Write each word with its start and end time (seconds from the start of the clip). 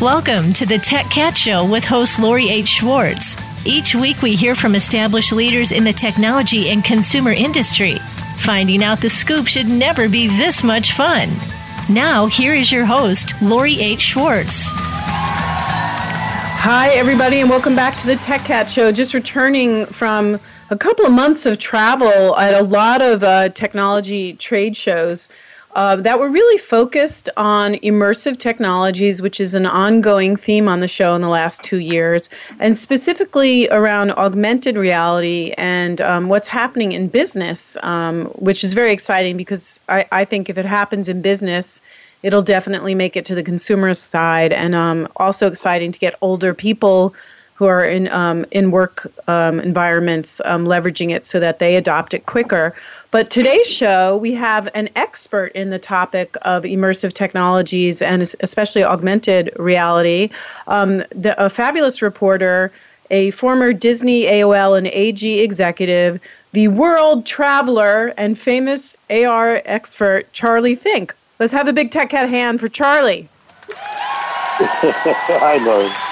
Welcome 0.00 0.54
to 0.54 0.64
the 0.64 0.78
Tech 0.78 1.10
Cat 1.10 1.36
Show 1.36 1.70
with 1.70 1.84
host 1.84 2.18
Lori 2.18 2.48
H. 2.48 2.68
Schwartz. 2.68 3.36
Each 3.66 3.94
week 3.94 4.22
we 4.22 4.34
hear 4.34 4.54
from 4.54 4.74
established 4.74 5.30
leaders 5.30 5.72
in 5.72 5.84
the 5.84 5.92
technology 5.92 6.70
and 6.70 6.82
consumer 6.82 7.32
industry. 7.32 7.98
Finding 8.38 8.82
out 8.82 9.02
the 9.02 9.10
scoop 9.10 9.46
should 9.46 9.68
never 9.68 10.08
be 10.08 10.26
this 10.26 10.64
much 10.64 10.94
fun. 10.94 11.28
Now, 11.90 12.24
here 12.24 12.54
is 12.54 12.72
your 12.72 12.86
host, 12.86 13.34
Lori 13.42 13.78
H. 13.78 14.00
Schwartz. 14.00 14.70
Hi, 16.62 16.88
everybody, 16.94 17.40
and 17.40 17.50
welcome 17.50 17.76
back 17.76 17.98
to 17.98 18.06
the 18.06 18.16
Tech 18.16 18.42
Cat 18.46 18.70
Show. 18.70 18.92
Just 18.92 19.12
returning 19.12 19.84
from 19.84 20.40
a 20.70 20.78
couple 20.78 21.04
of 21.04 21.12
months 21.12 21.44
of 21.44 21.58
travel 21.58 22.34
at 22.38 22.54
a 22.54 22.62
lot 22.64 23.02
of 23.02 23.22
uh, 23.22 23.50
technology 23.50 24.32
trade 24.32 24.78
shows 24.78 25.28
uh, 25.74 25.96
that 25.96 26.18
were 26.18 26.28
really 26.28 26.58
focused 26.58 27.28
on 27.36 27.74
immersive 27.76 28.36
technologies, 28.38 29.22
which 29.22 29.40
is 29.40 29.54
an 29.54 29.66
ongoing 29.66 30.36
theme 30.36 30.68
on 30.68 30.80
the 30.80 30.88
show 30.88 31.14
in 31.14 31.20
the 31.20 31.28
last 31.28 31.62
two 31.62 31.78
years, 31.78 32.28
and 32.58 32.76
specifically 32.76 33.68
around 33.68 34.10
augmented 34.12 34.76
reality 34.76 35.54
and 35.56 36.00
um, 36.00 36.28
what's 36.28 36.48
happening 36.48 36.92
in 36.92 37.08
business, 37.08 37.76
um, 37.82 38.26
which 38.36 38.64
is 38.64 38.74
very 38.74 38.92
exciting 38.92 39.36
because 39.36 39.80
I, 39.88 40.06
I, 40.10 40.24
think 40.24 40.50
if 40.50 40.58
it 40.58 40.66
happens 40.66 41.08
in 41.08 41.22
business, 41.22 41.80
it'll 42.22 42.42
definitely 42.42 42.94
make 42.94 43.16
it 43.16 43.24
to 43.26 43.34
the 43.34 43.42
consumer 43.42 43.94
side, 43.94 44.52
and 44.52 44.74
um, 44.74 45.08
also 45.16 45.46
exciting 45.46 45.92
to 45.92 45.98
get 45.98 46.16
older 46.20 46.52
people 46.52 47.14
who 47.60 47.66
are 47.66 47.84
in 47.84 48.08
um, 48.08 48.46
in 48.52 48.70
work 48.70 49.06
um, 49.28 49.60
environments 49.60 50.40
um, 50.46 50.64
leveraging 50.64 51.10
it 51.10 51.26
so 51.26 51.38
that 51.38 51.58
they 51.58 51.76
adopt 51.76 52.14
it 52.14 52.24
quicker. 52.24 52.74
But 53.10 53.28
today's 53.28 53.66
show, 53.66 54.16
we 54.16 54.32
have 54.32 54.70
an 54.72 54.88
expert 54.96 55.52
in 55.52 55.68
the 55.68 55.78
topic 55.78 56.38
of 56.40 56.62
immersive 56.62 57.12
technologies 57.12 58.00
and 58.00 58.22
especially 58.22 58.82
augmented 58.82 59.52
reality. 59.58 60.30
Um, 60.68 61.04
the, 61.14 61.34
a 61.36 61.50
fabulous 61.50 62.00
reporter, 62.00 62.72
a 63.10 63.30
former 63.32 63.74
Disney, 63.74 64.22
AOL, 64.22 64.78
and 64.78 64.86
AG 64.86 65.40
executive, 65.40 66.18
the 66.52 66.68
world 66.68 67.26
traveler 67.26 68.14
and 68.16 68.38
famous 68.38 68.96
AR 69.10 69.60
expert, 69.66 70.32
Charlie 70.32 70.76
Fink. 70.76 71.14
Let's 71.38 71.52
have 71.52 71.68
a 71.68 71.74
big 71.74 71.90
tech 71.90 72.08
cat 72.08 72.30
hand 72.30 72.58
for 72.58 72.68
Charlie. 72.68 73.28
Hi, 73.70 75.58
Lori. 75.58 76.09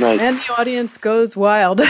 Nice. 0.00 0.18
And 0.18 0.38
the 0.38 0.54
audience 0.56 0.96
goes 0.96 1.36
wild. 1.36 1.82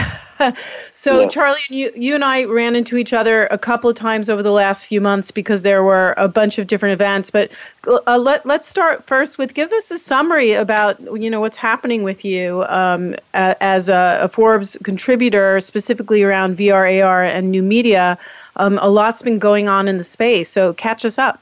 so, 0.94 1.20
yeah. 1.20 1.28
Charlie, 1.28 1.60
you, 1.68 1.92
you 1.94 2.16
and 2.16 2.24
I 2.24 2.42
ran 2.44 2.74
into 2.74 2.96
each 2.96 3.12
other 3.12 3.46
a 3.46 3.58
couple 3.58 3.88
of 3.88 3.94
times 3.94 4.28
over 4.28 4.42
the 4.42 4.50
last 4.50 4.86
few 4.86 5.00
months 5.00 5.30
because 5.30 5.62
there 5.62 5.84
were 5.84 6.14
a 6.16 6.26
bunch 6.26 6.58
of 6.58 6.66
different 6.66 6.94
events. 6.94 7.30
But 7.30 7.52
uh, 7.86 8.18
let, 8.18 8.44
let's 8.44 8.66
start 8.66 9.06
first 9.06 9.38
with 9.38 9.54
give 9.54 9.72
us 9.72 9.92
a 9.92 9.96
summary 9.96 10.52
about 10.52 11.00
you 11.00 11.30
know 11.30 11.38
what's 11.38 11.56
happening 11.56 12.02
with 12.02 12.24
you 12.24 12.64
um, 12.68 13.14
as 13.32 13.88
a, 13.88 14.18
a, 14.22 14.28
Forbes 14.28 14.76
contributor, 14.82 15.60
specifically 15.60 16.24
around 16.24 16.56
VR, 16.56 17.04
AR, 17.04 17.22
and 17.22 17.52
new 17.52 17.62
media. 17.62 18.18
Um, 18.56 18.78
a 18.82 18.90
lot's 18.90 19.22
been 19.22 19.38
going 19.38 19.68
on 19.68 19.86
in 19.86 19.98
the 19.98 20.04
space, 20.04 20.48
so 20.48 20.72
catch 20.74 21.04
us 21.04 21.16
up. 21.16 21.40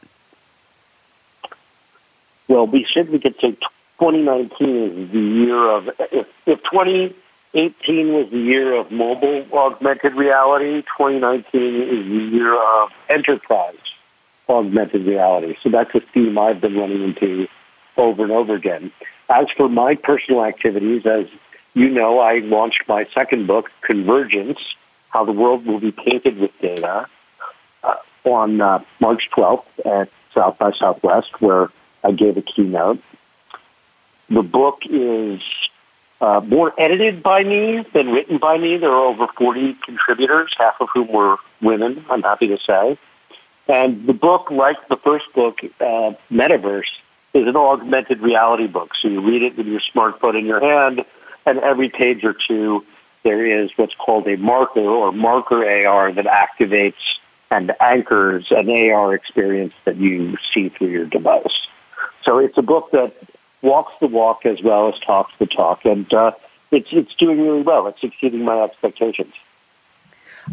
Well, 2.46 2.66
we 2.66 2.86
said 2.92 3.08
we 3.08 3.19
could 3.19 3.39
take 3.39 3.62
2019 3.99 4.69
is 4.69 5.11
the 5.11 5.19
year 5.19 5.71
of, 5.71 5.89
if, 5.99 6.29
if 6.47 6.63
2018 6.63 8.13
was 8.13 8.31
the 8.31 8.39
year 8.39 8.75
of 8.75 8.93
mobile 8.93 9.45
augmented 9.53 10.15
reality, 10.15 10.83
2019 10.83 11.83
is 11.83 12.07
the 12.07 12.37
year 12.37 12.55
of 12.55 12.93
enterprise 13.09 13.75
augmented 14.49 15.05
reality. 15.05 15.57
So 15.63 15.69
that's 15.69 15.93
a 15.95 16.01
theme 16.01 16.39
I've 16.39 16.61
been 16.61 16.77
running 16.77 17.03
into 17.03 17.49
over 17.97 18.23
and 18.23 18.33
over 18.33 18.55
again. 18.55 18.93
As 19.29 19.51
for 19.51 19.69
my 19.69 19.97
personal 19.97 20.45
activities, 20.45 21.05
as 21.05 21.27
you 21.75 21.89
know, 21.89 22.20
I 22.20 22.39
launched 22.39 22.89
my 22.89 23.05
second 23.13 23.47
book, 23.47 23.70
Convergence, 23.83 24.61
How 25.11 25.25
the 25.25 25.33
World 25.33 25.67
Will 25.67 25.81
Be 25.81 25.92
Painted 25.92 26.39
with 26.39 26.58
Data, 26.61 27.07
uh, 27.83 27.95
on 28.25 28.61
uh, 28.61 28.83
March 29.01 29.29
12th 29.31 29.64
at 29.85 30.08
South 30.33 30.57
by 30.58 30.73
Southwest, 30.73 31.41
where 31.41 31.69
I 32.05 32.13
gave 32.13 32.37
a 32.37 32.42
keynote. 32.42 33.03
The 34.30 34.42
book 34.42 34.83
is 34.84 35.40
uh, 36.20 36.40
more 36.44 36.74
edited 36.78 37.22
by 37.22 37.44
me 37.44 37.83
than 37.92 38.11
written 38.11 38.39
by 38.39 38.58
me. 38.58 38.77
There 38.77 38.90
are 38.90 39.06
over 39.06 39.27
40 39.27 39.74
contributors, 39.74 40.55
half 40.58 40.80
of 40.80 40.89
whom 40.92 41.08
were 41.08 41.39
women, 41.61 42.05
I'm 42.11 42.22
happy 42.22 42.48
to 42.48 42.58
say. 42.58 42.98
And 43.68 44.06
the 44.06 44.14
book, 44.14 44.50
like 44.50 44.89
the 44.89 44.96
first 44.96 45.33
book, 45.34 45.61
uh, 45.80 46.14
Metaverse, 46.30 46.90
is 47.34 47.46
an 47.46 47.56
augmented 47.56 48.20
reality 48.20 48.66
book. 48.66 48.94
So 49.00 49.08
you 49.08 49.20
read 49.20 49.42
it 49.42 49.56
with 49.56 49.66
your 49.66 49.80
smartphone 49.80 50.39
in 50.39 50.46
your 50.46 50.60
hand, 50.60 51.05
and 51.45 51.58
every 51.58 51.89
page 51.89 52.24
or 52.24 52.33
two, 52.33 52.84
there 53.22 53.45
is 53.45 53.70
what's 53.77 53.95
called 53.95 54.27
a 54.27 54.36
marker 54.36 54.80
or 54.80 55.12
marker 55.12 55.64
AR 55.86 56.12
that 56.12 56.24
activates 56.24 57.18
and 57.50 57.74
anchors 57.80 58.50
an 58.50 58.68
AR 58.68 59.14
experience 59.14 59.74
that 59.84 59.96
you 59.96 60.36
see 60.52 60.68
through 60.68 60.89
your 60.89 61.06
device. 61.06 61.66
So 62.22 62.39
it's 62.39 62.58
a 62.58 62.62
book 62.62 62.90
that 62.92 63.14
walks 63.63 63.92
the 64.01 64.07
walk 64.07 64.46
as 64.46 64.63
well 64.63 64.92
as 64.92 64.98
talks 65.01 65.33
the 65.39 65.46
talk, 65.46 65.85
and 65.85 66.13
uh, 66.13 66.33
it's 66.70 66.92
it's 66.92 67.14
doing 67.14 67.42
really 67.42 67.63
well. 67.63 67.86
It's 67.86 68.02
exceeding 68.02 68.45
my 68.45 68.63
expectations. 68.63 69.35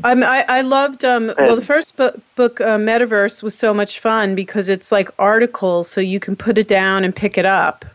Um, 0.03 0.23
I, 0.23 0.45
I 0.47 0.61
loved. 0.61 1.05
Um, 1.05 1.33
well, 1.37 1.55
the 1.55 1.61
first 1.61 1.95
book, 1.95 2.19
book 2.35 2.59
uh, 2.59 2.77
Metaverse, 2.77 3.41
was 3.41 3.55
so 3.55 3.73
much 3.73 3.99
fun 3.99 4.35
because 4.35 4.67
it's 4.67 4.91
like 4.91 5.09
articles, 5.17 5.89
so 5.89 6.01
you 6.01 6.19
can 6.19 6.35
put 6.35 6.57
it 6.57 6.67
down 6.67 7.05
and 7.05 7.15
pick 7.15 7.37
it 7.37 7.45
up. 7.45 7.85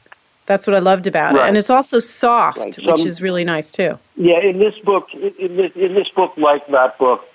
That's 0.46 0.66
what 0.66 0.74
I 0.74 0.80
loved 0.80 1.06
about 1.06 1.34
right. 1.34 1.44
it, 1.44 1.48
and 1.48 1.56
it's 1.56 1.70
also 1.70 1.98
soft, 1.98 2.58
right. 2.58 2.76
Which 2.76 3.04
is 3.04 3.22
really 3.22 3.44
nice 3.44 3.70
too. 3.70 3.98
Yeah, 4.16 4.40
in 4.40 4.58
this 4.58 4.78
book, 4.78 5.12
in 5.14 5.56
this, 5.56 5.72
in 5.76 5.94
this 5.94 6.08
book, 6.08 6.36
like 6.36 6.66
that 6.68 6.98
book, 6.98 7.26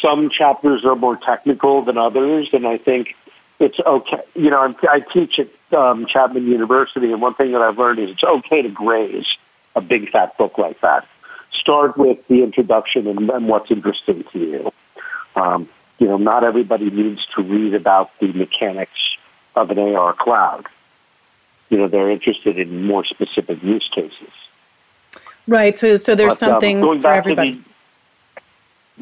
some 0.00 0.30
chapters 0.30 0.84
are 0.84 0.96
more 0.96 1.16
technical 1.16 1.82
than 1.82 1.98
others, 1.98 2.50
and 2.52 2.66
I 2.66 2.76
think 2.76 3.16
it's 3.58 3.80
okay. 3.80 4.20
You 4.34 4.50
know, 4.50 4.74
I 4.88 5.00
teach 5.00 5.38
at 5.38 5.48
um, 5.72 6.06
Chapman 6.06 6.46
University, 6.46 7.12
and 7.12 7.20
one 7.20 7.34
thing 7.34 7.52
that 7.52 7.62
I've 7.62 7.78
learned 7.78 7.98
is 7.98 8.10
it's 8.10 8.24
okay 8.24 8.62
to 8.62 8.68
graze 8.68 9.26
a 9.74 9.80
big 9.80 10.10
fat 10.10 10.36
book 10.36 10.58
like 10.58 10.80
that. 10.80 11.06
Start 11.52 11.96
with 11.96 12.26
the 12.28 12.42
introduction 12.42 13.06
and, 13.06 13.30
and 13.30 13.48
what's 13.48 13.70
interesting 13.70 14.24
to 14.32 14.38
you. 14.38 14.72
Um, 15.36 15.68
you 15.98 16.06
know, 16.06 16.16
not 16.16 16.44
everybody 16.44 16.90
needs 16.90 17.26
to 17.34 17.42
read 17.42 17.74
about 17.74 18.16
the 18.18 18.32
mechanics 18.32 19.16
of 19.54 19.70
an 19.70 19.78
AR 19.78 20.12
cloud. 20.12 20.66
You 21.68 21.78
know, 21.78 21.88
they're 21.88 22.10
interested 22.10 22.58
in 22.58 22.86
more 22.86 23.04
specific 23.04 23.62
use 23.62 23.88
cases. 23.88 24.30
Right. 25.46 25.76
So, 25.76 25.96
so 25.96 26.14
there's 26.14 26.40
but, 26.40 26.46
um, 26.46 26.52
something 26.52 26.82
um, 26.82 27.00
for 27.00 27.12
everybody. 27.12 27.62
The, 28.36 28.42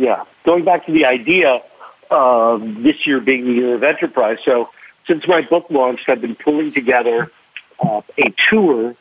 yeah, 0.02 0.24
going 0.44 0.64
back 0.64 0.86
to 0.86 0.92
the 0.92 1.06
idea 1.06 1.62
of 2.10 2.82
this 2.82 3.06
year 3.06 3.20
being 3.20 3.44
the 3.44 3.52
year 3.52 3.74
of 3.74 3.82
enterprise. 3.82 4.38
So 4.44 4.70
since 5.08 5.26
my 5.26 5.40
book 5.40 5.66
launched, 5.70 6.08
I've 6.08 6.20
been 6.20 6.36
pulling 6.36 6.70
together 6.70 7.32
uh, 7.80 8.02
a 8.16 8.34
tour 8.50 8.94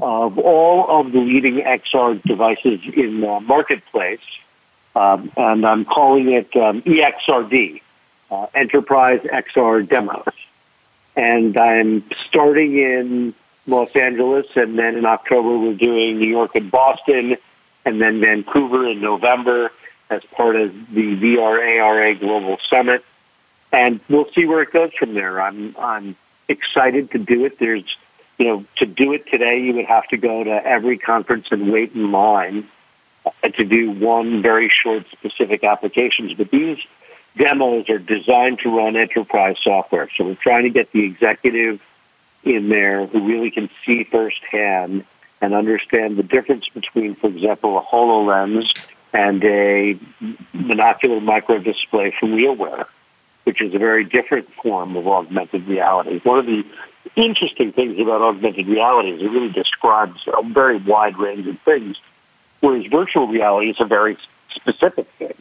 of 0.00 0.38
all 0.38 1.00
of 1.00 1.10
the 1.12 1.18
leading 1.18 1.56
XR 1.56 2.22
devices 2.22 2.80
in 2.94 3.20
the 3.20 3.40
marketplace, 3.40 4.20
um, 4.94 5.32
and 5.36 5.66
I'm 5.66 5.84
calling 5.84 6.30
it 6.30 6.54
um, 6.54 6.82
EXRD, 6.82 7.80
uh, 8.30 8.46
Enterprise 8.54 9.20
XR 9.22 9.88
Demos. 9.88 10.26
And 11.16 11.56
I'm 11.56 12.04
starting 12.28 12.76
in 12.76 13.34
Los 13.66 13.96
Angeles, 13.96 14.46
and 14.56 14.78
then 14.78 14.96
in 14.96 15.06
October 15.06 15.56
we're 15.56 15.74
doing 15.74 16.18
New 16.18 16.28
York 16.28 16.54
and 16.54 16.70
Boston, 16.70 17.38
and 17.84 18.00
then 18.00 18.20
Vancouver 18.20 18.88
in 18.88 19.00
November 19.00 19.72
as 20.10 20.22
part 20.24 20.56
of 20.56 20.72
the 20.92 21.16
VRARA 21.16 22.20
Global 22.20 22.58
Summit 22.68 23.02
and 23.74 24.00
we'll 24.08 24.30
see 24.32 24.46
where 24.46 24.62
it 24.62 24.72
goes 24.72 24.92
from 24.94 25.14
there. 25.14 25.40
I'm 25.40 25.74
I'm 25.78 26.16
excited 26.48 27.10
to 27.10 27.18
do 27.18 27.44
it. 27.44 27.58
There's 27.58 27.84
you 28.38 28.46
know 28.46 28.64
to 28.76 28.86
do 28.86 29.12
it 29.12 29.26
today, 29.26 29.60
you 29.60 29.74
would 29.74 29.86
have 29.86 30.06
to 30.08 30.16
go 30.16 30.44
to 30.44 30.66
every 30.66 30.96
conference 30.96 31.48
and 31.50 31.72
wait 31.72 31.94
in 31.94 32.12
line 32.12 32.68
uh, 33.26 33.48
to 33.48 33.64
do 33.64 33.90
one 33.90 34.42
very 34.42 34.68
short 34.68 35.06
specific 35.10 35.64
applications. 35.64 36.34
But 36.34 36.50
these 36.50 36.78
demos 37.36 37.90
are 37.90 37.98
designed 37.98 38.60
to 38.60 38.76
run 38.76 38.96
enterprise 38.96 39.56
software. 39.62 40.08
So 40.16 40.24
we're 40.24 40.34
trying 40.36 40.64
to 40.64 40.70
get 40.70 40.92
the 40.92 41.04
executive 41.04 41.82
in 42.44 42.68
there 42.68 43.06
who 43.06 43.26
really 43.26 43.50
can 43.50 43.68
see 43.84 44.04
firsthand 44.04 45.04
and 45.40 45.52
understand 45.52 46.16
the 46.16 46.22
difference 46.22 46.68
between, 46.68 47.16
for 47.16 47.26
example, 47.26 47.76
a 47.76 47.82
HoloLens 47.82 48.70
and 49.12 49.42
a 49.44 49.94
monocular 50.54 51.22
micro 51.22 51.58
display 51.58 52.12
from 52.12 52.32
RealWear 52.32 52.86
which 53.44 53.60
is 53.60 53.74
a 53.74 53.78
very 53.78 54.04
different 54.04 54.50
form 54.54 54.96
of 54.96 55.06
augmented 55.06 55.66
reality. 55.66 56.18
One 56.20 56.38
of 56.38 56.46
the 56.46 56.64
interesting 57.16 57.72
things 57.72 57.98
about 57.98 58.22
augmented 58.22 58.66
reality 58.66 59.10
is 59.10 59.22
it 59.22 59.30
really 59.30 59.50
describes 59.50 60.26
a 60.26 60.42
very 60.42 60.78
wide 60.78 61.18
range 61.18 61.46
of 61.46 61.58
things, 61.60 62.00
whereas 62.60 62.86
virtual 62.86 63.26
reality 63.26 63.70
is 63.70 63.80
a 63.80 63.84
very 63.84 64.16
specific 64.50 65.06
thing. 65.18 65.34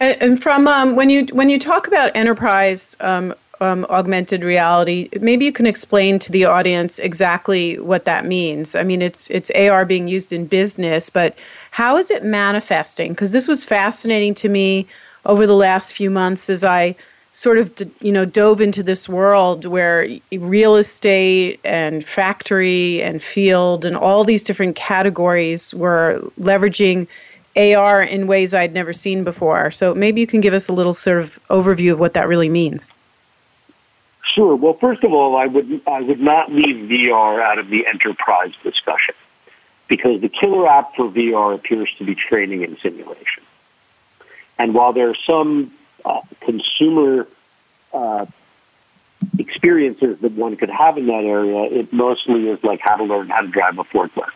And 0.00 0.40
from 0.40 0.68
um, 0.68 0.94
when 0.94 1.10
you 1.10 1.26
when 1.32 1.48
you 1.48 1.58
talk 1.58 1.88
about 1.88 2.12
enterprise 2.14 2.96
um, 3.00 3.34
um, 3.60 3.86
augmented 3.90 4.44
reality. 4.44 5.08
Maybe 5.20 5.44
you 5.44 5.52
can 5.52 5.66
explain 5.66 6.18
to 6.20 6.32
the 6.32 6.44
audience 6.44 6.98
exactly 6.98 7.78
what 7.78 8.04
that 8.04 8.24
means. 8.24 8.74
I 8.74 8.82
mean, 8.82 9.02
it's 9.02 9.30
it's 9.30 9.50
AR 9.50 9.84
being 9.84 10.08
used 10.08 10.32
in 10.32 10.46
business, 10.46 11.10
but 11.10 11.42
how 11.70 11.96
is 11.96 12.10
it 12.10 12.24
manifesting? 12.24 13.12
Because 13.12 13.32
this 13.32 13.48
was 13.48 13.64
fascinating 13.64 14.34
to 14.36 14.48
me 14.48 14.86
over 15.26 15.46
the 15.46 15.54
last 15.54 15.94
few 15.94 16.10
months 16.10 16.50
as 16.50 16.64
I 16.64 16.96
sort 17.32 17.58
of 17.58 17.70
you 18.00 18.10
know 18.10 18.24
dove 18.24 18.60
into 18.60 18.82
this 18.82 19.08
world 19.08 19.64
where 19.66 20.08
real 20.32 20.76
estate 20.76 21.60
and 21.62 22.04
factory 22.04 23.02
and 23.02 23.20
field 23.22 23.84
and 23.84 23.96
all 23.96 24.24
these 24.24 24.42
different 24.42 24.76
categories 24.76 25.74
were 25.74 26.20
leveraging 26.40 27.06
AR 27.56 28.02
in 28.02 28.26
ways 28.26 28.54
I'd 28.54 28.72
never 28.72 28.92
seen 28.92 29.24
before. 29.24 29.70
So 29.70 29.94
maybe 29.94 30.20
you 30.20 30.26
can 30.26 30.40
give 30.40 30.54
us 30.54 30.68
a 30.68 30.72
little 30.72 30.94
sort 30.94 31.18
of 31.18 31.38
overview 31.50 31.92
of 31.92 32.00
what 32.00 32.14
that 32.14 32.28
really 32.28 32.48
means. 32.48 32.90
Sure. 34.34 34.54
Well, 34.54 34.74
first 34.74 35.04
of 35.04 35.12
all, 35.12 35.36
I 35.36 35.46
would 35.46 35.80
I 35.86 36.00
would 36.00 36.20
not 36.20 36.52
leave 36.52 36.88
VR 36.88 37.40
out 37.40 37.58
of 37.58 37.68
the 37.68 37.86
enterprise 37.86 38.52
discussion 38.62 39.14
because 39.88 40.20
the 40.20 40.28
killer 40.28 40.68
app 40.68 40.94
for 40.94 41.08
VR 41.08 41.54
appears 41.54 41.92
to 41.98 42.04
be 42.04 42.14
training 42.14 42.62
and 42.62 42.78
simulation. 42.78 43.42
And 44.58 44.74
while 44.74 44.92
there 44.92 45.10
are 45.10 45.16
some 45.26 45.72
uh, 46.04 46.20
consumer 46.40 47.26
uh, 47.92 48.26
experiences 49.38 50.18
that 50.20 50.32
one 50.32 50.56
could 50.56 50.70
have 50.70 50.98
in 50.98 51.06
that 51.06 51.24
area, 51.24 51.62
it 51.62 51.92
mostly 51.92 52.48
is 52.48 52.62
like 52.64 52.80
how 52.80 52.96
to 52.96 53.04
learn 53.04 53.28
how 53.28 53.40
to 53.40 53.48
drive 53.48 53.78
a 53.78 53.84
forklift. 53.84 54.30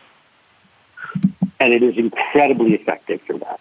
And 1.61 1.73
it 1.73 1.83
is 1.83 1.97
incredibly 1.97 2.75
effective 2.75 3.21
for 3.23 3.39
that. 3.39 3.61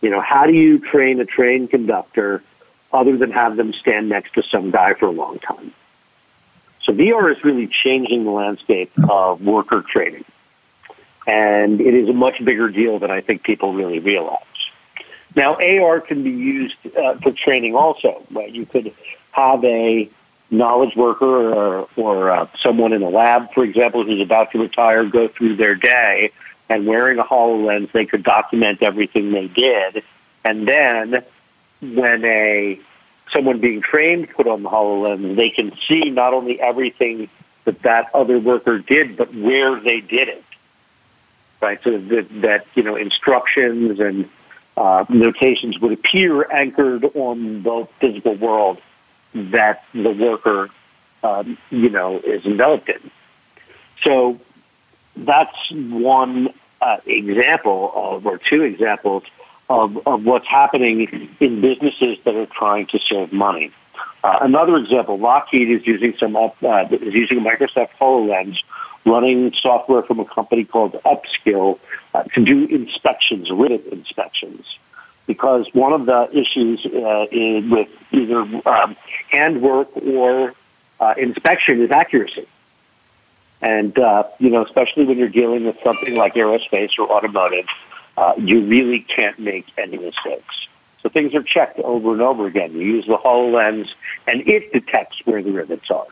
You 0.00 0.10
know, 0.10 0.20
how 0.20 0.46
do 0.46 0.52
you 0.52 0.78
train 0.78 1.20
a 1.20 1.24
train 1.24 1.68
conductor 1.68 2.42
other 2.92 3.16
than 3.16 3.30
have 3.32 3.56
them 3.56 3.72
stand 3.72 4.08
next 4.08 4.34
to 4.34 4.42
some 4.42 4.70
guy 4.70 4.94
for 4.94 5.06
a 5.06 5.10
long 5.10 5.38
time? 5.38 5.72
So 6.82 6.92
VR 6.92 7.34
is 7.34 7.42
really 7.42 7.66
changing 7.66 8.24
the 8.24 8.30
landscape 8.30 8.92
of 9.10 9.42
worker 9.42 9.82
training. 9.82 10.24
And 11.26 11.80
it 11.80 11.94
is 11.94 12.08
a 12.08 12.12
much 12.12 12.42
bigger 12.44 12.68
deal 12.68 13.00
than 13.00 13.10
I 13.10 13.20
think 13.20 13.42
people 13.42 13.72
really 13.72 13.98
realize. 13.98 14.38
Now, 15.36 15.56
AR 15.56 16.00
can 16.00 16.24
be 16.24 16.30
used 16.30 16.74
uh, 16.96 17.14
for 17.16 17.30
training 17.30 17.76
also. 17.76 18.22
Right? 18.32 18.50
You 18.50 18.66
could 18.66 18.92
have 19.32 19.62
a 19.64 20.08
knowledge 20.50 20.96
worker 20.96 21.52
or, 21.52 21.88
or 21.96 22.30
uh, 22.30 22.46
someone 22.58 22.92
in 22.92 23.02
a 23.02 23.10
lab, 23.10 23.52
for 23.52 23.62
example, 23.62 24.04
who's 24.04 24.20
about 24.20 24.52
to 24.52 24.60
retire, 24.60 25.04
go 25.04 25.28
through 25.28 25.56
their 25.56 25.74
day, 25.74 26.30
and 26.68 26.86
wearing 26.86 27.18
a 27.18 27.24
HoloLens, 27.24 27.92
they 27.92 28.06
could 28.06 28.22
document 28.22 28.82
everything 28.82 29.32
they 29.32 29.46
did. 29.46 30.02
And 30.44 30.66
then 30.66 31.22
when 31.80 32.24
a 32.24 32.80
someone 33.32 33.58
being 33.58 33.82
trained 33.82 34.30
put 34.30 34.46
on 34.46 34.62
the 34.62 34.70
HoloLens, 34.70 35.36
they 35.36 35.50
can 35.50 35.72
see 35.88 36.10
not 36.10 36.32
only 36.32 36.60
everything 36.60 37.28
that 37.64 37.82
that 37.82 38.08
other 38.14 38.38
worker 38.38 38.78
did, 38.78 39.16
but 39.16 39.34
where 39.34 39.78
they 39.78 40.00
did 40.00 40.28
it. 40.28 40.44
Right? 41.60 41.82
So 41.82 41.98
that, 41.98 42.42
that 42.42 42.66
you 42.74 42.82
know, 42.84 42.96
instructions 42.96 43.98
and 43.98 44.28
uh, 44.76 45.04
notations 45.08 45.78
would 45.78 45.92
appear 45.92 46.50
anchored 46.50 47.04
on 47.14 47.62
the 47.62 47.88
physical 48.00 48.34
world 48.34 48.80
that 49.34 49.84
the 49.92 50.10
worker, 50.10 50.70
um, 51.22 51.58
you 51.70 51.88
know, 51.88 52.18
is 52.18 52.44
enveloped 52.44 52.88
in. 52.88 53.10
So 54.02 54.38
that's 55.16 55.70
one 55.70 56.52
uh, 56.80 56.98
example 57.06 57.92
of, 57.94 58.26
or 58.26 58.38
two 58.38 58.62
examples 58.62 59.24
of, 59.68 60.06
of 60.06 60.24
what's 60.24 60.46
happening 60.46 61.28
in 61.40 61.60
businesses 61.60 62.18
that 62.24 62.34
are 62.34 62.46
trying 62.46 62.86
to 62.86 62.98
save 62.98 63.32
money. 63.32 63.72
Uh, 64.22 64.38
another 64.42 64.76
example, 64.76 65.18
Lockheed 65.18 65.70
is 65.70 65.86
using 65.86 66.16
some 66.18 66.36
uh, 66.36 66.48
is 66.90 67.14
using 67.14 67.38
a 67.38 67.40
Microsoft 67.40 67.90
HoloLens 68.00 68.58
running 69.06 69.52
software 69.54 70.02
from 70.02 70.20
a 70.20 70.24
company 70.24 70.64
called 70.64 70.92
Upskill 71.04 71.78
uh, 72.12 72.24
to 72.24 72.44
do 72.44 72.66
inspections, 72.66 73.50
rivet 73.50 73.86
inspections. 73.86 74.76
Because 75.26 75.66
one 75.72 75.92
of 75.92 76.06
the 76.06 76.28
issues 76.32 76.84
uh, 76.84 77.26
in, 77.30 77.70
with 77.70 77.88
either 78.12 78.40
um, 78.68 78.96
handwork 79.30 79.96
or 79.96 80.54
uh, 81.00 81.14
inspection 81.16 81.80
is 81.80 81.90
accuracy. 81.90 82.46
And, 83.62 83.98
uh, 83.98 84.24
you 84.38 84.50
know, 84.50 84.64
especially 84.64 85.04
when 85.04 85.18
you're 85.18 85.28
dealing 85.28 85.64
with 85.64 85.78
something 85.82 86.14
like 86.14 86.34
aerospace 86.34 86.98
or 86.98 87.10
automotive, 87.10 87.66
uh, 88.16 88.34
you 88.38 88.60
really 88.62 89.00
can't 89.00 89.38
make 89.38 89.66
any 89.76 89.98
mistakes. 89.98 90.66
So 91.02 91.08
things 91.08 91.34
are 91.34 91.42
checked 91.42 91.78
over 91.80 92.12
and 92.12 92.22
over 92.22 92.46
again. 92.46 92.72
You 92.72 92.80
use 92.80 93.06
the 93.06 93.16
HoloLens, 93.16 93.88
and 94.26 94.46
it 94.48 94.72
detects 94.72 95.24
where 95.24 95.42
the 95.42 95.52
rivets 95.52 95.90
are. 95.90 96.06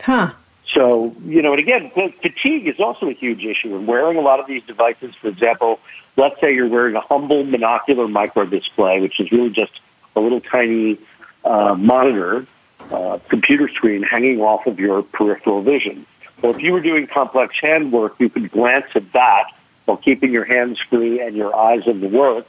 Huh. 0.00 0.32
So, 0.72 1.14
you 1.24 1.42
know, 1.42 1.52
and 1.52 1.60
again, 1.60 1.90
fatigue 1.90 2.66
is 2.66 2.80
also 2.80 3.08
a 3.08 3.12
huge 3.12 3.44
issue. 3.44 3.76
And 3.76 3.86
wearing 3.86 4.16
a 4.16 4.22
lot 4.22 4.40
of 4.40 4.46
these 4.46 4.62
devices, 4.64 5.14
for 5.14 5.28
example, 5.28 5.78
let's 6.16 6.40
say 6.40 6.54
you're 6.54 6.68
wearing 6.68 6.96
a 6.96 7.00
humble 7.00 7.44
monocular 7.44 8.10
micro 8.10 8.46
display, 8.46 9.00
which 9.00 9.20
is 9.20 9.30
really 9.30 9.50
just 9.50 9.80
a 10.16 10.20
little 10.20 10.40
tiny 10.40 10.98
uh, 11.44 11.74
monitor, 11.74 12.46
uh, 12.90 13.18
computer 13.28 13.68
screen 13.68 14.02
hanging 14.02 14.40
off 14.40 14.66
of 14.66 14.80
your 14.80 15.02
peripheral 15.02 15.62
vision. 15.62 16.06
Well, 16.40 16.54
if 16.54 16.62
you 16.62 16.72
were 16.72 16.80
doing 16.80 17.06
complex 17.06 17.58
hand 17.60 17.92
work, 17.92 18.16
you 18.18 18.28
could 18.28 18.50
glance 18.50 18.86
at 18.94 19.12
that 19.12 19.52
while 19.84 19.96
keeping 19.96 20.32
your 20.32 20.44
hands 20.44 20.80
free 20.80 21.20
and 21.20 21.36
your 21.36 21.54
eyes 21.54 21.86
on 21.86 22.00
the 22.00 22.08
work. 22.08 22.46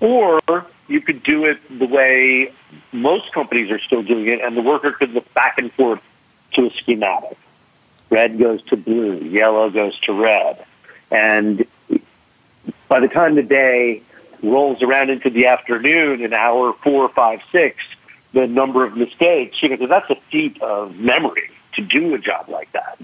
Or 0.00 0.40
you 0.88 1.00
could 1.00 1.22
do 1.22 1.44
it 1.44 1.58
the 1.78 1.86
way 1.86 2.52
most 2.92 3.32
companies 3.32 3.70
are 3.70 3.78
still 3.78 4.02
doing 4.02 4.26
it, 4.28 4.40
and 4.40 4.56
the 4.56 4.62
worker 4.62 4.92
could 4.92 5.12
look 5.12 5.32
back 5.34 5.58
and 5.58 5.72
forth 5.72 6.00
to 6.56 6.66
a 6.66 6.70
schematic. 6.70 7.38
Red 8.10 8.38
goes 8.38 8.62
to 8.64 8.76
blue, 8.76 9.16
yellow 9.18 9.70
goes 9.70 9.98
to 10.00 10.12
red. 10.12 10.64
And 11.10 11.66
by 12.88 13.00
the 13.00 13.08
time 13.08 13.34
the 13.34 13.42
day 13.42 14.02
rolls 14.42 14.82
around 14.82 15.10
into 15.10 15.30
the 15.30 15.46
afternoon, 15.46 16.24
an 16.24 16.32
hour 16.32 16.72
four, 16.72 17.08
five, 17.08 17.40
six, 17.50 17.82
the 18.32 18.46
number 18.46 18.84
of 18.84 18.96
mistakes, 18.96 19.62
you 19.62 19.76
know, 19.76 19.86
that's 19.86 20.10
a 20.10 20.16
feat 20.30 20.60
of 20.60 20.96
memory 20.98 21.50
to 21.74 21.82
do 21.82 22.14
a 22.14 22.18
job 22.18 22.48
like 22.48 22.70
that. 22.72 22.98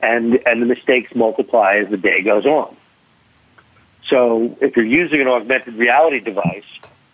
And, 0.00 0.40
and 0.46 0.62
the 0.62 0.66
mistakes 0.66 1.14
multiply 1.14 1.76
as 1.76 1.88
the 1.88 1.96
day 1.96 2.22
goes 2.22 2.46
on. 2.46 2.74
So 4.06 4.56
if 4.60 4.76
you're 4.76 4.86
using 4.86 5.20
an 5.20 5.28
augmented 5.28 5.74
reality 5.74 6.20
device, 6.20 6.64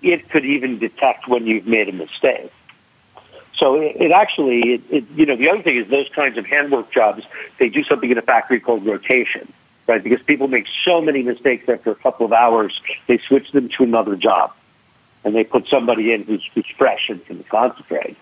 it 0.03 0.29
could 0.31 0.45
even 0.45 0.79
detect 0.79 1.27
when 1.27 1.47
you've 1.47 1.67
made 1.67 1.89
a 1.89 1.93
mistake. 1.93 2.53
So 3.57 3.77
it, 3.81 3.97
it 3.97 4.11
actually, 4.11 4.75
it, 4.75 4.83
it, 4.91 5.05
you 5.15 5.27
know, 5.27 5.37
the 5.37 5.49
other 5.51 5.63
thing 5.63 5.77
is 5.77 5.89
those 5.89 6.09
kinds 6.09 6.37
of 6.39 6.47
handwork 6.47 6.91
jobs, 6.91 7.25
they 7.59 7.69
do 7.69 7.85
something 7.85 8.11
in 8.11 8.19
a 8.19 8.23
factory 8.23 8.61
called 8.61 8.85
rotation, 8.85 9.53
right? 9.87 10.03
Because 10.03 10.23
people 10.23 10.49
make 10.49 10.67
so 10.85 11.01
many 11.01 11.23
mistakes 11.23 11.69
after 11.69 11.91
a 11.91 11.95
couple 11.95 12.27
of 12.27 12.33
hours, 12.33 12.81
they 13.07 13.19
switch 13.19 13.53
them 13.53 13.69
to 13.71 13.85
another 13.85 14.17
job. 14.17 14.53
And 15.25 15.35
they 15.35 15.45
put 15.45 15.69
somebody 15.69 16.13
in 16.13 16.25
who's, 16.25 16.45
who's 16.55 16.67
fresh 16.77 17.09
and 17.09 17.25
can 17.25 17.43
concentrate. 17.45 18.17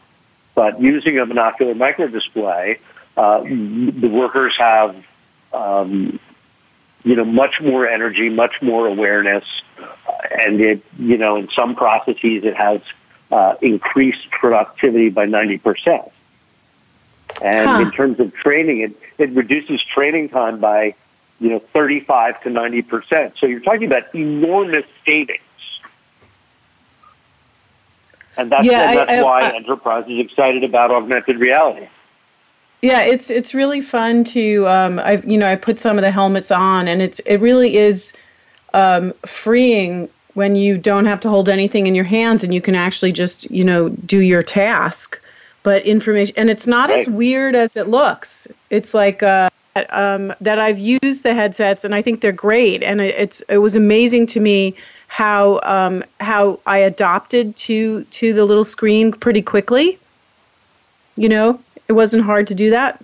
But 0.55 0.81
using 0.81 1.19
a 1.19 1.27
monocular 1.27 1.77
micro 1.77 2.09
display, 2.09 2.79
uh, 3.17 3.41
the 3.43 4.09
workers 4.13 4.55
have, 4.59 4.95
um, 5.53 6.21
you 7.05 7.17
know, 7.17 7.25
much 7.25 7.61
more 7.61 7.87
energy, 7.87 8.29
much 8.29 8.61
more 8.63 8.87
awareness, 8.87 9.45
uh, 9.81 9.87
and 10.31 10.61
it, 10.61 10.85
you 10.99 11.19
know, 11.19 11.37
in 11.37 11.49
some 11.51 11.75
processes 11.75 12.45
it 12.45 12.55
has 12.55 12.81
uh, 13.33 13.57
increased 13.63 14.31
productivity 14.31 15.09
by 15.09 15.27
90%. 15.27 16.11
And 17.43 17.71
huh. 17.71 17.81
in 17.81 17.91
terms 17.91 18.21
of 18.21 18.35
training, 18.35 18.81
it, 18.81 18.93
it 19.17 19.31
reduces 19.31 19.83
training 19.83 20.29
time 20.29 20.61
by, 20.61 20.95
you 21.41 21.49
know, 21.49 21.59
35 21.59 22.43
to 22.43 22.51
90%. 22.51 23.39
So 23.39 23.47
you're 23.47 23.61
talking 23.61 23.87
about 23.87 24.15
enormous 24.15 24.85
savings. 25.07 25.41
And 28.37 28.53
that's, 28.53 28.67
yeah, 28.67 28.91
and 28.91 28.99
that's 28.99 29.11
I, 29.11 29.17
I, 29.17 29.23
why 29.23 29.41
I, 29.41 29.57
enterprise 29.57 30.05
is 30.09 30.19
excited 30.19 30.63
about 30.63 30.91
augmented 30.91 31.39
reality. 31.39 31.89
Yeah, 32.83 33.03
it's 33.03 33.31
it's 33.31 33.55
really 33.55 33.81
fun 33.81 34.25
to 34.25 34.67
um, 34.67 34.99
I've 34.99 35.25
you 35.25 35.39
know 35.39 35.47
I 35.47 35.55
put 35.55 35.79
some 35.79 35.99
of 35.99 36.03
the 36.03 36.11
helmets 36.11 36.51
on 36.51 36.89
and 36.89 37.01
it's 37.01 37.21
it 37.21 37.37
really 37.37 37.77
is 37.77 38.13
um, 38.75 39.13
freeing 39.25 40.09
when 40.35 40.57
you 40.57 40.79
don't 40.79 41.07
have 41.07 41.21
to 41.21 41.29
hold 41.29 41.49
anything 41.49 41.87
in 41.87 41.95
your 41.95 42.05
hands 42.05 42.45
and 42.45 42.55
you 42.55 42.61
can 42.61 42.75
actually 42.75 43.13
just, 43.13 43.51
you 43.51 43.65
know, 43.65 43.89
do 43.89 44.19
your 44.19 44.43
task. 44.43 45.21
But 45.63 45.85
information, 45.85 46.35
and 46.37 46.51
it's 46.51 46.67
not 46.67 46.91
right. 46.91 47.01
as 47.01 47.07
weird 47.07 47.55
as 47.55 47.77
it 47.77 47.87
looks. 47.89 48.49
It's 48.71 48.95
like 48.95 49.23
uh, 49.23 49.49
um, 49.91 50.35
that 50.41 50.59
I've 50.59 50.79
used 50.79 51.23
the 51.23 51.35
headsets 51.35 51.85
and 51.85 51.95
I 51.95 52.03
think 52.03 52.21
they're 52.21 52.33
great. 52.33 52.83
And 52.83 53.01
it's 53.01 53.41
it 53.43 53.59
was 53.59 53.77
amazing 53.77 54.27
to 54.29 54.41
me 54.41 54.75
how 55.07 55.61
um, 55.63 56.05
how 56.19 56.59
I 56.67 56.79
adopted 56.79 57.55
to 57.57 58.03
to 58.05 58.33
the 58.33 58.45
little 58.45 58.65
screen 58.65 59.13
pretty 59.13 59.43
quickly. 59.43 59.99
You 61.17 61.29
know, 61.29 61.61
it 61.87 61.93
wasn't 61.93 62.25
hard 62.25 62.49
to 62.49 62.55
do 62.55 62.71
that. 62.71 63.03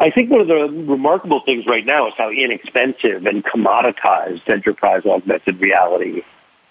I 0.00 0.08
think 0.10 0.30
one 0.30 0.40
of 0.40 0.46
the 0.48 0.66
remarkable 0.90 1.40
things 1.40 1.66
right 1.66 1.84
now 1.84 2.08
is 2.08 2.14
how 2.16 2.30
inexpensive 2.30 3.26
and 3.26 3.44
commoditized 3.44 4.48
enterprise 4.48 5.04
augmented 5.04 5.60
reality 5.60 6.22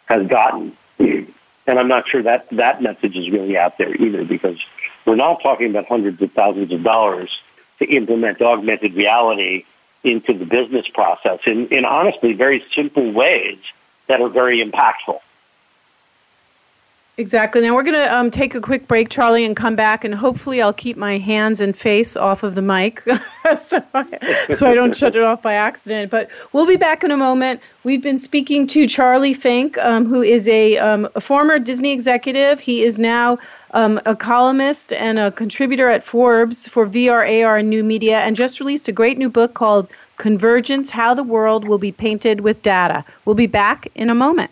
has 0.06 0.26
gotten. 0.26 0.76
And 0.98 1.78
I'm 1.80 1.88
not 1.88 2.08
sure 2.08 2.24
that 2.24 2.50
that 2.50 2.82
message 2.82 3.16
is 3.16 3.30
really 3.30 3.56
out 3.56 3.78
there 3.78 3.96
either 3.96 4.26
because 4.26 4.58
we're 5.06 5.16
not 5.16 5.44
talking 5.44 5.70
about 5.70 5.86
hundreds 5.88 6.20
of 6.24 6.32
thousands 6.32 6.72
of 6.72 6.82
dollars 6.82 7.30
to 7.78 7.86
implement 7.86 8.42
augmented 8.42 8.96
reality 8.96 9.66
into 10.04 10.34
the 10.34 10.46
business 10.46 10.88
process 10.88 11.40
in, 11.46 11.68
in 11.68 11.86
honestly 11.86 12.34
very 12.34 12.66
simple 12.74 13.12
ways 13.12 13.60
that 14.08 14.22
are 14.22 14.30
very 14.30 14.64
impactful. 14.64 15.20
Exactly. 17.20 17.60
Now 17.60 17.76
we're 17.76 17.84
going 17.84 18.02
to 18.02 18.16
um, 18.16 18.32
take 18.32 18.56
a 18.56 18.62
quick 18.62 18.88
break, 18.88 19.10
Charlie, 19.10 19.44
and 19.44 19.54
come 19.54 19.76
back, 19.76 20.06
and 20.06 20.16
hopefully 20.16 20.62
I'll 20.62 20.72
keep 20.72 20.96
my 20.96 21.18
hands 21.18 21.60
and 21.60 21.76
face 21.76 22.16
off 22.16 22.44
of 22.44 22.56
the 22.56 22.62
mic 22.62 23.02
so, 23.58 23.84
so 24.54 24.72
I 24.72 24.74
don't 24.74 24.96
shut 24.96 25.18
it 25.18 25.24
off 25.24 25.42
by 25.42 25.56
accident. 25.56 26.12
But 26.12 26.30
we'll 26.54 26.66
be 26.66 26.78
back 26.78 27.04
in 27.04 27.12
a 27.12 27.18
moment. 27.18 27.60
We've 27.84 28.02
been 28.02 28.20
speaking 28.20 28.68
to 28.68 28.88
Charlie 28.88 29.34
Fink, 29.34 29.78
um, 29.80 30.06
who 30.06 30.22
is 30.22 30.48
a, 30.48 30.78
um, 30.78 31.10
a, 31.14 31.20
former 31.20 31.60
Disney 31.60 31.92
executive. 31.92 32.62
He 32.62 32.84
is 32.84 32.98
now 32.98 33.38
um, 33.72 34.00
a 34.06 34.16
columnist 34.16 34.94
and 34.94 35.20
a 35.20 35.30
contributor 35.30 35.90
at 35.90 36.06
Forbes 36.06 36.70
for 36.70 36.88
VR, 36.88 37.44
AR, 37.44 37.58
and 37.58 37.70
new 37.70 37.84
media, 37.84 38.20
and 38.20 38.38
just 38.38 38.62
released 38.62 38.88
a 38.88 38.94
great 38.94 39.18
new 39.18 39.28
book 39.28 39.56
called 39.56 39.90
Convergence 40.16 40.90
How 40.90 41.14
the 41.16 41.24
World 41.24 41.68
Will 41.68 41.80
Be 41.80 41.92
Painted 41.92 42.40
with 42.40 42.62
Data. 42.62 43.04
We'll 43.26 43.36
be 43.36 43.48
back 43.48 43.90
in 43.94 44.10
a 44.10 44.16
moment. 44.16 44.52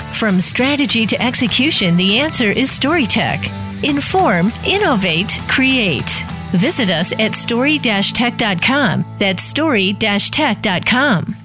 From 0.13 0.39
strategy 0.39 1.05
to 1.07 1.21
execution, 1.21 1.97
the 1.97 2.19
answer 2.19 2.51
is 2.51 2.69
StoryTech. 2.69 3.83
Inform, 3.83 4.51
innovate, 4.65 5.39
create. 5.47 6.23
Visit 6.51 6.89
us 6.89 7.11
at 7.19 7.33
story-tech.com. 7.33 9.15
That's 9.17 9.43
story-tech.com. 9.43 11.35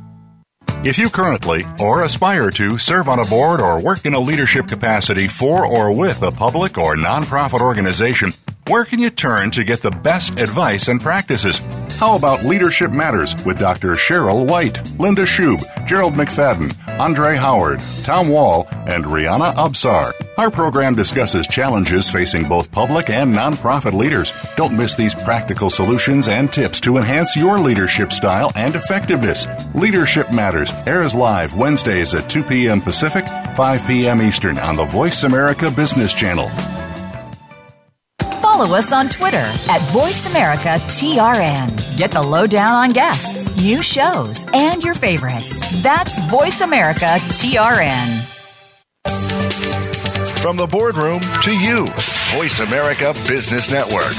If 0.85 0.99
you 0.99 1.09
currently 1.09 1.65
or 1.81 2.03
aspire 2.03 2.51
to 2.53 2.77
serve 2.79 3.09
on 3.09 3.19
a 3.19 3.25
board 3.25 3.61
or 3.61 3.81
work 3.81 4.05
in 4.05 4.15
a 4.15 4.21
leadership 4.21 4.69
capacity 4.69 5.27
for 5.27 5.67
or 5.67 5.91
with 5.91 6.23
a 6.23 6.31
public 6.31 6.77
or 6.77 6.97
nonprofit 6.97 7.61
organization, 7.61 8.33
where 8.69 8.85
can 8.85 8.99
you 8.99 9.11
turn 9.11 9.51
to 9.53 9.65
get 9.65 9.81
the 9.81 9.91
best 9.91 10.39
advice 10.39 10.89
and 10.89 11.01
practices? 11.01 11.61
How 11.99 12.15
about 12.15 12.45
Leadership 12.45 12.91
Matters 12.91 13.35
with 13.45 13.59
Dr. 13.59 13.95
Cheryl 13.95 14.47
White, 14.47 14.79
Linda 14.99 15.23
Schub, 15.23 15.65
Gerald 15.87 16.15
McFadden, 16.15 16.73
Andre 16.99 17.37
Howard, 17.37 17.81
Tom 18.05 18.29
Wall, 18.29 18.67
and 18.87 19.05
Rihanna 19.05 19.55
Absar? 19.55 20.13
Our 20.39 20.51
program 20.51 20.95
discusses 20.95 21.47
challenges 21.47 22.09
facing 22.09 22.49
both 22.49 22.73
public 22.73 23.11
and 23.11 23.35
nonprofit 23.35 23.93
leaders. 23.93 24.33
Don't 24.57 24.77
miss 24.77 24.97
these 24.97 25.15
practical 25.15 25.71
solutions 25.71 26.29
and 26.29 26.53
tips 26.53 26.81
to 26.81 26.97
enhance 26.97 27.37
your 27.37 27.59
leadership 27.59 28.13
style 28.13 28.51
and 28.55 28.75
effectiveness. 28.75 29.47
Leadership 29.75 30.33
Matters 30.33 30.73
airs 30.87 31.15
live 31.15 31.57
Wednesdays 31.57 32.15
at 32.15 32.31
2 32.31 32.43
p.m. 32.45 32.81
Pacific, 32.81 33.27
5 33.57 33.87
p.m. 33.87 34.23
Eastern 34.23 34.59
on 34.59 34.77
the 34.77 34.85
Voice 34.85 35.25
America 35.25 35.71
Business 35.71 36.15
Channel 36.15 36.51
follow 38.57 38.75
us 38.75 38.91
on 38.91 39.11
Twitter 39.11 39.37
at 39.37 39.83
VoiceAmericaTRN. 39.93 41.99
Get 41.99 42.11
the 42.11 42.23
lowdown 42.23 42.71
on 42.71 42.89
guests, 42.91 43.55
new 43.57 43.83
shows, 43.83 44.47
and 44.55 44.83
your 44.83 44.95
favorites. 44.95 45.61
That's 45.83 46.19
VoiceAmericaTRN. 46.21 48.33
From 50.41 50.57
the 50.57 50.67
boardroom 50.67 51.21
to 51.43 51.53
you, 51.53 51.87
Voice 52.33 52.61
America 52.61 53.13
Business 53.29 53.71
Network. 53.71 54.15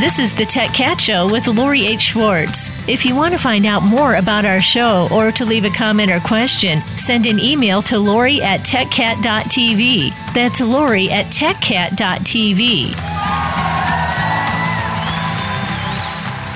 This 0.00 0.18
is 0.18 0.34
the 0.34 0.44
Tech 0.44 0.74
Cat 0.74 1.00
Show 1.00 1.26
with 1.26 1.48
Lori 1.48 1.86
H. 1.86 2.02
Schwartz. 2.02 2.70
If 2.86 3.06
you 3.06 3.16
want 3.16 3.32
to 3.32 3.38
find 3.38 3.64
out 3.64 3.82
more 3.82 4.16
about 4.16 4.44
our 4.44 4.60
show 4.60 5.08
or 5.10 5.32
to 5.32 5.46
leave 5.46 5.64
a 5.64 5.70
comment 5.70 6.12
or 6.12 6.20
question, 6.20 6.82
send 6.98 7.24
an 7.24 7.40
email 7.40 7.80
to 7.82 7.98
Lori 7.98 8.42
at 8.42 8.60
techcat.tv. 8.60 10.10
That's 10.34 10.60
Lori 10.60 11.08
at 11.10 11.24
techcat.tv. 11.32 12.92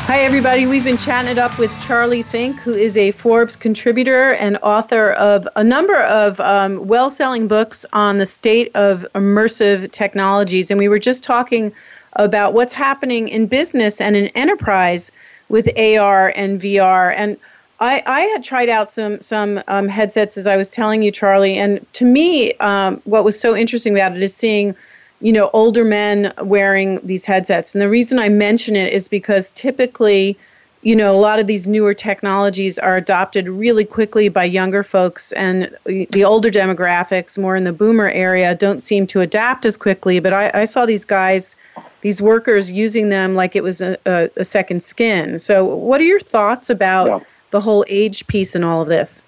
Hi, 0.07 0.21
everybody. 0.21 0.67
We've 0.67 0.85
been 0.85 0.99
chatting 0.99 1.31
it 1.31 1.39
up 1.39 1.59
with 1.59 1.73
Charlie 1.81 2.23
Fink, 2.23 2.61
who 2.61 2.75
is 2.75 2.99
a 2.99 3.13
Forbes 3.13 3.57
contributor 3.57 4.33
and 4.33 4.59
author 4.59 5.13
of 5.13 5.49
a 5.57 5.65
number 5.65 6.03
of 6.03 6.39
um, 6.41 6.87
well 6.87 7.09
selling 7.09 7.49
books 7.49 7.87
on 7.95 8.19
the 8.19 8.27
state 8.27 8.71
of 8.75 9.07
immersive 9.15 9.91
technologies. 9.93 10.71
And 10.71 10.79
we 10.79 10.89
were 10.89 10.99
just 10.99 11.25
talking 11.25 11.73
about 12.15 12.55
what's 12.55 12.73
happening 12.73 13.29
in 13.29 13.47
business 13.47 14.01
and 14.01 14.17
in 14.17 14.29
enterprise 14.29 15.13
with 15.49 15.69
AR 15.79 16.33
and 16.35 16.61
VR. 16.61 17.13
And 17.17 17.37
I, 17.81 18.03
I 18.07 18.21
had 18.23 18.45
tried 18.45 18.69
out 18.69 18.93
some 18.93 19.21
some 19.21 19.63
um, 19.67 19.89
headsets 19.89 20.37
as 20.37 20.47
I 20.47 20.57
was 20.57 20.69
telling 20.69 21.03
you, 21.03 21.11
Charlie. 21.11 21.57
And 21.57 21.85
to 21.95 22.05
me, 22.05 22.53
um, 22.55 23.01
what 23.05 23.25
was 23.25 23.39
so 23.39 23.57
interesting 23.57 23.95
about 23.95 24.15
it 24.15 24.23
is 24.23 24.35
seeing, 24.35 24.75
you 25.21 25.33
know, 25.33 25.51
older 25.53 25.85
men 25.85 26.33
wearing 26.43 27.01
these 27.03 27.25
headsets. 27.25 27.75
And 27.75 27.81
the 27.81 27.89
reason 27.89 28.19
I 28.19 28.29
mention 28.29 28.77
it 28.77 28.93
is 28.93 29.09
because 29.09 29.51
typically, 29.53 30.39
you 30.83 30.95
know, 30.95 31.15
a 31.15 31.17
lot 31.17 31.41
of 31.41 31.47
these 31.47 31.67
newer 31.67 31.95
technologies 31.95 32.79
are 32.79 32.99
adopted 32.99 33.49
really 33.49 33.85
quickly 33.87 34.29
by 34.29 34.45
younger 34.45 34.83
folks, 34.83 35.33
and 35.33 35.75
the 35.85 36.25
older 36.25 36.51
demographics, 36.51 37.39
more 37.39 37.57
in 37.57 37.65
the 37.65 37.73
boomer 37.73 38.09
area, 38.09 38.55
don't 38.55 38.83
seem 38.83 39.07
to 39.07 39.21
adapt 39.23 39.65
as 39.65 39.79
quickly. 39.79 40.21
But 40.21 40.35
I, 40.35 40.51
I 40.53 40.65
saw 40.65 40.85
these 40.85 41.07
guys 41.07 41.57
these 42.01 42.23
workers 42.23 42.73
using 42.73 43.09
them 43.09 43.35
like 43.35 43.55
it 43.55 43.63
was 43.63 43.83
a, 43.83 43.99
a, 44.07 44.31
a 44.37 44.45
second 44.45 44.83
skin. 44.83 45.39
So, 45.39 45.65
what 45.65 46.01
are 46.01 46.05
your 46.05 46.21
thoughts 46.21 46.71
about 46.71 47.07
yeah. 47.07 47.21
the 47.51 47.61
whole 47.61 47.85
age 47.89 48.27
piece 48.27 48.55
and 48.55 48.65
all 48.65 48.83
of 48.83 48.89
this? 48.89 49.25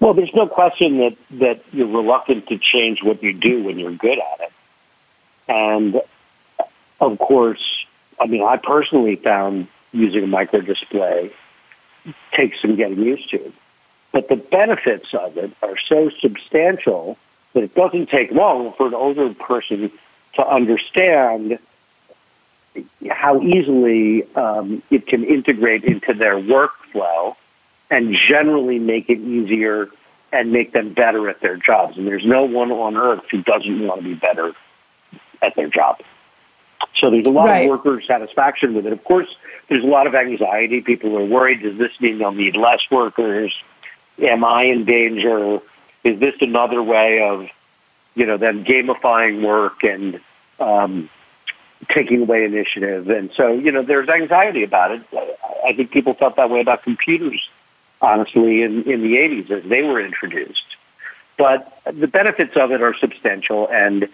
Well, 0.00 0.14
there's 0.14 0.34
no 0.34 0.46
question 0.46 0.98
that, 0.98 1.16
that 1.30 1.62
you're 1.72 1.86
reluctant 1.86 2.48
to 2.48 2.58
change 2.58 3.02
what 3.02 3.22
you 3.22 3.32
do 3.32 3.62
when 3.62 3.78
you're 3.78 3.92
good 3.92 4.18
at 4.18 4.40
it. 4.40 4.52
And 5.48 6.00
of 7.00 7.18
course, 7.18 7.86
I 8.20 8.26
mean, 8.26 8.42
I 8.42 8.56
personally 8.56 9.16
found 9.16 9.66
using 9.92 10.24
a 10.24 10.26
micro 10.26 10.60
display 10.60 11.30
takes 12.32 12.60
some 12.60 12.76
getting 12.76 13.02
used 13.02 13.30
to. 13.30 13.52
But 14.12 14.28
the 14.28 14.36
benefits 14.36 15.14
of 15.14 15.36
it 15.38 15.52
are 15.62 15.76
so 15.88 16.10
substantial 16.10 17.16
that 17.52 17.62
it 17.62 17.74
doesn't 17.74 18.10
take 18.10 18.30
long 18.30 18.72
for 18.74 18.86
an 18.86 18.94
older 18.94 19.32
person 19.32 19.90
to 20.36 20.46
understand 20.46 21.58
how 23.10 23.40
easily 23.40 24.24
um, 24.34 24.82
it 24.90 25.06
can 25.06 25.24
integrate 25.24 25.84
into 25.84 26.14
their 26.14 26.34
workflow 26.34 27.36
and 27.90 28.14
generally 28.14 28.78
make 28.78 29.08
it 29.08 29.18
easier 29.18 29.88
and 30.32 30.50
make 30.50 30.72
them 30.72 30.92
better 30.92 31.28
at 31.28 31.40
their 31.40 31.56
jobs. 31.56 31.96
And 31.96 32.06
there's 32.06 32.24
no 32.24 32.44
one 32.44 32.72
on 32.72 32.96
earth 32.96 33.24
who 33.30 33.42
doesn't 33.42 33.86
want 33.86 34.02
to 34.02 34.04
be 34.04 34.14
better 34.14 34.52
at 35.40 35.54
their 35.54 35.68
job. 35.68 36.00
So 36.96 37.10
there's 37.10 37.26
a 37.26 37.30
lot 37.30 37.46
right. 37.46 37.64
of 37.64 37.70
worker 37.70 38.00
satisfaction 38.00 38.74
with 38.74 38.86
it. 38.86 38.92
Of 38.92 39.04
course, 39.04 39.32
there's 39.68 39.84
a 39.84 39.86
lot 39.86 40.06
of 40.06 40.14
anxiety. 40.14 40.80
People 40.80 41.16
are 41.16 41.24
worried, 41.24 41.62
does 41.62 41.78
this 41.78 42.00
mean 42.00 42.18
they'll 42.18 42.32
need 42.32 42.56
less 42.56 42.80
workers? 42.90 43.54
Am 44.20 44.44
I 44.44 44.64
in 44.64 44.84
danger? 44.84 45.60
Is 46.02 46.18
this 46.18 46.34
another 46.40 46.82
way 46.82 47.20
of 47.20 47.48
you 48.14 48.26
know, 48.26 48.36
them 48.36 48.64
gamifying 48.64 49.42
work 49.42 49.82
and 49.82 50.20
um, 50.60 51.08
taking 51.88 52.22
away 52.22 52.44
initiative. 52.44 53.08
And 53.08 53.30
so, 53.36 53.52
you 53.52 53.72
know, 53.72 53.82
there's 53.82 54.08
anxiety 54.08 54.62
about 54.62 54.92
it. 54.92 55.02
I 55.64 55.72
think 55.74 55.90
people 55.90 56.14
felt 56.14 56.36
that 56.36 56.50
way 56.50 56.60
about 56.60 56.82
computers, 56.82 57.48
honestly, 58.00 58.62
in, 58.62 58.84
in 58.84 59.02
the 59.02 59.16
80s 59.16 59.50
as 59.50 59.64
they 59.64 59.82
were 59.82 60.00
introduced. 60.00 60.76
But 61.36 61.76
the 61.84 62.06
benefits 62.06 62.56
of 62.56 62.70
it 62.70 62.80
are 62.80 62.94
substantial, 62.94 63.68
and 63.68 64.08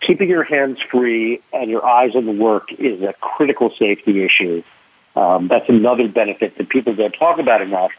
keeping 0.00 0.28
your 0.28 0.44
hands 0.44 0.80
free 0.80 1.40
and 1.52 1.70
your 1.70 1.84
eyes 1.86 2.14
on 2.14 2.26
the 2.26 2.32
work 2.32 2.72
is 2.72 3.02
a 3.02 3.14
critical 3.14 3.70
safety 3.70 4.22
issue. 4.22 4.62
Um, 5.14 5.48
that's 5.48 5.68
another 5.68 6.08
benefit 6.08 6.56
that 6.58 6.68
people 6.68 6.94
don't 6.94 7.14
talk 7.14 7.38
about 7.38 7.62
enough, 7.62 7.92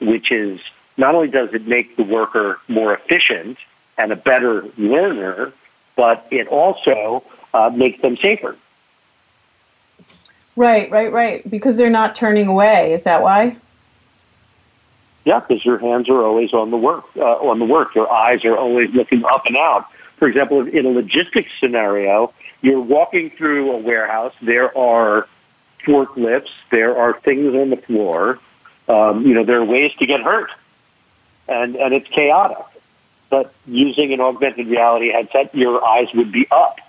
which 0.00 0.32
is 0.32 0.60
not 0.96 1.14
only 1.14 1.28
does 1.28 1.52
it 1.52 1.66
make 1.66 1.96
the 1.96 2.04
worker 2.04 2.58
more 2.68 2.94
efficient 2.94 3.58
and 3.98 4.10
a 4.10 4.16
better 4.16 4.64
learner, 4.78 5.52
but 5.96 6.26
it 6.30 6.48
also 6.48 7.22
uh, 7.54 7.70
makes 7.70 8.00
them 8.00 8.16
safer. 8.16 8.56
Right, 10.56 10.90
right, 10.90 11.12
right. 11.12 11.48
Because 11.50 11.76
they're 11.76 11.90
not 11.90 12.14
turning 12.14 12.46
away. 12.46 12.92
Is 12.92 13.04
that 13.04 13.22
why? 13.22 13.56
Yeah, 15.24 15.40
because 15.40 15.64
your 15.64 15.78
hands 15.78 16.08
are 16.08 16.22
always 16.22 16.52
on 16.52 16.70
the 16.70 16.76
work. 16.76 17.04
Uh, 17.16 17.22
on 17.22 17.58
the 17.58 17.64
work, 17.64 17.94
your 17.94 18.12
eyes 18.12 18.44
are 18.44 18.56
always 18.56 18.90
looking 18.90 19.24
up 19.24 19.46
and 19.46 19.56
out. 19.56 19.86
For 20.16 20.28
example, 20.28 20.66
in 20.66 20.84
a 20.84 20.90
logistics 20.90 21.50
scenario, 21.58 22.32
you're 22.60 22.80
walking 22.80 23.30
through 23.30 23.72
a 23.72 23.78
warehouse. 23.78 24.34
There 24.42 24.76
are 24.76 25.28
forklifts. 25.84 26.50
There 26.70 26.96
are 26.96 27.12
things 27.12 27.54
on 27.54 27.70
the 27.70 27.76
floor. 27.76 28.38
Um, 28.88 29.26
you 29.26 29.34
know, 29.34 29.44
there 29.44 29.58
are 29.58 29.64
ways 29.64 29.92
to 29.98 30.06
get 30.06 30.22
hurt, 30.22 30.50
and 31.48 31.76
and 31.76 31.94
it's 31.94 32.08
chaotic. 32.08 32.58
But 33.30 33.52
using 33.66 34.12
an 34.12 34.20
augmented 34.20 34.66
reality 34.66 35.10
headset, 35.10 35.54
your 35.54 35.84
eyes 35.86 36.08
would 36.14 36.32
be 36.32 36.46
up. 36.50 36.80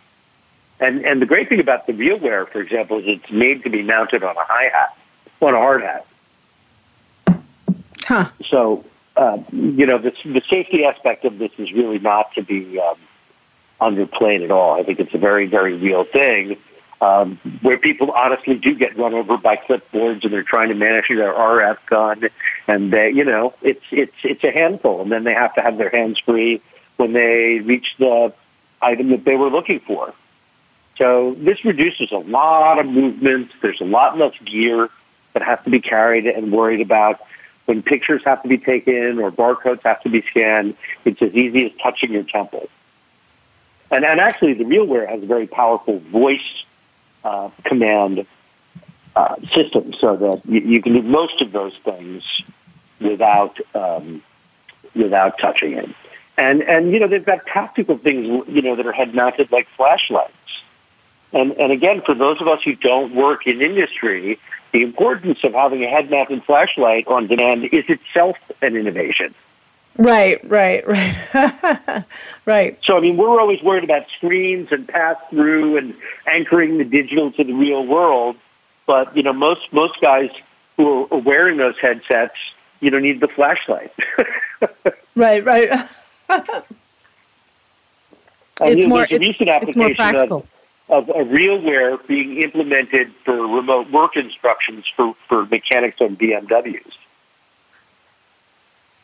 And 0.80 1.06
and 1.06 1.22
the 1.22 1.26
great 1.26 1.50
thing 1.50 1.60
about 1.60 1.88
the 1.88 1.94
RealWear, 1.94 2.48
for 2.48 2.60
example, 2.60 3.00
is 3.00 3.06
it's 3.08 3.32
made 3.32 3.64
to 3.64 3.70
be 3.70 3.84
mounted 3.84 4.24
on 4.24 4.36
a 4.36 4.44
high 4.44 4.70
hat, 4.70 4.98
on 5.42 5.54
a 5.54 5.58
hard 5.58 5.82
hat. 5.82 6.06
Huh. 8.06 8.30
So, 8.44 8.84
uh, 9.16 9.38
you 9.52 9.86
know, 9.86 9.98
the, 9.98 10.14
the 10.26 10.42
safety 10.50 10.84
aspect 10.84 11.24
of 11.24 11.38
this 11.38 11.52
is 11.58 11.72
really 11.72 12.00
not 12.00 12.34
to 12.34 12.42
be 12.42 12.80
um, 12.80 12.98
underplayed 13.80 14.44
at 14.44 14.52
all. 14.52 14.78
I 14.78 14.84
think 14.84 15.00
it's 15.00 15.14
a 15.14 15.18
very, 15.18 15.46
very 15.46 15.76
real 15.76 16.04
thing 16.04 16.58
um, 17.04 17.38
where 17.62 17.78
people 17.78 18.12
honestly 18.12 18.56
do 18.56 18.74
get 18.76 18.98
run 18.98 19.14
over 19.14 19.38
by 19.38 19.58
clipboards 19.58 20.24
and 20.24 20.32
they're 20.32 20.44
trying 20.44 20.70
to 20.70 20.76
manage 20.76 21.10
their 21.10 21.34
RF 21.34 21.86
gun, 21.86 22.30
and 22.68 22.92
they, 22.92 23.10
you 23.12 23.26
know, 23.26 23.54
it's 23.62 23.84
it's 23.92 24.16
it's 24.24 24.44
a 24.44 24.52
handful, 24.52 25.02
and 25.02 25.12
then 25.12 25.24
they 25.24 25.34
have 25.34 25.54
to 25.56 25.62
have 25.62 25.78
their 25.78 25.90
hands 25.90 26.20
free 26.20 26.62
when 26.96 27.12
they 27.12 27.60
reach 27.60 27.96
the 27.98 28.34
item 28.82 29.10
that 29.10 29.26
they 29.26 29.36
were 29.36 29.50
looking 29.50 29.80
for. 29.80 30.14
So 30.98 31.34
this 31.36 31.66
reduces 31.66 32.12
a 32.12 32.18
lot 32.18 32.80
of 32.80 32.86
movement. 32.86 33.52
There's 33.62 33.82
a 33.82 33.86
lot 33.86 34.18
less 34.18 34.38
gear 34.46 34.90
that 35.34 35.42
has 35.42 35.60
to 35.64 35.70
be 35.70 35.82
carried 35.82 36.28
and 36.28 36.52
worried 36.52 36.82
about. 36.82 37.20
When 37.66 37.82
pictures 37.82 38.24
have 38.26 38.42
to 38.44 38.48
be 38.48 38.58
taken 38.58 39.20
or 39.20 39.32
barcodes 39.32 39.84
have 39.84 40.02
to 40.04 40.10
be 40.10 40.22
scanned, 40.22 40.76
it's 41.06 41.22
as 41.22 41.34
easy 41.34 41.66
as 41.66 41.72
touching 41.82 42.12
your 42.12 42.24
temple. 42.24 42.70
And, 43.90 44.04
and 44.06 44.20
actually, 44.20 44.54
the 44.54 44.66
RealWear 44.66 45.08
has 45.08 45.24
a 45.24 45.26
very 45.26 45.48
powerful 45.48 46.00
voice 46.00 46.66
uh, 47.24 47.50
command 47.64 48.26
uh, 49.16 49.36
system 49.54 49.94
so 49.94 50.16
that 50.16 50.46
you, 50.46 50.60
you, 50.62 50.82
can 50.82 51.00
do 51.00 51.08
most 51.08 51.42
of 51.42 51.52
those 51.52 51.76
things 51.84 52.24
without 53.00 53.60
um, 53.76 54.24
without 54.96 55.38
touching 55.38 55.74
it. 55.74 55.90
And 56.38 56.64
and 56.64 56.92
you 56.92 57.00
know 57.00 57.08
they've 57.08 57.24
got 57.24 57.46
tactical 57.46 57.98
things 57.98 58.48
you 58.48 58.62
know 58.62 58.76
that 58.76 58.86
are 58.86 58.92
head 58.92 59.14
mounted 59.14 59.52
like 59.52 59.68
flashlights. 59.70 60.34
And 61.34 61.52
and 61.54 61.72
again, 61.72 62.02
for 62.02 62.14
those 62.14 62.40
of 62.42 62.48
us 62.48 62.62
who 62.64 62.76
don't 62.76 63.14
work 63.14 63.48
in 63.48 63.62
industry, 63.62 64.40
the 64.72 64.84
importance 64.84 65.44
of 65.44 65.54
having 65.54 65.84
a 65.84 65.88
head 65.88 66.10
mounted 66.10 66.44
flashlight 66.44 67.08
on 67.08 67.28
demand 67.28 67.66
is 67.66 67.86
itself 67.90 68.38
an 68.62 68.76
innovation. 68.76 69.34
Right, 69.98 70.44
right, 70.50 70.88
right, 71.34 72.04
right. 72.46 72.80
So 72.84 72.98
I 72.98 73.00
mean, 73.00 73.18
we're 73.18 73.40
always 73.40 73.62
worried 73.62 73.84
about 73.84 74.10
screens 74.18 74.72
and 74.72 74.88
pass 74.88 75.18
through 75.30 75.78
and 75.78 75.96
anchoring 76.32 76.78
the 76.78 76.86
digital 76.86 77.32
to 77.34 77.44
the 77.44 77.54
real 77.54 77.86
world. 77.86 78.36
But 78.86 79.16
you 79.16 79.24
know, 79.24 79.34
most 79.34 79.72
most 79.72 80.00
guys 80.02 80.32
who 80.78 81.08
are 81.12 81.20
wearing 81.20 81.58
those 81.58 81.78
headsets, 81.78 82.36
you 82.80 82.90
don't 82.90 83.04
need 83.04 83.20
the 83.20 83.28
flashlight. 83.28 83.94
right, 85.16 85.46
right. 85.46 85.70
it's 88.62 88.88
more. 88.88 89.06
It's, 89.10 89.40
it's, 89.40 89.76
more 89.76 89.94
practical. 89.94 90.40
Of, 90.40 90.48
of 90.94 91.10
a 91.10 91.14
RealWear 91.14 92.06
being 92.06 92.38
implemented 92.38 93.12
for 93.26 93.36
remote 93.36 93.90
work 93.90 94.16
instructions 94.16 94.86
for, 94.96 95.16
for 95.28 95.44
mechanics 95.48 96.00
on 96.00 96.16
BMWs. 96.16 96.84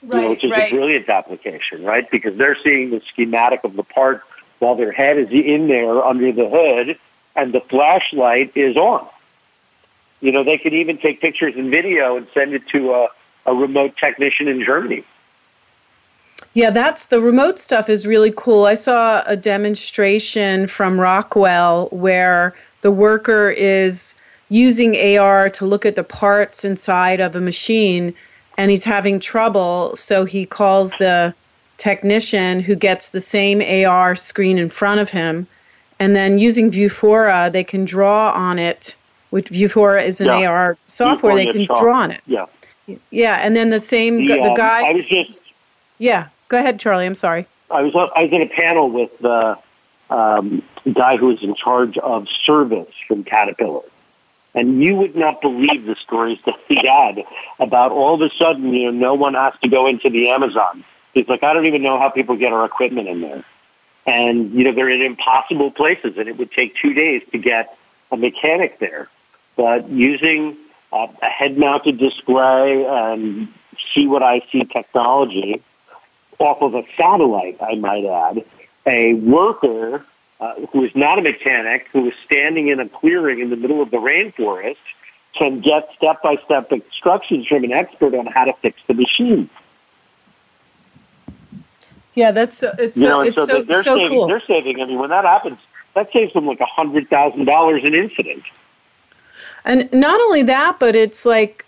Right, 0.02 0.16
you 0.16 0.22
know, 0.22 0.30
which 0.30 0.44
is 0.44 0.52
right. 0.52 0.72
a 0.72 0.76
brilliant 0.76 1.10
application, 1.10 1.84
right? 1.84 2.10
Because 2.10 2.38
they're 2.38 2.58
seeing 2.64 2.92
the 2.92 3.02
schematic 3.12 3.64
of 3.64 3.76
the 3.76 3.84
part 3.84 4.24
while 4.60 4.76
their 4.76 4.92
head 4.92 5.18
is 5.18 5.32
in 5.32 5.68
there 5.68 6.06
under 6.06 6.32
the 6.32 6.48
hood 6.48 7.00
and 7.36 7.54
the 7.54 7.60
flashlight 7.60 8.52
is 8.56 8.78
on. 8.78 9.08
You 10.22 10.32
know, 10.32 10.44
they 10.44 10.60
can 10.60 10.74
even 10.74 11.00
take 11.00 11.22
pictures 11.22 11.56
and 11.56 11.72
video 11.72 12.18
and 12.18 12.28
send 12.36 12.54
it 12.54 12.68
to 12.68 12.94
a, 12.94 13.08
a 13.48 13.56
remote 13.56 13.98
technician 13.98 14.48
in 14.48 14.64
Germany. 14.64 15.06
Yeah, 16.60 16.72
that's 16.72 17.08
the 17.08 17.22
remote 17.22 17.58
stuff 17.58 17.88
is 17.88 18.06
really 18.06 18.34
cool. 18.36 18.66
I 18.66 18.74
saw 18.74 19.24
a 19.26 19.38
demonstration 19.38 20.68
from 20.68 21.00
Rockwell 21.00 21.88
where 21.92 22.54
the 22.82 22.92
worker 22.92 23.50
is 23.50 24.14
using 24.50 25.18
AR 25.18 25.50
to 25.52 25.66
look 25.66 25.86
at 25.86 25.96
the 25.96 26.04
parts 26.04 26.66
inside 26.66 27.22
of 27.22 27.34
a 27.38 27.40
machine 27.40 28.14
and 28.58 28.70
he's 28.70 28.84
having 28.84 29.22
trouble, 29.22 29.96
so 29.96 30.26
he 30.26 30.46
calls 30.46 30.98
the 30.98 31.34
technician 31.78 32.60
who 32.60 32.76
gets 32.76 33.12
the 33.12 33.22
same 33.22 33.62
AR 33.62 34.18
screen 34.18 34.58
in 34.58 34.68
front 34.68 35.00
of 35.00 35.10
him. 35.10 35.48
And 35.98 36.14
then 36.14 36.40
using 36.40 36.72
Vuforia, 36.72 37.50
they 37.50 37.64
can 37.64 37.86
draw 37.86 38.34
on 38.34 38.60
it. 38.60 38.98
Which 39.30 39.50
Vuforia 39.50 40.06
is 40.06 40.20
an 40.20 40.28
yeah. 40.28 40.50
AR 40.50 40.78
software, 40.88 41.36
they 41.36 41.46
can 41.46 41.68
draw 41.80 42.02
on 42.02 42.12
it. 42.12 42.22
Yeah. 42.28 42.48
Yeah, 43.12 43.36
and 43.36 43.56
then 43.56 43.70
the 43.70 43.80
same 43.80 44.26
the, 44.26 44.34
the 44.34 44.50
um, 44.50 44.56
guy. 44.56 44.90
I 44.90 44.92
was 44.92 45.06
just. 45.06 45.46
Yeah, 46.00 46.28
go 46.50 46.60
ahead, 46.60 46.80
Charlie. 46.80 47.06
I'm 47.06 47.16
sorry. 47.16 47.48
I 47.72 47.82
was 47.82 47.96
I 47.96 48.24
was 48.24 48.32
in 48.32 48.42
a 48.42 48.48
panel 48.48 48.90
with 48.90 49.18
the 49.20 49.58
um, 50.10 50.62
guy 50.92 51.18
who 51.18 51.28
was 51.28 51.42
in 51.42 51.56
charge 51.56 51.98
of 51.98 52.28
service 52.28 52.94
from 53.08 53.24
Caterpillar, 53.24 53.84
and 54.56 54.82
you 54.84 54.96
would 54.96 55.16
not 55.16 55.42
believe 55.42 55.86
the 55.86 55.96
stories 55.96 56.40
that 56.46 56.60
he 56.68 56.76
had 56.86 57.24
about 57.60 57.92
all 57.92 58.16
of 58.16 58.22
a 58.22 58.36
sudden, 58.36 58.74
you 58.74 58.92
know, 58.92 58.98
no 58.98 59.14
one 59.14 59.36
has 59.36 59.54
to 59.62 59.70
go 59.70 59.88
into 59.88 60.10
the 60.10 60.30
Amazon. 60.30 60.84
He's 61.14 61.28
like, 61.28 61.44
I 61.44 61.54
don't 61.54 61.66
even 61.66 61.82
know 61.82 62.00
how 62.00 62.10
people 62.10 62.36
get 62.36 62.54
our 62.54 62.66
equipment 62.66 63.08
in 63.08 63.22
there. 63.22 63.44
And, 64.06 64.52
you 64.52 64.64
know, 64.64 64.72
they're 64.72 64.90
in 64.90 65.02
impossible 65.02 65.72
places 65.72 66.18
and 66.18 66.28
it 66.28 66.38
would 66.38 66.52
take 66.52 66.76
two 66.76 66.94
days 66.94 67.22
to 67.32 67.38
get 67.38 67.78
a 68.12 68.18
mechanic 68.18 68.80
there. 68.80 69.08
But 69.56 69.90
using 69.90 70.56
uh, 70.92 71.08
a 71.22 71.26
head 71.26 71.58
mounted 71.58 71.98
display 71.98 72.86
and 72.86 73.50
see 73.94 74.08
what 74.08 74.24
I 74.24 74.42
see 74.52 74.64
technology 74.64 75.62
off 76.40 76.62
of 76.62 76.74
a 76.76 76.84
satellite, 76.98 77.58
I 77.62 77.76
might 77.76 78.06
add, 78.06 78.44
a 78.86 79.14
worker 79.14 80.06
uh, 80.40 80.56
who 80.72 80.84
is 80.84 80.96
not 80.96 81.20
a 81.20 81.22
mechanic, 81.22 81.88
who 81.92 82.08
is 82.08 82.14
standing 82.26 82.70
in 82.70 82.80
a 82.80 82.88
clearing 82.88 83.40
in 83.40 83.50
the 83.50 83.58
middle 83.58 83.82
of 83.82 83.92
the 83.92 83.98
rainforest, 83.98 84.78
can 85.34 85.60
get 85.60 85.90
step 85.96 86.22
by 86.24 86.38
step 86.38 86.72
instructions 86.72 87.46
from 87.48 87.64
an 87.64 87.72
expert 87.72 88.16
on 88.16 88.26
how 88.26 88.46
to 88.46 88.54
fix 88.54 88.82
the 88.88 88.94
machine. 88.94 89.50
Yeah, 92.16 92.32
that's 92.32 92.64
it's 92.64 92.98
you 92.98 93.04
know, 93.04 93.22
so, 93.24 93.28
it's 93.28 93.38
so, 93.38 93.46
so, 93.46 93.62
they're 93.62 93.84
so 93.84 93.96
saving, 93.96 94.10
cool. 94.10 94.28
They're 94.28 94.42
saving. 94.42 94.82
I 94.82 94.86
mean, 94.86 95.00
when 95.00 95.10
that 95.10 95.26
happens, 95.26 95.60
that 95.94 96.12
saves 96.12 96.34
them 96.34 96.46
like 96.46 96.60
a 96.60 96.66
hundred 96.66 97.10
thousand 97.10 97.46
dollars 97.46 97.84
an 97.84 97.94
incident. 97.94 98.44
And 99.66 99.92
not 99.94 100.20
only 100.22 100.44
that, 100.44 100.80
but 100.80 100.96
it's 100.96 101.26
like 101.26 101.66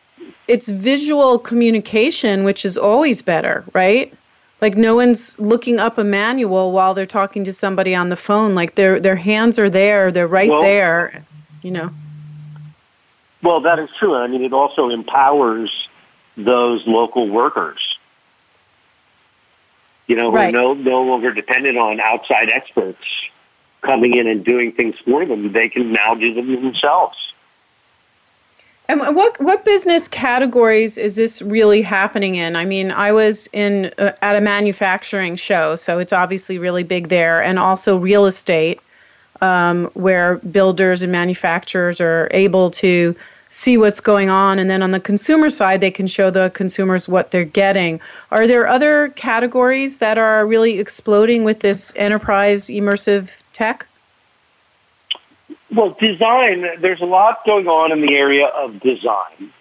it's 0.48 0.70
visual 0.70 1.40
communication, 1.40 2.44
which 2.44 2.66
is 2.66 2.78
always 2.78 3.22
better, 3.22 3.64
right? 3.74 4.14
Like 4.62 4.78
no 4.78 4.96
one's 4.96 5.40
looking 5.40 5.80
up 5.80 5.98
a 5.98 6.04
manual 6.04 6.72
while 6.72 6.94
they're 6.94 7.08
talking 7.08 7.44
to 7.46 7.52
somebody 7.52 7.96
on 7.96 8.10
the 8.10 8.16
phone. 8.16 8.54
Like 8.54 8.76
their 8.76 9.00
their 9.00 9.16
hands 9.16 9.58
are 9.58 9.70
there, 9.70 10.12
they're 10.12 10.28
right 10.28 10.50
well, 10.50 10.62
there, 10.62 11.26
you 11.64 11.72
know. 11.72 11.90
Well, 13.42 13.62
that 13.62 13.80
is 13.80 13.90
true. 13.98 14.16
I 14.16 14.28
mean, 14.28 14.44
it 14.44 14.54
also 14.54 14.90
empowers 14.90 15.90
those 16.38 16.86
local 16.86 17.28
workers. 17.28 17.98
You 20.06 20.16
know, 20.16 20.32
right. 20.32 20.54
who 20.54 20.60
are 20.60 20.62
no 20.62 20.74
no 20.76 21.04
longer 21.04 21.32
dependent 21.34 21.80
on 21.80 22.00
outside 22.00 22.50
experts 22.50 23.04
coming 23.82 24.16
in 24.16 24.28
and 24.28 24.46
doing 24.46 24.72
things 24.72 24.96
for 25.00 25.26
them. 25.26 25.52
They 25.54 25.70
can 25.70 25.92
now 25.92 26.14
do 26.14 26.36
them 26.36 26.52
themselves. 26.52 27.34
And 28.92 29.16
what 29.16 29.40
what 29.40 29.64
business 29.64 30.10
categories 30.10 30.98
is 30.98 31.16
this 31.16 31.42
really 31.42 31.82
happening 31.82 32.36
in? 32.36 32.58
I 32.58 32.66
mean, 32.66 32.92
I 32.92 33.14
was 33.14 33.48
in 33.54 33.94
uh, 33.98 34.12
at 34.22 34.36
a 34.36 34.42
manufacturing 34.42 35.38
show, 35.38 35.78
so 35.78 36.00
it's 36.00 36.12
obviously 36.12 36.58
really 36.58 36.84
big 36.84 37.08
there, 37.08 37.42
and 37.42 37.58
also 37.58 37.96
real 37.96 38.26
estate, 38.26 38.82
um, 39.40 39.86
where 39.94 40.40
builders 40.40 41.04
and 41.04 41.12
manufacturers 41.12 42.02
are 42.02 42.28
able 42.32 42.70
to 42.72 43.16
see 43.48 43.78
what's 43.78 44.02
going 44.02 44.30
on, 44.30 44.60
and 44.60 44.70
then 44.70 44.84
on 44.84 44.92
the 44.92 45.00
consumer 45.00 45.50
side, 45.50 45.80
they 45.80 45.92
can 45.92 46.08
show 46.08 46.30
the 46.30 46.52
consumers 46.54 47.08
what 47.08 47.32
they're 47.32 47.46
getting. 47.46 48.02
Are 48.30 48.46
there 48.46 48.68
other 48.68 49.08
categories 49.16 50.00
that 50.00 50.18
are 50.18 50.46
really 50.46 50.80
exploding 50.80 51.46
with 51.46 51.62
this 51.62 51.96
enterprise 51.96 52.66
immersive 52.66 53.42
tech? 53.54 53.88
Well, 55.74 55.92
design, 55.92 56.68
there's 56.80 57.02
a 57.02 57.06
lot 57.06 57.46
going 57.46 57.68
on 57.68 57.92
in 57.92 58.02
the 58.02 58.16
area 58.16 58.48
of 58.48 58.80
design. 58.80 59.52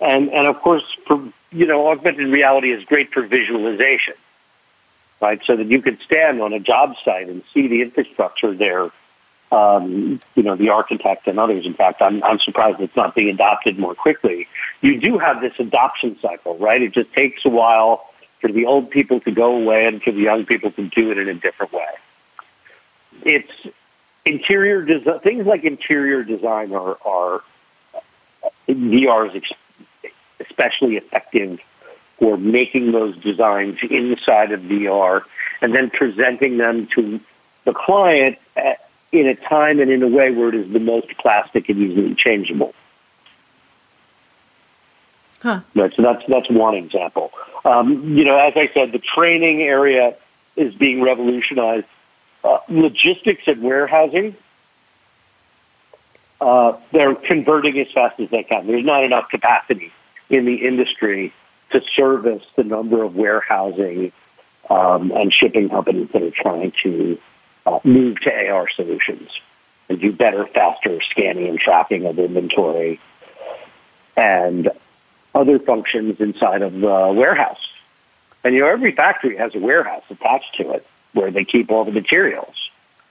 And, 0.00 0.30
and 0.30 0.46
of 0.46 0.60
course, 0.62 0.84
for 1.06 1.20
you 1.50 1.66
know, 1.66 1.88
augmented 1.88 2.28
reality 2.28 2.70
is 2.70 2.84
great 2.84 3.12
for 3.12 3.22
visualization, 3.22 4.14
right? 5.20 5.40
So 5.44 5.56
that 5.56 5.66
you 5.66 5.82
could 5.82 6.00
stand 6.02 6.40
on 6.40 6.52
a 6.52 6.60
job 6.60 6.94
site 7.04 7.28
and 7.28 7.42
see 7.52 7.68
the 7.68 7.82
infrastructure 7.82 8.54
there. 8.54 8.90
Um, 9.50 10.20
you 10.34 10.42
know, 10.42 10.56
the 10.56 10.68
architect 10.68 11.26
and 11.26 11.40
others. 11.40 11.64
In 11.64 11.72
fact, 11.72 12.02
I'm, 12.02 12.22
I'm 12.22 12.38
surprised 12.38 12.80
it's 12.80 12.94
not 12.94 13.14
being 13.14 13.30
adopted 13.30 13.78
more 13.78 13.94
quickly. 13.94 14.46
You 14.82 15.00
do 15.00 15.16
have 15.16 15.40
this 15.40 15.58
adoption 15.58 16.18
cycle, 16.20 16.58
right? 16.58 16.82
It 16.82 16.92
just 16.92 17.14
takes 17.14 17.46
a 17.46 17.48
while 17.48 18.12
for 18.42 18.52
the 18.52 18.66
old 18.66 18.90
people 18.90 19.20
to 19.20 19.30
go 19.30 19.56
away 19.56 19.86
and 19.86 20.02
for 20.02 20.12
the 20.12 20.20
young 20.20 20.44
people 20.44 20.70
to 20.72 20.86
do 20.88 21.12
it 21.12 21.16
in 21.16 21.30
a 21.30 21.34
different 21.34 21.72
way. 21.72 21.88
It's 23.22 23.50
interior 24.28 24.82
design, 24.82 25.20
things 25.20 25.46
like 25.46 25.64
interior 25.64 26.22
design 26.22 26.72
are, 26.74 26.96
are 27.04 27.42
VR 28.68 29.34
is 29.34 29.42
especially 30.40 30.96
effective 30.96 31.60
for 32.18 32.36
making 32.36 32.92
those 32.92 33.16
designs 33.16 33.78
inside 33.82 34.52
of 34.52 34.60
VR 34.60 35.24
and 35.60 35.74
then 35.74 35.90
presenting 35.90 36.56
them 36.56 36.86
to 36.88 37.20
the 37.64 37.72
client 37.72 38.38
in 39.12 39.26
a 39.26 39.34
time 39.34 39.80
and 39.80 39.90
in 39.90 40.02
a 40.02 40.08
way 40.08 40.30
where 40.30 40.48
it 40.48 40.54
is 40.54 40.70
the 40.72 40.80
most 40.80 41.08
plastic 41.18 41.68
and 41.68 41.78
easily 41.78 42.14
changeable. 42.14 42.74
Huh. 45.42 45.60
Right, 45.74 45.94
so 45.94 46.02
that's 46.02 46.24
that's 46.26 46.50
one 46.50 46.74
example. 46.74 47.32
Um, 47.64 48.16
you 48.16 48.24
know, 48.24 48.36
as 48.36 48.54
I 48.56 48.70
said, 48.74 48.90
the 48.90 48.98
training 48.98 49.62
area 49.62 50.16
is 50.56 50.74
being 50.74 51.00
revolutionized. 51.00 51.86
Uh, 52.44 52.58
logistics 52.68 53.42
and 53.48 53.62
warehousing 53.62 54.36
uh, 56.40 56.76
they're 56.92 57.14
converting 57.14 57.78
as 57.78 57.90
fast 57.90 58.20
as 58.20 58.30
they 58.30 58.42
can. 58.42 58.66
There's 58.66 58.84
not 58.84 59.04
enough 59.04 59.28
capacity 59.28 59.92
in 60.30 60.44
the 60.44 60.66
industry 60.66 61.32
to 61.70 61.82
service 61.94 62.44
the 62.56 62.64
number 62.64 63.02
of 63.02 63.16
warehousing 63.16 64.12
um, 64.70 65.10
and 65.10 65.32
shipping 65.32 65.68
companies 65.68 66.08
that 66.10 66.22
are 66.22 66.30
trying 66.30 66.72
to 66.82 67.18
uh, 67.66 67.80
move 67.84 68.20
to 68.20 68.50
AR 68.50 68.68
solutions 68.68 69.30
and 69.88 70.00
do 70.00 70.12
better, 70.12 70.46
faster 70.46 71.00
scanning 71.10 71.48
and 71.48 71.58
tracking 71.58 72.06
of 72.06 72.18
inventory 72.18 73.00
and 74.16 74.70
other 75.34 75.58
functions 75.58 76.20
inside 76.20 76.62
of 76.62 76.72
the 76.72 77.12
warehouse. 77.14 77.66
And 78.44 78.54
you 78.54 78.60
know, 78.60 78.68
every 78.68 78.92
factory 78.92 79.36
has 79.36 79.54
a 79.54 79.58
warehouse 79.58 80.04
attached 80.10 80.54
to 80.56 80.70
it 80.72 80.86
where 81.18 81.30
they 81.30 81.44
keep 81.44 81.70
all 81.70 81.84
the 81.84 81.92
materials. 81.92 82.70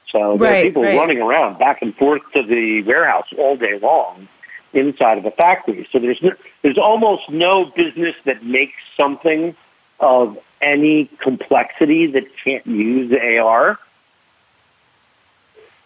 So 0.09 0.37
there 0.37 0.51
right, 0.51 0.59
are 0.59 0.67
people 0.67 0.83
right. 0.83 0.97
running 0.97 1.21
around 1.21 1.59
back 1.59 1.81
and 1.81 1.95
forth 1.95 2.21
to 2.31 2.41
the 2.41 2.81
warehouse 2.83 3.27
all 3.37 3.57
day 3.57 3.77
long 3.77 4.27
inside 4.73 5.17
of 5.17 5.25
a 5.25 5.31
factory. 5.31 5.87
So 5.91 5.99
there's 5.99 6.21
no, 6.21 6.31
there's 6.61 6.77
almost 6.77 7.29
no 7.29 7.65
business 7.65 8.15
that 8.23 8.43
makes 8.43 8.77
something 8.95 9.55
of 9.99 10.39
any 10.61 11.05
complexity 11.19 12.07
that 12.07 12.25
can't 12.37 12.65
use 12.65 13.11
AR. 13.11 13.79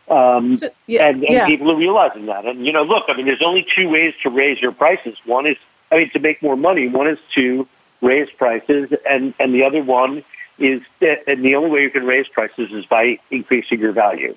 Um, 0.08 0.54
So, 0.54 0.70
yeah, 0.88 1.08
and, 1.08 1.24
and 1.24 1.34
yeah. 1.34 1.46
people 1.48 1.72
are 1.72 1.76
realizing 1.76 2.26
that. 2.28 2.46
And 2.46 2.66
you 2.66 2.74
know, 2.74 2.84
look, 2.84 3.06
I 3.08 3.14
mean, 3.14 3.26
there's 3.26 3.42
only 3.42 3.66
two 3.76 3.90
ways 3.90 4.14
to 4.24 4.30
raise 4.30 4.62
your 4.62 4.72
prices. 4.72 5.18
One 5.26 5.48
is, 5.48 5.58
I 5.92 5.98
mean, 5.98 6.10
to 6.12 6.20
make 6.20 6.42
more 6.42 6.58
money. 6.58 6.88
One 6.88 7.08
is 7.08 7.20
to 7.36 7.68
raise 8.02 8.30
prices, 8.30 8.94
and 9.10 9.34
and 9.40 9.54
the 9.54 9.64
other 9.64 9.82
one 9.82 10.24
is, 10.62 10.82
that, 11.00 11.28
and 11.28 11.44
the 11.44 11.56
only 11.56 11.70
way 11.70 11.82
you 11.84 11.90
can 11.90 12.06
raise 12.06 12.28
prices 12.28 12.72
is 12.72 12.86
by 12.86 13.20
increasing 13.30 13.80
your 13.80 13.92
value. 13.92 14.36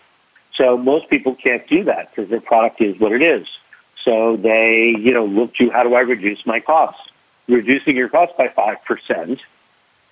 So 0.54 0.76
most 0.78 1.08
people 1.08 1.34
can't 1.34 1.66
do 1.66 1.84
that 1.84 2.10
because 2.10 2.30
their 2.30 2.40
product 2.40 2.80
is 2.80 2.98
what 2.98 3.12
it 3.12 3.22
is. 3.22 3.46
So 4.02 4.36
they, 4.36 4.88
you 4.90 5.12
know, 5.12 5.24
look 5.24 5.54
to 5.56 5.70
how 5.70 5.82
do 5.82 5.94
I 5.94 6.00
reduce 6.00 6.44
my 6.46 6.60
costs? 6.60 7.10
Reducing 7.48 7.96
your 7.96 8.08
costs 8.08 8.34
by 8.36 8.48
five 8.48 8.84
percent 8.84 9.40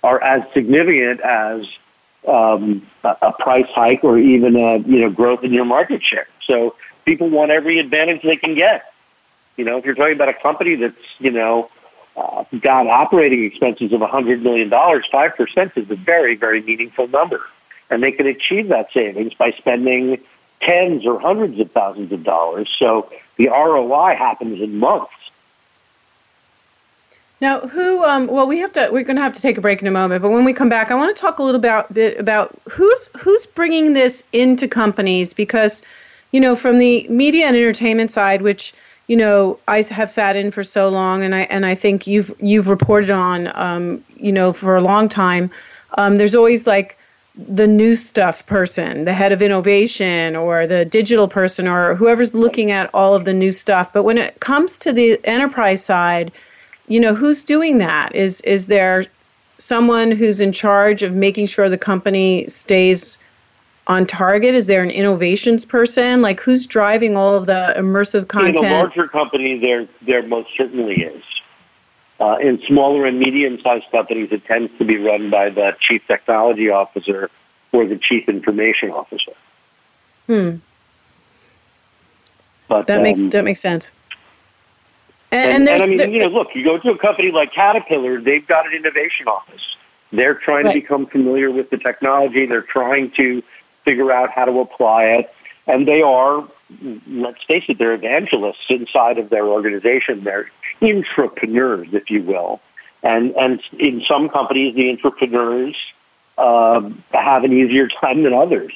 are 0.03 0.21
as 0.21 0.43
significant 0.53 1.21
as 1.21 1.65
um, 2.27 2.85
a 3.03 3.31
price 3.31 3.69
hike 3.69 4.03
or 4.03 4.17
even 4.17 4.55
a 4.55 4.77
you 4.79 5.01
know 5.01 5.09
growth 5.09 5.43
in 5.43 5.53
your 5.53 5.65
market 5.65 6.03
share. 6.03 6.27
So 6.45 6.75
people 7.05 7.29
want 7.29 7.51
every 7.51 7.79
advantage 7.79 8.21
they 8.21 8.35
can 8.35 8.55
get. 8.55 8.91
You 9.57 9.65
know, 9.65 9.77
if 9.77 9.85
you're 9.85 9.95
talking 9.95 10.15
about 10.15 10.29
a 10.29 10.33
company 10.33 10.75
that's 10.75 10.95
you 11.19 11.31
know 11.31 11.69
uh, 12.15 12.43
got 12.59 12.87
operating 12.87 13.43
expenses 13.43 13.91
of 13.93 14.01
$100 14.01 14.41
million, 14.41 14.69
5% 14.69 15.77
is 15.77 15.89
a 15.89 15.95
very, 15.95 16.35
very 16.35 16.61
meaningful 16.61 17.07
number. 17.07 17.41
And 17.89 18.01
they 18.01 18.11
can 18.11 18.27
achieve 18.27 18.69
that 18.69 18.91
savings 18.91 19.33
by 19.33 19.51
spending 19.51 20.19
tens 20.61 21.05
or 21.05 21.19
hundreds 21.19 21.59
of 21.59 21.71
thousands 21.71 22.11
of 22.11 22.23
dollars. 22.23 22.73
So 22.77 23.11
the 23.37 23.49
ROI 23.49 24.15
happens 24.15 24.61
in 24.61 24.79
months. 24.79 25.11
Now, 27.41 27.59
who? 27.59 28.05
Um, 28.05 28.27
well, 28.27 28.47
we 28.47 28.59
have 28.59 28.71
to. 28.73 28.87
We're 28.89 29.03
going 29.03 29.17
to 29.17 29.21
have 29.21 29.33
to 29.33 29.41
take 29.41 29.57
a 29.57 29.61
break 29.61 29.81
in 29.81 29.87
a 29.87 29.91
moment. 29.91 30.21
But 30.21 30.29
when 30.29 30.45
we 30.45 30.53
come 30.53 30.69
back, 30.69 30.91
I 30.91 30.95
want 30.95 31.13
to 31.13 31.21
talk 31.21 31.39
a 31.39 31.43
little 31.43 31.59
about 31.59 31.93
bit 31.93 32.17
about 32.17 32.57
who's 32.69 33.09
who's 33.19 33.45
bringing 33.45 33.91
this 33.91 34.23
into 34.31 34.65
companies 34.65 35.33
because, 35.33 35.83
you 36.31 36.39
know, 36.39 36.55
from 36.55 36.77
the 36.77 37.05
media 37.09 37.47
and 37.47 37.57
entertainment 37.57 38.11
side, 38.11 38.43
which 38.43 38.73
you 39.07 39.17
know 39.17 39.59
I 39.67 39.83
have 39.83 40.09
sat 40.09 40.35
in 40.35 40.51
for 40.51 40.63
so 40.63 40.89
long, 40.89 41.23
and 41.23 41.35
I 41.35 41.41
and 41.41 41.65
I 41.65 41.75
think 41.75 42.07
you've 42.07 42.33
you've 42.39 42.69
reported 42.69 43.11
on, 43.11 43.51
um, 43.55 44.03
you 44.15 44.31
know, 44.31 44.53
for 44.53 44.75
a 44.75 44.81
long 44.81 45.09
time. 45.09 45.51
Um, 45.97 46.15
there's 46.15 46.35
always 46.35 46.65
like 46.65 46.97
the 47.35 47.67
new 47.67 47.95
stuff 47.95 48.45
person, 48.45 49.05
the 49.05 49.13
head 49.13 49.31
of 49.31 49.41
innovation, 49.41 50.35
or 50.35 50.67
the 50.67 50.85
digital 50.85 51.27
person, 51.27 51.67
or 51.67 51.95
whoever's 51.95 52.33
looking 52.33 52.71
at 52.71 52.89
all 52.93 53.15
of 53.15 53.25
the 53.25 53.33
new 53.33 53.51
stuff. 53.51 53.91
But 53.91 54.03
when 54.03 54.17
it 54.17 54.39
comes 54.39 54.77
to 54.79 54.93
the 54.93 55.19
enterprise 55.25 55.83
side 55.83 56.31
you 56.87 56.99
know 56.99 57.15
who's 57.15 57.43
doing 57.43 57.77
that 57.77 58.13
is 58.15 58.41
is 58.41 58.67
there 58.67 59.05
someone 59.57 60.11
who's 60.11 60.41
in 60.41 60.51
charge 60.51 61.03
of 61.03 61.13
making 61.13 61.45
sure 61.45 61.69
the 61.69 61.77
company 61.77 62.47
stays 62.47 63.22
on 63.87 64.05
target 64.05 64.55
is 64.55 64.67
there 64.67 64.81
an 64.81 64.91
innovations 64.91 65.65
person 65.65 66.21
like 66.21 66.39
who's 66.39 66.65
driving 66.65 67.17
all 67.17 67.35
of 67.35 67.45
the 67.45 67.73
immersive 67.77 68.27
content 68.27 68.59
In 68.59 68.65
a 68.65 68.75
larger 68.75 69.07
company, 69.07 69.57
there 69.57 69.87
there 70.01 70.23
most 70.23 70.55
certainly 70.55 71.01
is. 71.03 71.23
Uh, 72.19 72.37
in 72.39 72.61
smaller 72.61 73.05
and 73.05 73.19
medium-sized 73.19 73.89
companies, 73.91 74.31
it 74.31 74.45
tends 74.45 74.71
to 74.77 74.85
be 74.85 74.97
run 74.97 75.29
by 75.29 75.49
the 75.49 75.75
chief 75.79 76.05
technology 76.07 76.69
officer 76.69 77.29
or 77.71 77.85
the 77.85 77.97
chief 77.97 78.29
information 78.29 78.91
officer. 78.91 79.33
hmm 80.27 80.55
But 82.69 82.87
that 82.87 83.01
makes 83.01 83.21
um, 83.21 83.29
that 83.31 83.43
makes 83.43 83.59
sense 83.59 83.91
and, 85.33 85.67
And, 85.67 85.67
and 85.67 85.81
I 85.81 85.87
mean, 85.87 86.11
you 86.13 86.19
know, 86.19 86.27
look, 86.27 86.53
you 86.53 86.63
go 86.63 86.77
to 86.77 86.91
a 86.91 86.97
company 86.97 87.31
like 87.31 87.53
Caterpillar, 87.53 88.21
they've 88.21 88.45
got 88.45 88.67
an 88.67 88.73
innovation 88.73 89.27
office. 89.27 89.75
They're 90.11 90.35
trying 90.35 90.65
Right. 90.65 90.73
to 90.73 90.79
become 90.81 91.07
familiar 91.07 91.49
with 91.49 91.71
the 91.71 91.77
technology. 91.77 92.45
They're 92.45 92.61
trying 92.61 93.09
to 93.11 93.41
figure 93.83 94.11
out 94.11 94.31
how 94.31 94.45
to 94.45 94.59
apply 94.59 95.05
it. 95.05 95.33
And 95.67 95.87
they 95.87 96.01
are, 96.01 96.47
let's 97.07 97.43
face 97.43 97.65
it, 97.69 97.77
they're 97.77 97.93
evangelists 97.93 98.65
inside 98.69 99.17
of 99.17 99.29
their 99.29 99.45
organization. 99.45 100.23
They're 100.23 100.49
entrepreneurs, 100.81 101.93
if 101.93 102.09
you 102.09 102.23
will. 102.23 102.59
And, 103.01 103.35
and 103.35 103.61
in 103.77 104.01
some 104.01 104.29
companies, 104.29 104.75
the 104.75 104.89
entrepreneurs 104.89 105.75
um, 106.37 107.03
have 107.11 107.43
an 107.43 107.53
easier 107.53 107.87
time 107.87 108.23
than 108.23 108.33
others. 108.33 108.73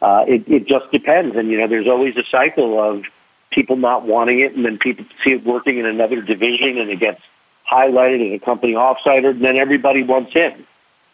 Uh, 0.00 0.24
it, 0.26 0.48
it 0.48 0.66
just 0.66 0.90
depends. 0.90 1.36
And, 1.36 1.50
you 1.50 1.58
know, 1.58 1.66
there's 1.66 1.88
always 1.88 2.16
a 2.16 2.24
cycle 2.24 2.80
of 2.80 3.04
people 3.50 3.76
not 3.76 4.04
wanting 4.04 4.40
it, 4.40 4.54
and 4.54 4.64
then 4.64 4.78
people 4.78 5.04
see 5.22 5.32
it 5.32 5.44
working 5.44 5.78
in 5.78 5.86
another 5.86 6.22
division, 6.22 6.78
and 6.78 6.90
it 6.90 7.00
gets 7.00 7.20
highlighted 7.70 8.26
in 8.26 8.32
a 8.32 8.38
company 8.38 8.74
offsite, 8.74 9.28
and 9.28 9.40
then 9.42 9.56
everybody 9.56 10.02
wants 10.02 10.34
in. 10.34 10.64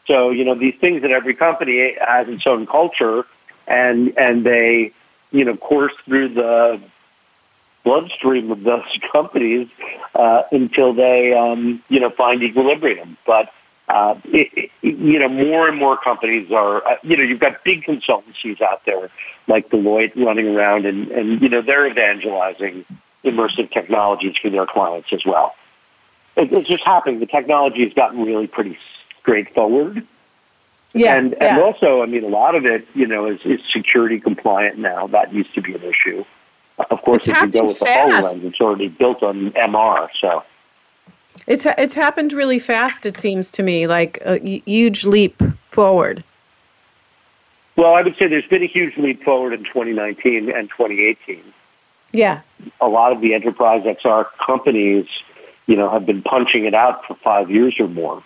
So 0.06 0.30
you 0.30 0.44
know 0.44 0.54
these 0.54 0.76
things 0.76 1.02
that 1.02 1.10
every 1.10 1.34
company 1.34 1.96
has 2.00 2.28
its 2.28 2.46
own 2.46 2.66
culture, 2.66 3.26
and 3.66 4.16
and 4.16 4.44
they 4.44 4.92
you 5.32 5.44
know 5.44 5.56
course 5.56 5.94
through 6.04 6.28
the 6.30 6.80
bloodstream 7.84 8.50
of 8.50 8.62
those 8.62 8.98
companies 9.12 9.68
uh, 10.14 10.42
until 10.52 10.92
they 10.92 11.32
um, 11.32 11.82
you 11.88 12.00
know 12.00 12.10
find 12.10 12.42
equilibrium. 12.42 13.16
But 13.26 13.52
uh, 13.88 14.16
it, 14.24 14.70
it, 14.82 14.96
you 14.96 15.18
know 15.18 15.28
more 15.28 15.68
and 15.68 15.78
more 15.78 15.96
companies 15.96 16.50
are 16.50 16.86
uh, 16.86 16.96
you 17.02 17.16
know 17.16 17.22
you've 17.22 17.40
got 17.40 17.62
big 17.64 17.84
consultancies 17.84 18.60
out 18.60 18.84
there 18.84 19.10
like 19.46 19.68
Deloitte 19.70 20.16
running 20.16 20.54
around 20.56 20.86
and, 20.86 21.08
and 21.08 21.40
you 21.40 21.48
know 21.48 21.62
they're 21.62 21.86
evangelizing 21.86 22.84
immersive 23.24 23.70
technologies 23.70 24.36
for 24.36 24.50
their 24.50 24.66
clients 24.66 25.12
as 25.12 25.24
well. 25.24 25.54
It, 26.36 26.52
it's 26.52 26.68
just 26.68 26.84
happening. 26.84 27.20
The 27.20 27.26
technology 27.26 27.84
has 27.84 27.92
gotten 27.92 28.24
really 28.24 28.46
pretty 28.46 28.78
straightforward. 29.20 30.04
Yeah 30.96 31.16
and 31.16 31.32
yeah. 31.32 31.54
and 31.54 31.62
also, 31.62 32.02
I 32.02 32.06
mean, 32.06 32.24
a 32.24 32.28
lot 32.28 32.54
of 32.54 32.64
it, 32.64 32.86
you 32.94 33.06
know, 33.06 33.26
is, 33.26 33.40
is 33.44 33.60
security 33.72 34.20
compliant 34.20 34.78
now. 34.78 35.06
That 35.08 35.32
used 35.32 35.54
to 35.54 35.60
be 35.60 35.74
an 35.74 35.82
issue. 35.82 36.24
Of 36.78 37.02
course, 37.02 37.26
It's 37.26 37.38
if 37.38 37.44
you 37.44 37.50
go 37.50 37.64
with 37.64 37.78
the 37.78 37.86
fast. 37.86 38.36
HoloLens, 38.36 38.44
it's 38.44 38.60
already 38.60 38.88
built 38.88 39.22
on 39.22 39.50
MR. 39.52 40.08
So, 40.20 40.44
it's 41.46 41.66
it's 41.66 41.94
happened 41.94 42.32
really 42.32 42.58
fast 42.58 43.06
it 43.06 43.16
seems 43.16 43.50
to 43.52 43.62
me 43.62 43.86
like 43.86 44.18
a 44.24 44.38
huge 44.38 45.04
leap 45.04 45.42
forward 45.70 46.22
well, 47.76 47.94
I 47.94 48.00
would 48.00 48.16
say 48.16 48.26
there's 48.26 48.46
been 48.46 48.62
a 48.62 48.66
huge 48.66 48.96
leap 48.96 49.22
forward 49.22 49.52
in 49.52 49.62
2019 49.64 50.50
and 50.50 50.70
2018. 50.70 51.42
yeah 52.12 52.40
a 52.80 52.88
lot 52.88 53.12
of 53.12 53.20
the 53.20 53.34
enterprise 53.34 53.84
XR 53.84 54.26
companies 54.38 55.06
you 55.66 55.76
know, 55.76 55.90
have 55.90 56.06
been 56.06 56.22
punching 56.22 56.64
it 56.64 56.74
out 56.74 57.04
for 57.04 57.14
five 57.14 57.50
years 57.50 57.78
or 57.78 57.88
more. 57.88 58.22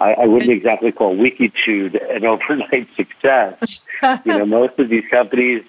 I, 0.00 0.14
I 0.14 0.26
wouldn't 0.26 0.50
exactly 0.50 0.92
call 0.92 1.16
Wikitude 1.16 1.94
an 2.14 2.24
overnight 2.32 2.88
success. 2.94 3.80
you 4.02 4.18
know, 4.24 4.46
most 4.46 4.78
of 4.78 4.88
these 4.88 5.06
companies, 5.08 5.64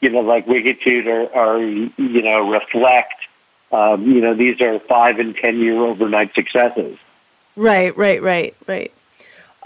you 0.00 0.10
know, 0.10 0.20
like 0.20 0.46
Wikitude 0.46 1.06
are, 1.06 1.34
are 1.34 1.60
you 1.60 2.22
know, 2.22 2.50
reflect, 2.50 3.14
um, 3.72 4.06
you 4.10 4.20
know, 4.20 4.34
these 4.34 4.60
are 4.60 4.78
five 4.78 5.18
and 5.18 5.36
ten 5.36 5.58
year 5.58 5.76
overnight 5.76 6.34
successes. 6.34 6.98
Right, 7.56 7.96
right, 7.96 8.22
right, 8.22 8.54
right. 8.66 8.92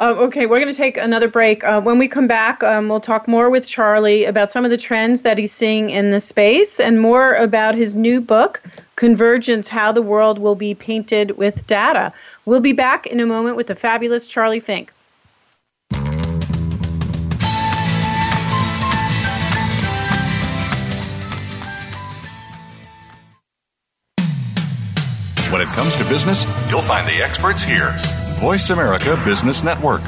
Uh, 0.01 0.15
okay, 0.17 0.47
we're 0.47 0.61
going 0.61 0.71
to 0.71 0.77
take 0.77 0.97
another 0.97 1.27
break. 1.27 1.65
Uh, 1.65 1.81
when 1.81 1.99
we 1.99 2.07
come 2.07 2.29
back, 2.29 2.63
um, 2.63 2.89
we'll 2.89 3.01
talk 3.01 3.27
more 3.27 3.51
with 3.51 3.67
Charlie 3.67 4.27
about 4.27 4.49
some 4.49 4.65
of 4.65 4.71
the 4.71 4.77
trends 4.77 5.23
that 5.23 5.37
he's 5.37 5.51
seeing 5.51 5.91
in 5.91 6.13
the 6.13 6.21
space 6.21 6.79
and 6.79 7.01
more 7.01 7.35
about 7.35 7.75
his 7.75 7.97
new 7.97 8.21
book, 8.21 8.63
Convergence 8.95 9.67
How 9.67 9.91
the 9.91 10.01
World 10.01 10.39
Will 10.39 10.55
Be 10.55 10.73
Painted 10.73 11.37
with 11.37 11.67
Data. 11.67 12.13
We'll 12.45 12.61
be 12.61 12.73
back 12.73 13.09
in 13.09 13.19
a 13.19 13.27
moment 13.27 13.57
with 13.57 13.67
the 13.67 13.75
fabulous 13.75 14.29
Charlie 14.29 14.61
Fink. 14.61 14.93
When 25.51 25.61
it 25.61 25.69
comes 25.75 25.97
to 25.97 26.05
business, 26.05 26.45
you'll 26.71 26.83
find 26.83 27.09
the 27.09 27.21
experts 27.21 27.65
here. 27.65 27.97
Voice 28.38 28.70
America 28.70 29.20
Business 29.24 29.64
Network. 29.64 30.01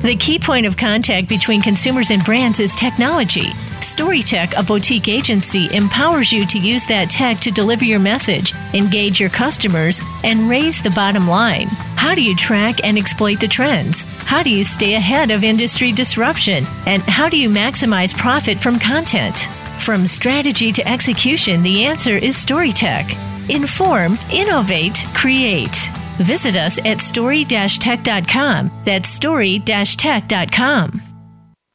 The 0.00 0.14
key 0.16 0.38
point 0.38 0.64
of 0.64 0.76
contact 0.76 1.28
between 1.28 1.60
consumers 1.60 2.12
and 2.12 2.24
brands 2.24 2.60
is 2.60 2.76
technology. 2.76 3.48
StoryTech, 3.80 4.56
a 4.56 4.62
boutique 4.62 5.08
agency, 5.08 5.68
empowers 5.74 6.32
you 6.32 6.46
to 6.46 6.58
use 6.60 6.86
that 6.86 7.10
tech 7.10 7.40
to 7.40 7.50
deliver 7.50 7.84
your 7.84 7.98
message, 7.98 8.54
engage 8.74 9.18
your 9.18 9.28
customers, 9.28 10.00
and 10.22 10.48
raise 10.48 10.80
the 10.80 10.90
bottom 10.90 11.26
line. 11.26 11.66
How 11.96 12.14
do 12.14 12.22
you 12.22 12.36
track 12.36 12.84
and 12.84 12.96
exploit 12.96 13.40
the 13.40 13.48
trends? 13.48 14.04
How 14.24 14.44
do 14.44 14.50
you 14.50 14.64
stay 14.64 14.94
ahead 14.94 15.32
of 15.32 15.42
industry 15.42 15.90
disruption? 15.90 16.64
And 16.86 17.02
how 17.02 17.28
do 17.28 17.36
you 17.36 17.48
maximize 17.48 18.16
profit 18.16 18.60
from 18.60 18.78
content? 18.78 19.48
From 19.80 20.06
strategy 20.06 20.70
to 20.70 20.88
execution, 20.88 21.64
the 21.64 21.86
answer 21.86 22.16
is 22.16 22.36
StoryTech. 22.36 23.37
Inform, 23.48 24.18
innovate, 24.32 25.06
create. 25.14 25.90
Visit 26.18 26.56
us 26.56 26.78
at 26.84 27.00
story-tech.com. 27.00 28.70
That's 28.84 29.08
story-tech.com. 29.08 31.02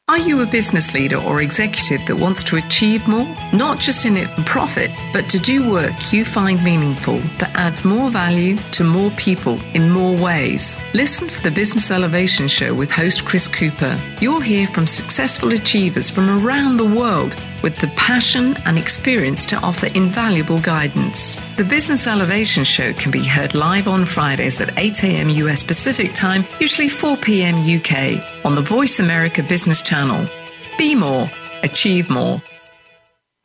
Are 0.06 0.18
you 0.18 0.42
a 0.42 0.46
business 0.46 0.92
leader 0.92 1.16
or 1.16 1.40
executive 1.40 2.06
that 2.06 2.16
wants 2.16 2.44
to 2.44 2.56
achieve 2.56 3.08
more? 3.08 3.26
Not 3.54 3.78
just 3.78 4.04
in 4.04 4.18
it 4.18 4.28
for 4.28 4.42
profit, 4.42 4.90
but 5.14 5.30
to 5.30 5.38
do 5.38 5.70
work 5.70 5.94
you 6.12 6.26
find 6.26 6.62
meaningful 6.62 7.20
that 7.38 7.54
adds 7.54 7.86
more 7.86 8.10
value 8.10 8.58
to 8.72 8.84
more 8.84 9.10
people 9.12 9.58
in 9.72 9.88
more 9.88 10.14
ways. 10.22 10.78
Listen 10.92 11.30
for 11.30 11.40
the 11.40 11.50
Business 11.50 11.90
Elevation 11.90 12.48
Show 12.48 12.74
with 12.74 12.90
host 12.90 13.24
Chris 13.24 13.48
Cooper. 13.48 13.98
You'll 14.20 14.42
hear 14.42 14.66
from 14.66 14.86
successful 14.86 15.54
achievers 15.54 16.10
from 16.10 16.28
around 16.46 16.76
the 16.76 16.84
world 16.84 17.34
with 17.64 17.78
the 17.78 17.88
passion 17.96 18.54
and 18.66 18.76
experience 18.76 19.46
to 19.46 19.56
offer 19.56 19.86
invaluable 19.94 20.58
guidance. 20.58 21.34
The 21.56 21.64
Business 21.64 22.06
Elevation 22.06 22.62
Show 22.62 22.92
can 22.92 23.10
be 23.10 23.24
heard 23.24 23.54
live 23.54 23.88
on 23.88 24.04
Fridays 24.04 24.60
at 24.60 24.78
8 24.78 25.02
a.m. 25.04 25.30
US 25.30 25.62
Pacific 25.62 26.12
Time, 26.12 26.44
usually 26.60 26.90
4 26.90 27.16
p.m. 27.16 27.56
UK, 27.56 28.44
on 28.44 28.54
the 28.54 28.60
Voice 28.60 29.00
America 29.00 29.42
Business 29.42 29.80
Channel. 29.80 30.28
Be 30.76 30.94
more, 30.94 31.30
achieve 31.62 32.10
more. 32.10 32.42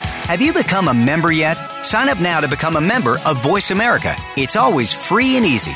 Have 0.01 0.41
you 0.41 0.51
become 0.51 0.89
a 0.89 0.93
member 0.93 1.31
yet? 1.31 1.55
Sign 1.81 2.09
up 2.09 2.19
now 2.19 2.41
to 2.41 2.49
become 2.49 2.75
a 2.75 2.81
member 2.81 3.15
of 3.25 3.41
Voice 3.41 3.71
America. 3.71 4.13
It's 4.35 4.57
always 4.57 4.91
free 4.91 5.37
and 5.37 5.45
easy. 5.45 5.75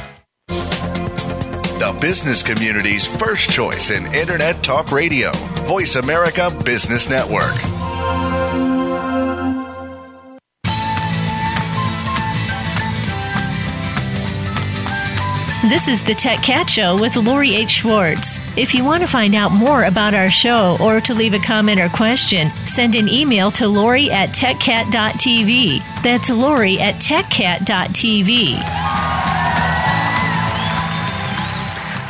business 2.01 2.41
community's 2.41 3.05
first 3.05 3.51
choice 3.51 3.91
in 3.91 4.11
Internet 4.13 4.63
Talk 4.63 4.91
Radio. 4.91 5.31
Voice 5.67 5.95
America 5.95 6.49
Business 6.65 7.07
Network. 7.07 7.53
This 15.69 15.87
is 15.87 16.03
the 16.03 16.15
Tech 16.15 16.41
Cat 16.41 16.67
Show 16.67 16.99
with 16.99 17.15
Lori 17.15 17.53
H. 17.53 17.69
Schwartz. 17.69 18.39
If 18.57 18.73
you 18.73 18.83
want 18.83 19.03
to 19.03 19.07
find 19.07 19.35
out 19.35 19.51
more 19.51 19.83
about 19.83 20.15
our 20.15 20.31
show 20.31 20.77
or 20.81 20.99
to 21.01 21.13
leave 21.13 21.35
a 21.35 21.39
comment 21.39 21.79
or 21.79 21.87
question, 21.89 22.49
send 22.65 22.95
an 22.95 23.07
email 23.07 23.51
to 23.51 23.67
Lori 23.67 24.09
at 24.09 24.29
techcat.tv. 24.29 26.01
That's 26.01 26.31
Lori 26.31 26.79
at 26.79 26.95
techcat.tv. 26.95 28.90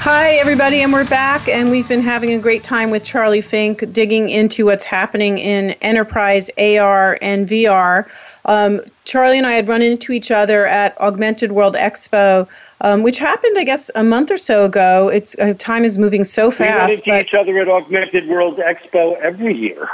Hi, 0.03 0.31
everybody, 0.37 0.81
and 0.81 0.91
we're 0.91 1.07
back, 1.07 1.47
and 1.47 1.69
we've 1.69 1.87
been 1.87 2.01
having 2.01 2.31
a 2.31 2.39
great 2.39 2.63
time 2.63 2.89
with 2.89 3.03
Charlie 3.03 3.39
Fink 3.39 3.93
digging 3.93 4.31
into 4.31 4.65
what's 4.65 4.83
happening 4.83 5.37
in 5.37 5.73
enterprise 5.73 6.49
AR 6.57 7.19
and 7.21 7.47
VR. 7.47 8.09
Um, 8.45 8.81
Charlie 9.05 9.37
and 9.37 9.45
I 9.45 9.51
had 9.51 9.69
run 9.69 9.83
into 9.83 10.11
each 10.11 10.31
other 10.31 10.65
at 10.65 10.99
Augmented 10.99 11.51
World 11.51 11.75
Expo, 11.75 12.47
um, 12.81 13.03
which 13.03 13.19
happened, 13.19 13.59
I 13.59 13.63
guess, 13.63 13.91
a 13.93 14.03
month 14.03 14.31
or 14.31 14.39
so 14.39 14.65
ago. 14.65 15.09
It's 15.09 15.37
uh, 15.37 15.53
time 15.59 15.85
is 15.85 15.99
moving 15.99 16.23
so 16.23 16.49
fast. 16.49 17.05
We 17.05 17.11
run 17.11 17.19
into 17.19 17.27
each 17.29 17.39
other 17.39 17.59
at 17.59 17.69
Augmented 17.69 18.27
World 18.27 18.57
Expo 18.57 19.19
every 19.19 19.55
year. 19.55 19.87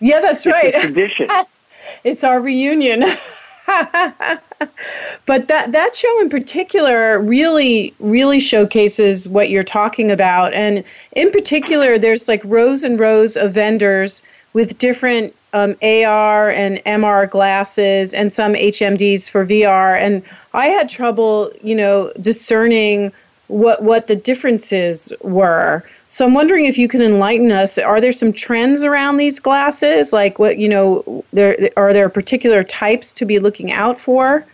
Yeah, 0.00 0.20
that's 0.20 0.46
right. 0.46 0.74
It's 0.74 0.84
tradition. 0.84 1.28
it's 2.02 2.24
our 2.24 2.40
reunion. 2.40 3.04
but 5.26 5.48
that 5.48 5.72
that 5.72 5.94
show 5.94 6.20
in 6.20 6.28
particular 6.28 7.18
really 7.20 7.94
really 7.98 8.38
showcases 8.38 9.28
what 9.28 9.48
you're 9.48 9.62
talking 9.62 10.10
about. 10.10 10.52
And 10.52 10.84
in 11.12 11.30
particular 11.30 11.98
there's 11.98 12.28
like 12.28 12.42
rows 12.44 12.84
and 12.84 13.00
rows 13.00 13.36
of 13.36 13.54
vendors 13.54 14.22
with 14.52 14.76
different 14.76 15.34
um, 15.54 15.76
AR 15.82 16.50
and 16.50 16.78
MR 16.84 17.30
glasses 17.30 18.12
and 18.12 18.32
some 18.32 18.54
HMDs 18.54 19.30
for 19.30 19.46
VR 19.46 19.98
and 19.98 20.22
I 20.52 20.66
had 20.66 20.88
trouble 20.88 21.50
you 21.62 21.74
know 21.74 22.12
discerning 22.20 23.12
what 23.48 23.82
what 23.82 24.06
the 24.06 24.16
differences 24.16 25.12
were 25.22 25.84
so 26.14 26.24
I'm 26.24 26.32
wondering 26.32 26.66
if 26.66 26.78
you 26.78 26.86
can 26.86 27.02
enlighten 27.02 27.50
us. 27.50 27.76
Are 27.76 28.00
there 28.00 28.12
some 28.12 28.32
trends 28.32 28.84
around 28.84 29.16
these 29.16 29.40
glasses? 29.40 30.12
Like 30.12 30.38
what 30.38 30.58
you 30.58 30.68
know, 30.68 31.24
there 31.32 31.70
are 31.76 31.92
there 31.92 32.08
particular 32.08 32.62
types 32.62 33.12
to 33.14 33.24
be 33.24 33.40
looking 33.40 33.72
out 33.72 34.00
for? 34.00 34.46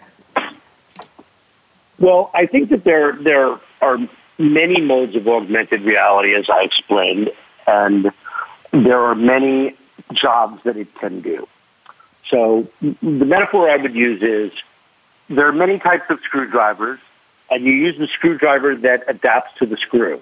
Well, 1.98 2.30
I 2.32 2.46
think 2.46 2.70
that 2.70 2.84
there 2.84 3.12
there 3.12 3.58
are 3.82 3.98
many 4.38 4.80
modes 4.80 5.14
of 5.16 5.28
augmented 5.28 5.82
reality, 5.82 6.34
as 6.34 6.48
I 6.48 6.62
explained, 6.62 7.30
and 7.66 8.10
there 8.70 9.02
are 9.02 9.14
many 9.14 9.76
jobs 10.14 10.62
that 10.62 10.78
it 10.78 10.94
can 10.94 11.20
do. 11.20 11.46
So 12.26 12.66
the 12.80 13.26
metaphor 13.26 13.68
I 13.68 13.76
would 13.76 13.94
use 13.94 14.22
is 14.22 14.50
there 15.28 15.46
are 15.46 15.52
many 15.52 15.78
types 15.78 16.08
of 16.08 16.20
screwdrivers, 16.20 17.00
and 17.50 17.64
you 17.64 17.72
use 17.72 17.98
the 17.98 18.06
screwdriver 18.06 18.76
that 18.76 19.04
adapts 19.08 19.58
to 19.58 19.66
the 19.66 19.76
screw. 19.76 20.20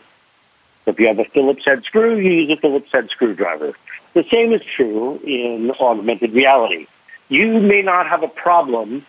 So 0.85 0.93
If 0.93 1.01
you 1.01 1.09
have 1.09 1.19
a 1.19 1.25
Phillips 1.25 1.64
head 1.64 1.85
screw, 1.85 2.17
you 2.17 2.31
use 2.31 2.51
a 2.51 2.57
Phillips 2.57 2.91
head 2.91 3.11
screwdriver. 3.11 3.75
The 4.14 4.25
same 4.25 4.53
is 4.53 4.62
true 4.62 5.21
in 5.23 5.71
augmented 5.73 6.33
reality. 6.33 6.87
You 7.29 7.61
may 7.61 7.83
not 7.83 8.07
have 8.07 8.23
a 8.23 8.29
problem 8.29 9.05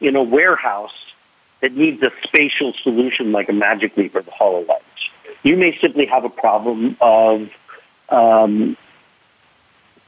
in 0.00 0.14
a 0.14 0.22
warehouse 0.22 0.94
that 1.60 1.72
needs 1.72 2.02
a 2.02 2.12
spatial 2.22 2.72
solution 2.74 3.32
like 3.32 3.48
a 3.48 3.52
Magic 3.52 3.96
Leap 3.96 4.14
or 4.14 4.22
the 4.22 4.30
HoloLens. 4.30 4.80
You 5.42 5.56
may 5.56 5.76
simply 5.78 6.06
have 6.06 6.24
a 6.24 6.28
problem 6.28 6.96
of, 7.00 7.50
um, 8.08 8.76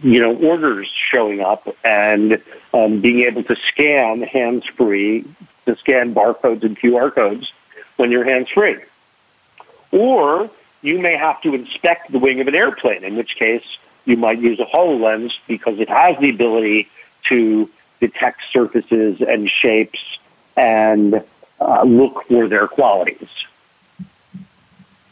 you 0.01 0.21
know, 0.21 0.37
orders 0.37 0.89
showing 0.89 1.41
up 1.41 1.69
and 1.85 2.41
um, 2.73 3.01
being 3.01 3.21
able 3.21 3.43
to 3.45 3.57
scan 3.57 4.23
hands-free, 4.23 5.25
to 5.69 5.77
scan 5.77 6.15
barcodes 6.15 6.63
and 6.63 6.79
QR 6.79 7.15
codes 7.15 7.53
when 7.97 8.11
you're 8.11 8.25
hands-free. 8.25 8.79
Or 9.93 10.51
you 10.83 10.99
may 10.99 11.17
have 11.17 11.41
to 11.43 11.55
inspect 11.55 12.11
the 12.11 12.19
wing 12.19 12.41
of 12.41 12.49
an 12.49 12.55
airplane, 12.55 13.05
in 13.05 13.17
which 13.17 13.37
case 13.37 13.65
you 14.05 14.17
might 14.17 14.39
use 14.39 14.59
a 14.61 14.65
HoloLens 14.65 15.33
because 15.47 15.79
it 15.79 15.89
has 15.89 16.19
the 16.19 16.31
ability 16.31 16.89
to 17.29 17.69
detect 18.01 18.41
surfaces 18.53 19.21
and 19.21 19.51
shapes 19.51 20.01
and 20.57 21.23
uh, 21.61 21.83
look 21.83 22.25
for 22.25 22.49
their 22.49 22.69
qualities. 22.69 23.29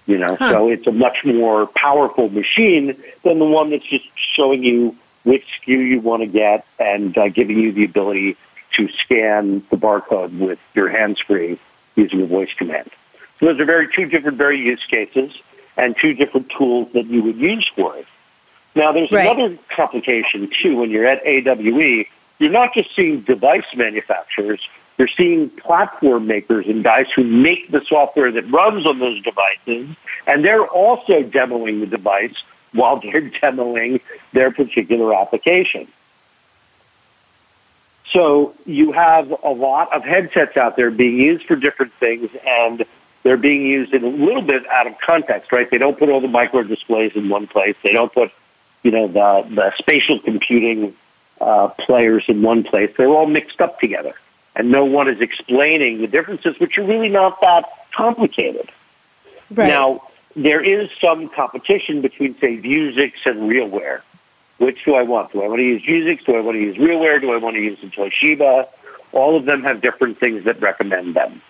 You 0.07 0.19
know, 0.19 0.37
huh. 0.37 0.53
so 0.53 0.69
it's 0.69 0.87
a 0.87 0.93
much 0.93 1.25
more 1.25 1.67
powerful 1.67 2.29
machine 2.29 2.97
than 3.25 3.39
the 3.41 3.45
one 3.45 3.71
that's 3.71 3.85
just 3.85 4.07
showing 4.15 4.63
you 4.63 4.97
which 5.25 5.45
SKU 5.61 5.85
you 5.85 6.01
want 6.01 6.23
to 6.23 6.29
get 6.29 6.65
and 6.79 7.17
uh, 7.19 7.29
giving 7.29 7.59
you 7.59 7.73
the 7.73 7.85
ability 7.85 8.37
to 8.77 8.89
scan 8.89 9.65
the 9.71 9.77
barcode 9.77 10.39
with 10.39 10.59
your 10.75 10.89
hands 10.89 11.21
free 11.21 11.59
using 11.95 12.23
a 12.23 12.27
voice 12.27 12.53
command. 12.55 12.91
So 13.41 13.47
those 13.47 13.61
are 13.61 13.65
very 13.65 13.89
two 13.93 14.07
different 14.07 14.39
very 14.39 14.61
use 14.61 14.85
cases 14.85 15.41
and 15.77 15.97
two 15.97 16.15
different 16.15 16.51
tools 16.51 16.93
that 16.93 17.07
you 17.07 17.23
would 17.23 17.37
use 17.37 17.67
for 17.75 17.97
it. 17.97 18.07
Now 18.75 18.93
there's 18.93 19.11
right. 19.13 19.27
another 19.27 19.57
complication 19.69 20.49
too 20.49 20.77
when 20.77 20.91
you're 20.91 21.07
at 21.07 21.27
AWE. 21.27 22.07
You're 22.39 22.51
not 22.51 22.75
just 22.75 22.95
seeing 22.95 23.21
device 23.23 23.65
manufacturers, 23.75 24.61
you're 24.99 25.09
seeing 25.09 25.49
platform 25.49 26.27
makers 26.27 26.67
and 26.67 26.85
guys 26.85 27.07
who 27.15 27.25
make 27.25 27.71
the 27.71 27.83
software 27.87 28.31
that 28.33 28.51
runs 28.51 28.87
on 28.87 28.99
those 28.99 29.23
devices, 29.23 29.89
and 30.27 30.45
they're 30.45 30.67
also 30.67 31.23
demoing 31.23 31.81
the 31.81 31.87
device 31.87 32.35
while 32.73 33.01
they're 33.01 33.23
demoing 33.43 34.01
their 34.33 34.51
particular 34.51 35.15
application. 35.15 35.89
So 38.13 38.55
you 38.65 38.93
have 38.93 39.35
a 39.43 39.51
lot 39.51 39.93
of 39.93 40.05
headsets 40.05 40.57
out 40.57 40.77
there 40.77 40.91
being 40.91 41.19
used 41.19 41.45
for 41.47 41.57
different 41.57 41.93
things, 41.95 42.31
and 42.47 42.85
they're 43.23 43.37
being 43.37 43.63
used 43.63 43.93
in 43.93 44.05
a 44.05 44.09
little 44.09 44.43
bit 44.43 44.67
out 44.69 44.87
of 44.87 44.99
context, 45.01 45.51
right? 45.51 45.69
They 45.69 45.79
don't 45.79 45.99
put 45.99 46.09
all 46.09 46.21
the 46.21 46.29
micro 46.29 46.63
displays 46.63 47.17
in 47.17 47.29
one 47.29 47.47
place. 47.49 47.77
They 47.83 47.93
don't 47.93 48.13
put, 48.13 48.31
you 48.83 48.93
know, 48.93 49.09
the 49.09 49.47
the 49.53 49.75
spatial 49.79 50.21
computing 50.21 50.95
uh, 51.41 51.69
players 51.69 52.25
in 52.29 52.43
one 52.43 52.63
place. 52.63 52.95
They're 52.97 53.09
all 53.09 53.27
mixed 53.27 53.61
up 53.61 53.81
together, 53.81 54.15
and 54.55 54.71
no 54.71 54.85
one 54.85 55.09
is 55.09 55.21
explaining 55.21 56.01
the 56.01 56.07
differences, 56.07 56.59
which 56.61 56.79
are 56.79 56.85
really 56.85 57.09
not 57.09 57.41
that 57.41 57.65
complicated. 57.93 58.71
Right. 59.51 59.69
Now, 59.69 60.03
there 60.37 60.63
is 60.63 60.91
some 61.01 61.29
competition 61.29 62.03
between, 62.03 62.39
say, 62.39 62.59
Vuzix 62.59 63.15
and 63.25 63.51
RealWear. 63.51 64.03
Which 64.59 64.85
do 64.85 64.95
I 64.95 65.03
want? 65.03 65.33
Do 65.33 65.43
I 65.43 65.49
want 65.49 65.59
to 65.59 65.65
use 65.65 65.83
Vuzix? 65.83 66.25
Do 66.25 66.35
I 66.37 66.41
want 66.41 66.57
to 66.57 66.63
use 66.63 66.77
RealWear? 66.77 67.21
Do 67.21 67.33
I 67.33 67.37
want 67.37 67.57
to 67.57 67.63
use 67.63 67.79
the 67.81 67.89
Toshiba? 67.89 68.69
All 69.13 69.37
of 69.37 69.45
them 69.45 69.63
have 69.65 69.81
different 69.81 70.19
things 70.19 70.45
that 70.45 70.61
recommend 70.61 71.15
them. 71.15 71.43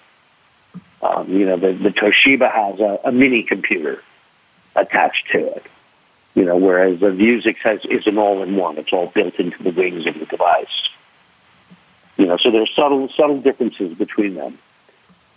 Um, 1.03 1.29
you 1.31 1.47
know, 1.47 1.57
the, 1.57 1.73
the 1.73 1.91
Toshiba 1.91 2.51
has 2.51 2.81
a, 2.81 3.01
a 3.05 3.13
mini 3.13 3.43
computer 3.43 4.03
attached 4.75 5.31
to 5.33 5.55
it. 5.55 5.65
You 6.35 6.45
know, 6.45 6.57
whereas 6.57 7.01
the 7.01 7.07
Vuzix 7.07 7.57
has 7.59 7.85
is 7.85 8.07
an 8.07 8.19
all-in-one. 8.19 8.77
It's 8.79 8.93
all 8.93 9.07
built 9.07 9.37
into 9.37 9.63
the 9.63 9.71
wings 9.71 10.05
of 10.07 10.19
the 10.19 10.27
device. 10.27 10.89
You 12.19 12.27
know, 12.27 12.37
so 12.37 12.51
there's 12.51 12.75
subtle 12.75 13.09
subtle 13.11 13.41
differences 13.41 13.97
between 13.97 14.35
them. 14.35 14.59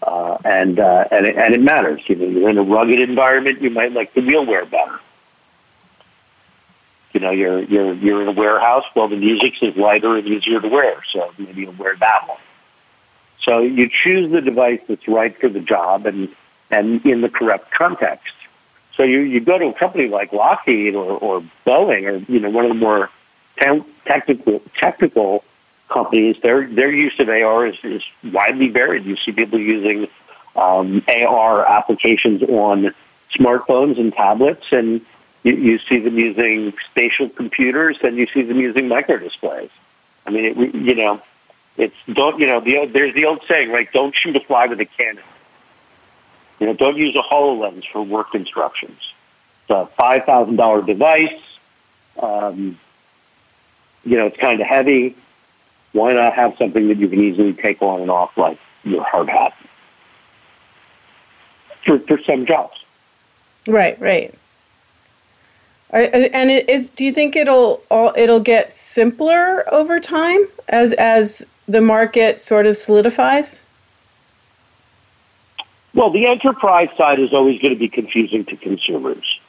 Uh, 0.02 0.38
and 0.46 0.80
uh, 0.80 1.06
and 1.12 1.26
it, 1.26 1.36
and 1.36 1.54
it 1.54 1.62
matters. 1.62 2.02
You 2.08 2.16
know, 2.16 2.26
you're 2.26 2.50
in 2.50 2.58
a 2.58 2.64
rugged 2.64 3.00
environment, 3.00 3.62
you 3.62 3.70
might 3.70 3.92
like 3.92 4.14
the 4.14 4.22
RealWear 4.22 4.70
better. 4.70 5.00
You 7.14 7.20
know, 7.20 7.32
you're 7.32 7.62
you're 7.62 7.94
you're 7.94 8.22
in 8.22 8.28
a 8.28 8.32
warehouse. 8.32 8.86
Well, 8.96 9.08
the 9.08 9.16
Vuzix 9.16 9.64
is 9.64 9.76
lighter 9.76 10.16
and 10.18 10.28
easier 10.28 10.62
to 10.62 10.68
wear, 10.68 11.02
so 11.12 11.32
maybe 11.38 11.62
you'll 11.62 11.74
wear 11.74 11.96
that 11.96 12.28
one. 12.28 12.38
So 13.42 13.60
you 13.60 13.90
choose 13.90 14.32
the 14.32 14.42
device 14.42 14.82
that's 14.88 15.08
right 15.08 15.36
for 15.36 15.50
the 15.50 15.60
job 15.60 16.06
and 16.06 16.30
and 16.70 17.04
in 17.06 17.22
the 17.22 17.30
correct 17.30 17.72
context. 17.72 18.34
So 18.96 19.04
you 19.04 19.22
you 19.22 19.40
go 19.40 19.58
to 19.58 19.68
a 19.68 19.74
company 19.74 20.08
like 20.08 20.34
Lockheed 20.34 20.94
or, 20.94 21.18
or 21.18 21.44
Boeing 21.66 22.06
or 22.06 22.32
you 22.32 22.40
know 22.40 22.50
one 22.50 22.66
of 22.66 22.70
the 22.70 22.76
more 22.76 23.10
te- 23.60 23.84
technical 24.06 24.62
technical 24.76 25.44
companies, 25.90 26.40
their 26.42 26.66
their 26.68 26.92
use 26.92 27.20
of 27.20 27.28
AR 27.28 27.66
is, 27.66 27.78
is 27.84 28.04
widely 28.24 28.70
varied. 28.70 29.06
You 29.06 29.18
see 29.18 29.32
people 29.32 29.60
using 29.60 30.08
um, 30.56 31.04
AR 31.22 31.66
applications 31.66 32.44
on 32.44 32.94
smartphones 33.34 34.00
and 34.00 34.14
tablets, 34.14 34.72
and 34.72 35.02
you, 35.44 35.54
you 35.54 35.80
see 35.80 36.00
them 36.00 36.18
using 36.18 36.74
spatial 36.90 37.30
computers, 37.30 37.98
and 38.04 38.18
you 38.18 38.28
see 38.28 38.42
them 38.42 38.60
using 38.60 38.88
micro 38.88 39.18
displays. 39.18 39.70
I 40.26 40.32
mean, 40.32 40.46
it, 40.46 40.76
you 40.76 40.96
know, 40.96 41.22
it's 41.78 41.96
don't 42.12 42.40
you 42.40 42.48
know 42.48 42.60
the 42.60 42.86
there's 42.86 43.14
the 43.14 43.26
old 43.26 43.44
saying, 43.48 43.72
right? 43.72 43.92
Don't 43.92 44.16
shoot 44.16 44.36
a 44.36 44.40
fly 44.40 44.68
with 44.68 44.80
a 44.80 44.86
cannon. 44.86 45.24
You 46.60 46.68
know, 46.68 46.74
don't 46.74 46.98
use 46.98 47.16
a 47.16 47.22
Hololens 47.22 47.86
for 47.90 48.02
work 48.04 48.36
instructions. 48.36 49.14
It's 49.62 49.70
a 49.70 49.86
five 49.98 50.26
thousand 50.26 50.58
dollar 50.58 50.82
device. 50.82 51.42
Um, 52.18 52.78
you 54.04 54.18
know, 54.18 54.28
it's 54.28 54.38
kind 54.38 54.60
of 54.60 54.68
heavy 54.68 55.16
why 55.92 56.14
not 56.14 56.34
have 56.34 56.56
something 56.58 56.88
that 56.90 56.98
you 56.98 57.08
can 57.08 57.20
easily 57.20 57.54
take 57.54 57.82
on 57.82 58.02
and 58.02 58.12
off 58.12 58.38
like 58.38 58.60
your 58.84 59.04
hard 59.04 59.30
hat 59.30 59.54
for, 61.86 62.00
for 62.00 62.20
some 62.20 62.46
jobs? 62.46 62.84
Right, 63.68 64.00
right. 64.00 64.34
And 65.92 66.52
it 66.52 66.70
is. 66.70 66.92
Do 66.92 67.04
you 67.04 67.12
think 67.12 67.36
it'll 67.36 67.82
it'll 68.16 68.40
get 68.40 68.74
simpler 68.74 69.64
over 69.74 70.00
time 70.00 70.48
as 70.68 70.94
as 70.94 71.50
the 71.68 71.82
market 71.82 72.40
sort 72.40 72.68
of 72.68 72.78
solidifies? 72.78 73.64
Well, 75.96 76.12
the 76.12 76.28
enterprise 76.28 76.90
side 76.96 77.20
is 77.20 77.34
always 77.34 77.60
going 77.60 77.74
to 77.74 77.80
be 77.80 77.90
confusing 77.90 78.46
to 78.46 78.56
consumers, 78.56 79.40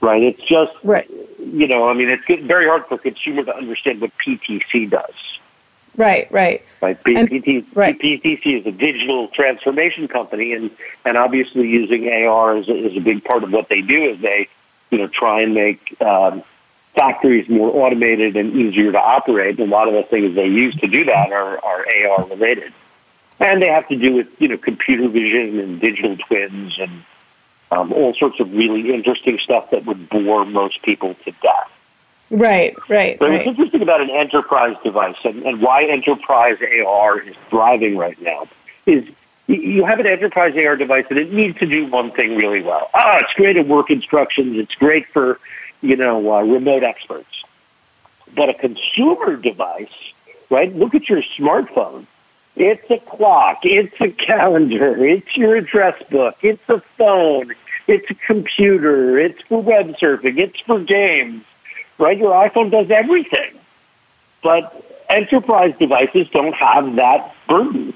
right? 0.00 0.22
It's 0.22 0.42
just 0.42 0.72
right 0.82 1.10
you 1.52 1.68
know, 1.68 1.88
I 1.88 1.94
mean, 1.94 2.08
it's 2.08 2.42
very 2.44 2.66
hard 2.66 2.86
for 2.86 2.94
a 2.94 2.98
consumer 2.98 3.44
to 3.44 3.56
understand 3.56 4.00
what 4.00 4.10
PTC 4.18 4.90
does. 4.90 5.38
Right, 5.96 6.30
right. 6.30 6.62
Right. 6.80 7.02
P- 7.02 7.16
and, 7.16 7.30
right. 7.74 7.98
PTC 7.98 8.60
is 8.60 8.66
a 8.66 8.72
digital 8.72 9.28
transformation 9.28 10.08
company, 10.08 10.52
and 10.52 10.70
and 11.04 11.16
obviously 11.16 11.68
using 11.68 12.08
AR 12.08 12.58
is 12.58 12.68
a, 12.68 12.74
is 12.74 12.96
a 12.96 13.00
big 13.00 13.24
part 13.24 13.44
of 13.44 13.52
what 13.52 13.68
they 13.68 13.80
do. 13.80 14.02
Is 14.02 14.20
they, 14.20 14.48
you 14.90 14.98
know, 14.98 15.06
try 15.06 15.40
and 15.40 15.54
make 15.54 16.00
um, 16.02 16.42
factories 16.94 17.48
more 17.48 17.70
automated 17.84 18.36
and 18.36 18.54
easier 18.54 18.92
to 18.92 19.00
operate. 19.00 19.58
And 19.58 19.72
a 19.72 19.74
lot 19.74 19.88
of 19.88 19.94
the 19.94 20.02
things 20.02 20.34
they 20.34 20.48
use 20.48 20.76
to 20.76 20.86
do 20.86 21.04
that 21.06 21.32
are 21.32 21.64
are 21.64 21.86
AR 21.88 22.26
related, 22.26 22.74
and 23.40 23.62
they 23.62 23.68
have 23.68 23.88
to 23.88 23.96
do 23.96 24.12
with 24.12 24.28
you 24.40 24.48
know 24.48 24.58
computer 24.58 25.08
vision 25.08 25.58
and 25.58 25.80
digital 25.80 26.16
twins 26.16 26.78
and 26.78 27.04
um, 27.70 27.92
all 27.92 28.12
sorts 28.14 28.38
of 28.38 28.52
really 28.52 28.92
interesting 28.92 29.38
stuff 29.38 29.70
that 29.70 29.86
would 29.86 30.08
bore 30.10 30.44
most 30.44 30.82
people 30.82 31.14
to 31.24 31.32
death. 31.42 31.72
Right, 32.30 32.76
right. 32.88 33.18
But 33.18 33.30
right. 33.30 33.36
what's 33.36 33.46
interesting 33.46 33.82
about 33.82 34.00
an 34.00 34.10
enterprise 34.10 34.76
device 34.82 35.16
and, 35.24 35.42
and 35.44 35.62
why 35.62 35.84
enterprise 35.84 36.58
AR 36.60 37.20
is 37.20 37.36
thriving 37.50 37.96
right 37.96 38.20
now 38.20 38.48
is 38.84 39.08
you 39.46 39.84
have 39.84 40.00
an 40.00 40.06
enterprise 40.06 40.56
AR 40.56 40.76
device 40.76 41.06
and 41.08 41.18
it 41.18 41.32
needs 41.32 41.58
to 41.58 41.66
do 41.66 41.86
one 41.86 42.10
thing 42.10 42.36
really 42.36 42.62
well. 42.62 42.90
Ah, 42.94 43.18
it's 43.20 43.32
great 43.34 43.56
at 43.56 43.66
work 43.68 43.90
instructions. 43.90 44.58
It's 44.58 44.74
great 44.74 45.06
for, 45.06 45.38
you 45.82 45.96
know, 45.96 46.34
uh, 46.34 46.42
remote 46.42 46.82
experts. 46.82 47.44
But 48.34 48.48
a 48.48 48.54
consumer 48.54 49.36
device, 49.36 49.94
right? 50.50 50.74
Look 50.74 50.96
at 50.96 51.08
your 51.08 51.22
smartphone. 51.22 52.06
It's 52.56 52.90
a 52.90 52.98
clock. 52.98 53.60
It's 53.62 54.00
a 54.00 54.10
calendar. 54.10 55.04
It's 55.04 55.36
your 55.36 55.56
address 55.56 56.02
book. 56.10 56.36
It's 56.42 56.68
a 56.68 56.80
phone. 56.80 57.54
It's 57.86 58.10
a 58.10 58.14
computer. 58.14 59.18
It's 59.18 59.40
for 59.42 59.62
web 59.62 59.96
surfing. 59.98 60.38
It's 60.38 60.58
for 60.60 60.80
games. 60.80 61.44
Right? 61.98 62.18
Your 62.18 62.32
iPhone 62.32 62.70
does 62.70 62.90
everything. 62.90 63.52
But 64.42 64.84
enterprise 65.08 65.74
devices 65.78 66.28
don't 66.28 66.54
have 66.54 66.96
that 66.96 67.34
burden. 67.48 67.94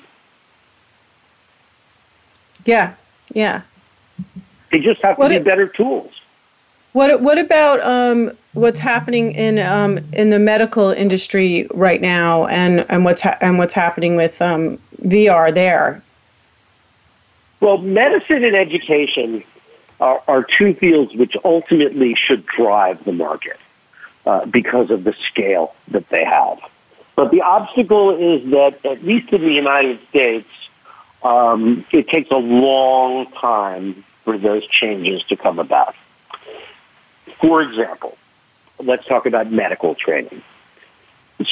Yeah. 2.64 2.94
Yeah. 3.32 3.62
They 4.70 4.78
just 4.80 5.02
have 5.02 5.16
to 5.16 5.28
be 5.28 5.36
it, 5.36 5.44
better 5.44 5.66
tools. 5.66 6.20
What 6.92 7.20
What 7.20 7.38
about 7.38 7.80
um, 7.80 8.32
what's 8.52 8.78
happening 8.78 9.32
in 9.32 9.58
um, 9.58 9.98
in 10.12 10.30
the 10.30 10.38
medical 10.38 10.90
industry 10.90 11.66
right 11.72 12.00
now, 12.00 12.46
and 12.46 12.84
and 12.88 13.04
what's 13.04 13.20
ha- 13.20 13.38
and 13.40 13.58
what's 13.58 13.74
happening 13.74 14.16
with 14.16 14.42
um, 14.42 14.78
VR 15.02 15.54
there? 15.54 16.02
Well, 17.60 17.78
medicine 17.78 18.42
and 18.42 18.56
education 18.56 19.44
are, 20.00 20.22
are 20.26 20.42
two 20.42 20.74
fields 20.74 21.14
which 21.14 21.36
ultimately 21.44 22.14
should 22.14 22.46
drive 22.46 23.04
the 23.04 23.12
market 23.12 23.58
uh, 24.26 24.46
because 24.46 24.90
of 24.90 25.04
the 25.04 25.14
scale 25.30 25.74
that 25.88 26.08
they 26.08 26.24
have. 26.24 26.58
But 27.16 27.30
the 27.30 27.42
obstacle 27.42 28.10
is 28.10 28.50
that, 28.50 28.84
at 28.84 29.04
least 29.04 29.32
in 29.32 29.42
the 29.42 29.52
United 29.52 30.00
States, 30.08 30.48
um, 31.22 31.84
it 31.90 32.08
takes 32.08 32.30
a 32.30 32.36
long 32.36 33.26
time 33.26 34.04
for 34.24 34.38
those 34.38 34.66
changes 34.66 35.22
to 35.24 35.36
come 35.36 35.58
about. 35.58 35.94
For 37.40 37.62
example, 37.62 38.16
let's 38.78 39.06
talk 39.06 39.26
about 39.26 39.50
medical 39.50 39.94
training. 39.94 40.42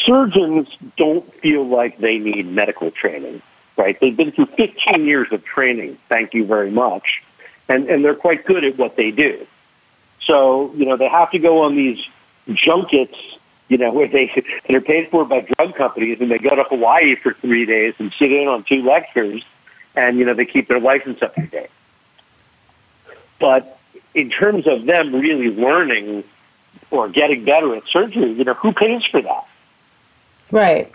Surgeons 0.05 0.69
don't 0.97 1.31
feel 1.35 1.67
like 1.67 1.99
they 1.99 2.19
need 2.19 2.47
medical 2.47 2.91
training, 2.91 3.41
right? 3.77 3.99
They've 3.99 4.17
been 4.17 4.33
through 4.33 4.47
15 4.47 5.05
years 5.05 5.33
of 5.33 5.45
training, 5.45 5.97
thank 6.09 6.35
you 6.35 6.45
very 6.45 6.71
much, 6.71 7.23
and, 7.69 7.89
and 7.89 8.05
they're 8.05 8.15
quite 8.15 8.45
good 8.45 8.65
at 8.65 8.77
what 8.77 8.97
they 8.97 9.11
do. 9.11 9.47
So, 10.21 10.73
you 10.75 10.85
know, 10.85 10.97
they 10.97 11.09
have 11.09 11.31
to 11.31 11.39
go 11.39 11.63
on 11.63 11.75
these 11.75 12.07
junkets, 12.49 13.17
you 13.69 13.79
know, 13.79 13.93
where 13.93 14.09
they, 14.09 14.27
that 14.67 14.75
are 14.75 14.81
paid 14.81 15.11
for 15.11 15.25
by 15.25 15.41
drug 15.41 15.75
companies, 15.75 16.21
and 16.21 16.31
they 16.31 16.39
go 16.39 16.55
to 16.55 16.65
Hawaii 16.65 17.15
for 17.17 17.33
three 17.35 17.67
days 17.67 17.95
and 17.99 18.13
sit 18.19 18.33
in 18.33 18.49
on 18.49 18.65
two 18.65 18.83
lectures, 18.83 19.43
and, 19.95 20.19
you 20.19 20.25
know, 20.25 20.35
they 20.35 20.47
keep 20.47 20.69
their 20.69 20.81
license 20.81 21.23
up 21.23 21.35
to 21.35 21.47
date. 21.47 21.71
but 23.39 23.79
in 24.15 24.31
terms 24.31 24.67
of 24.67 24.85
them 24.85 25.15
really 25.15 25.55
learning 25.55 26.25
or 26.91 27.09
getting 27.09 27.45
better 27.45 27.75
at 27.75 27.87
surgery, 27.87 28.33
you 28.33 28.45
know, 28.45 28.55
who 28.55 28.73
pays 28.73 29.05
for 29.05 29.21
that? 29.21 29.47
Right. 30.51 30.91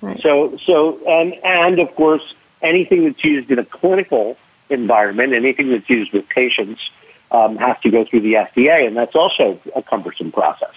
Right. 0.00 0.20
So, 0.22 0.56
so, 0.64 1.00
and 1.06 1.34
and 1.44 1.78
of 1.78 1.94
course, 1.94 2.22
anything 2.62 3.04
that's 3.04 3.22
used 3.24 3.50
in 3.50 3.58
a 3.58 3.64
clinical 3.64 4.36
environment, 4.68 5.32
anything 5.32 5.70
that's 5.70 5.88
used 5.90 6.12
with 6.12 6.28
patients, 6.28 6.90
um, 7.30 7.56
has 7.56 7.78
to 7.80 7.90
go 7.90 8.04
through 8.04 8.20
the 8.20 8.34
FDA, 8.34 8.86
and 8.86 8.96
that's 8.96 9.14
also 9.14 9.60
a 9.74 9.82
cumbersome 9.82 10.32
process 10.32 10.74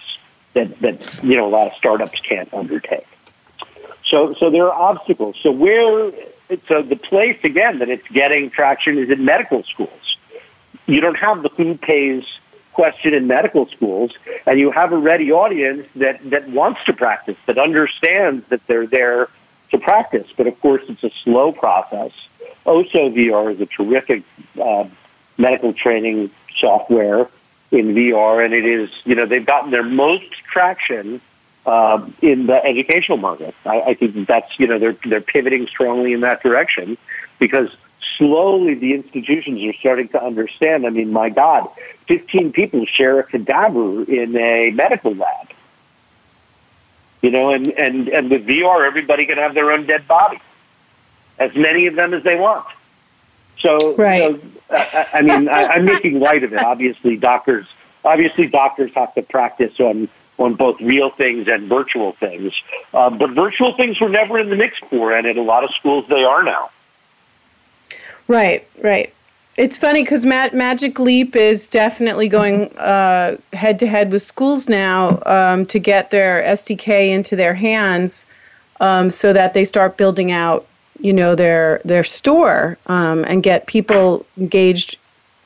that 0.54 0.78
that 0.80 0.98
you 1.22 1.36
know 1.36 1.46
a 1.46 1.50
lot 1.50 1.66
of 1.66 1.74
startups 1.74 2.20
can't 2.20 2.52
undertake. 2.54 3.06
So, 4.04 4.34
so 4.34 4.50
there 4.50 4.70
are 4.70 4.90
obstacles. 4.90 5.36
So 5.42 5.50
where, 5.50 6.12
so 6.68 6.82
the 6.82 6.96
place 6.96 7.38
again 7.42 7.78
that 7.78 7.88
it's 7.88 8.06
getting 8.08 8.50
traction 8.50 8.98
is 8.98 9.10
in 9.10 9.24
medical 9.24 9.62
schools. 9.64 10.16
You 10.86 11.00
don't 11.00 11.16
have 11.16 11.42
the 11.42 11.48
who 11.48 11.76
pays 11.76 12.24
question 12.72 13.14
in 13.14 13.26
medical 13.26 13.66
schools, 13.68 14.12
and 14.46 14.58
you 14.58 14.70
have 14.70 14.92
a 14.92 14.98
ready 14.98 15.32
audience 15.32 15.86
that 15.96 16.30
that 16.30 16.48
wants 16.48 16.84
to 16.84 16.92
practice, 16.92 17.36
that 17.46 17.58
understands 17.58 18.46
that 18.48 18.66
they're 18.66 18.86
there 18.86 19.28
to 19.70 19.78
practice. 19.78 20.28
But 20.36 20.46
of 20.46 20.60
course, 20.60 20.82
it's 20.88 21.02
a 21.02 21.10
slow 21.22 21.52
process. 21.52 22.12
Osso 22.66 23.12
VR 23.12 23.52
is 23.52 23.60
a 23.60 23.66
terrific 23.66 24.22
uh, 24.60 24.84
medical 25.38 25.72
training 25.72 26.30
software 26.58 27.28
in 27.70 27.94
VR, 27.94 28.44
and 28.44 28.54
it 28.54 28.64
is 28.64 28.90
you 29.04 29.14
know 29.14 29.26
they've 29.26 29.44
gotten 29.44 29.70
their 29.70 29.82
most 29.82 30.30
traction 30.32 31.20
uh, 31.66 32.06
in 32.20 32.46
the 32.46 32.64
educational 32.64 33.18
market. 33.18 33.54
I, 33.64 33.80
I 33.80 33.94
think 33.94 34.26
that's 34.26 34.58
you 34.58 34.66
know 34.66 34.78
they're 34.78 34.96
they're 35.04 35.20
pivoting 35.20 35.66
strongly 35.66 36.12
in 36.12 36.20
that 36.20 36.42
direction 36.42 36.96
because 37.38 37.70
slowly 38.16 38.74
the 38.74 38.94
institutions 38.94 39.62
are 39.64 39.72
starting 39.74 40.08
to 40.08 40.22
understand. 40.22 40.86
I 40.86 40.90
mean, 40.90 41.12
my 41.12 41.30
God, 41.30 41.68
15 42.06 42.52
people 42.52 42.86
share 42.86 43.18
a 43.20 43.24
cadaver 43.24 44.04
in 44.04 44.36
a 44.36 44.70
medical 44.70 45.14
lab. 45.14 45.48
You 47.22 47.30
know, 47.30 47.50
and, 47.50 47.68
and, 47.68 48.08
and 48.08 48.30
with 48.30 48.46
VR, 48.46 48.86
everybody 48.86 49.24
can 49.24 49.38
have 49.38 49.54
their 49.54 49.70
own 49.70 49.86
dead 49.86 50.06
body, 50.06 50.38
as 51.38 51.54
many 51.54 51.86
of 51.86 51.94
them 51.94 52.12
as 52.12 52.22
they 52.22 52.38
want. 52.38 52.66
So, 53.58 53.94
right. 53.96 54.40
so 54.40 54.48
I, 54.70 55.06
I 55.14 55.22
mean, 55.22 55.48
I, 55.48 55.64
I'm 55.66 55.84
making 55.84 56.20
light 56.20 56.44
of 56.44 56.52
it. 56.52 56.62
Obviously, 56.62 57.16
doctors, 57.16 57.66
obviously, 58.04 58.46
doctors 58.46 58.92
have 58.94 59.14
to 59.14 59.22
practice 59.22 59.78
on 59.80 60.08
on 60.36 60.54
both 60.54 60.80
real 60.80 61.10
things 61.10 61.46
and 61.46 61.68
virtual 61.68 62.12
things. 62.12 62.52
Uh, 62.92 63.08
but 63.10 63.30
virtual 63.30 63.72
things 63.74 64.00
were 64.00 64.08
never 64.08 64.38
in 64.38 64.50
the 64.50 64.56
mix 64.56 64.78
for, 64.78 65.12
and 65.12 65.26
at 65.26 65.36
a 65.36 65.42
lot 65.42 65.62
of 65.62 65.70
schools 65.70 66.06
they 66.08 66.24
are 66.24 66.42
now. 66.42 66.70
Right, 68.26 68.66
right. 68.82 69.12
It's 69.56 69.78
funny 69.78 70.02
because 70.02 70.26
Ma- 70.26 70.50
Magic 70.52 70.98
Leap 70.98 71.36
is 71.36 71.68
definitely 71.68 72.28
going 72.28 72.70
head 72.74 73.78
to 73.78 73.86
head 73.86 74.10
with 74.10 74.22
schools 74.22 74.68
now 74.68 75.22
um, 75.26 75.66
to 75.66 75.78
get 75.78 76.10
their 76.10 76.42
SDK 76.42 77.10
into 77.10 77.36
their 77.36 77.54
hands, 77.54 78.26
um, 78.80 79.10
so 79.10 79.32
that 79.32 79.54
they 79.54 79.64
start 79.64 79.96
building 79.96 80.32
out, 80.32 80.66
you 81.04 81.12
know, 81.12 81.34
their 81.34 81.82
their 81.84 82.02
store 82.02 82.78
um, 82.86 83.24
and 83.28 83.42
get 83.42 83.66
people 83.66 84.24
engaged 84.38 84.96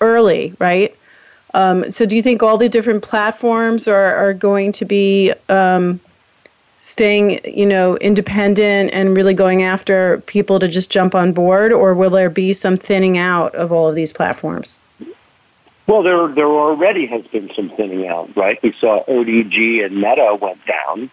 early, 0.01 0.55
right? 0.61 0.97
Um, 1.53 1.91
so, 1.91 2.07
do 2.07 2.15
you 2.15 2.23
think 2.23 2.43
all 2.43 2.57
the 2.57 2.69
different 2.69 3.03
platforms 3.03 3.89
are, 3.89 4.15
are 4.15 4.35
going 4.35 4.71
to 4.73 4.85
be 4.85 5.33
um, 5.49 5.99
staying, 6.77 7.41
you 7.45 7.67
know, 7.67 7.97
independent 7.97 8.91
and 8.93 9.17
really 9.17 9.35
going 9.35 9.63
after 9.63 10.21
people 10.27 10.61
to 10.61 10.69
just 10.69 10.93
jump 10.93 11.17
on 11.17 11.33
board, 11.33 11.73
or 11.73 11.93
will 11.95 12.11
there 12.11 12.31
be 12.31 12.53
some 12.53 12.77
thinning 12.77 13.19
out 13.19 13.55
of 13.57 13.73
all 13.73 13.89
of 13.89 13.97
these 13.97 14.13
platforms? 14.13 14.79
Well, 15.89 16.03
there 16.03 16.29
there 16.29 16.47
already 16.47 17.07
has 17.07 17.27
been 17.27 17.51
some 17.53 17.71
thinning 17.71 18.07
out, 18.07 18.37
right? 18.37 18.63
We 18.63 18.73
saw 18.73 19.05
ODG 19.07 19.85
and 19.85 19.97
Meta 19.97 20.39
went 20.41 20.65
down, 20.67 21.11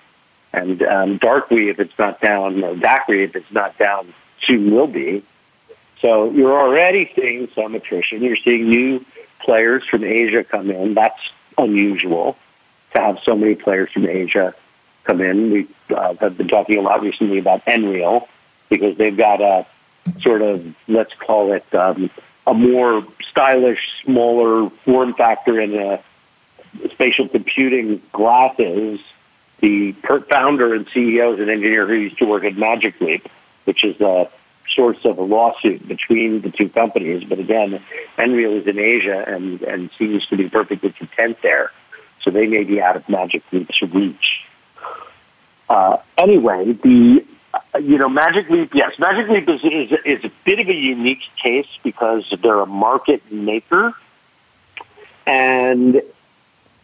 and 0.53 0.83
um, 0.83 1.19
if 1.21 1.79
it's 1.79 1.97
not 1.97 2.21
down, 2.21 2.63
or 2.63 2.75
if 2.75 3.35
it's 3.35 3.51
not 3.51 3.77
down, 3.79 4.13
soon 4.45 4.71
will 4.71 4.87
be. 4.87 5.23
So 6.01 6.31
you're 6.31 6.59
already 6.59 7.11
seeing 7.15 7.47
some 7.55 7.75
attrition. 7.75 8.21
You're 8.21 8.35
seeing 8.35 8.69
new 8.69 9.05
players 9.39 9.83
from 9.85 10.03
Asia 10.03 10.43
come 10.43 10.69
in. 10.69 10.93
That's 10.93 11.19
unusual 11.57 12.37
to 12.93 13.01
have 13.01 13.19
so 13.23 13.35
many 13.35 13.55
players 13.55 13.91
from 13.91 14.07
Asia 14.07 14.53
come 15.03 15.21
in. 15.21 15.51
We 15.51 15.67
uh, 15.89 16.15
have 16.15 16.37
been 16.37 16.47
talking 16.47 16.77
a 16.77 16.81
lot 16.81 17.01
recently 17.01 17.37
about 17.37 17.65
Nreal 17.65 18.27
because 18.69 18.97
they've 18.97 19.15
got 19.15 19.41
a 19.41 19.65
sort 20.21 20.41
of 20.41 20.75
let's 20.87 21.13
call 21.13 21.53
it 21.53 21.73
um, 21.73 22.09
a 22.45 22.53
more 22.53 23.05
stylish, 23.29 24.03
smaller 24.03 24.69
form 24.69 25.13
factor 25.13 25.59
in 25.59 25.75
a 25.75 25.99
spatial 26.91 27.27
computing 27.27 28.01
glasses. 28.11 28.99
The 29.59 29.93
founder 29.93 30.73
and 30.73 30.85
CEO 30.87 31.33
is 31.33 31.39
an 31.39 31.49
engineer 31.49 31.87
who 31.87 31.93
used 31.93 32.19
to 32.19 32.25
work 32.25 32.43
at 32.43 32.57
Magic 32.57 32.99
Leap, 33.01 33.27
which 33.65 33.83
is 33.83 33.99
a 34.01 34.29
source 34.73 35.03
of 35.05 35.17
a 35.17 35.21
lawsuit 35.21 35.87
between 35.87 36.41
the 36.41 36.49
two 36.49 36.69
companies. 36.69 37.23
But 37.23 37.39
again, 37.39 37.81
Nreal 38.17 38.57
is 38.57 38.67
in 38.67 38.79
Asia 38.79 39.23
and, 39.27 39.61
and 39.61 39.91
seems 39.97 40.25
to 40.27 40.37
be 40.37 40.49
perfectly 40.49 40.91
content 40.91 41.41
there. 41.41 41.71
So 42.21 42.31
they 42.31 42.47
may 42.47 42.63
be 42.63 42.81
out 42.81 42.95
of 42.95 43.07
Magic 43.07 43.43
Leap's 43.51 43.81
reach. 43.81 44.45
Uh, 45.69 45.97
anyway, 46.17 46.73
the 46.73 47.25
you 47.81 47.97
know 47.97 48.09
Magic 48.09 48.49
Leap, 48.49 48.73
yes, 48.73 48.97
Magic 48.99 49.29
Leap 49.29 49.47
is, 49.49 49.63
is 49.63 49.99
is 50.05 50.23
a 50.23 50.31
bit 50.43 50.59
of 50.59 50.67
a 50.67 50.73
unique 50.73 51.23
case 51.41 51.67
because 51.83 52.27
they're 52.41 52.59
a 52.59 52.65
market 52.65 53.31
maker, 53.31 53.93
and 55.25 56.01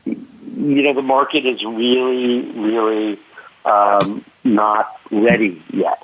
you 0.05 0.83
know 0.83 0.93
the 0.93 1.01
market 1.01 1.45
is 1.45 1.63
really, 1.63 2.41
really 2.41 3.19
um, 3.65 4.23
not 4.43 4.99
ready 5.11 5.61
yet. 5.71 6.03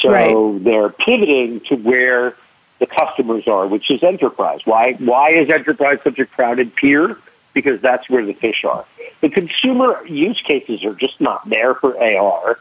So 0.00 0.10
right. 0.10 0.64
they're 0.64 0.90
pivoting 0.90 1.60
to 1.68 1.76
where 1.76 2.36
the 2.78 2.86
customers 2.86 3.48
are, 3.48 3.66
which 3.66 3.90
is 3.90 4.02
enterprise. 4.02 4.60
Why 4.64 4.92
why 4.94 5.30
is 5.30 5.50
enterprise 5.50 5.98
such 6.04 6.18
a 6.18 6.26
crowded 6.26 6.74
pier? 6.74 7.18
Because 7.54 7.80
that's 7.80 8.08
where 8.10 8.24
the 8.24 8.34
fish 8.34 8.64
are. 8.64 8.84
The 9.22 9.30
consumer 9.30 10.06
use 10.06 10.40
cases 10.42 10.84
are 10.84 10.94
just 10.94 11.20
not 11.20 11.48
there 11.48 11.74
for 11.74 11.98
AR 11.98 12.58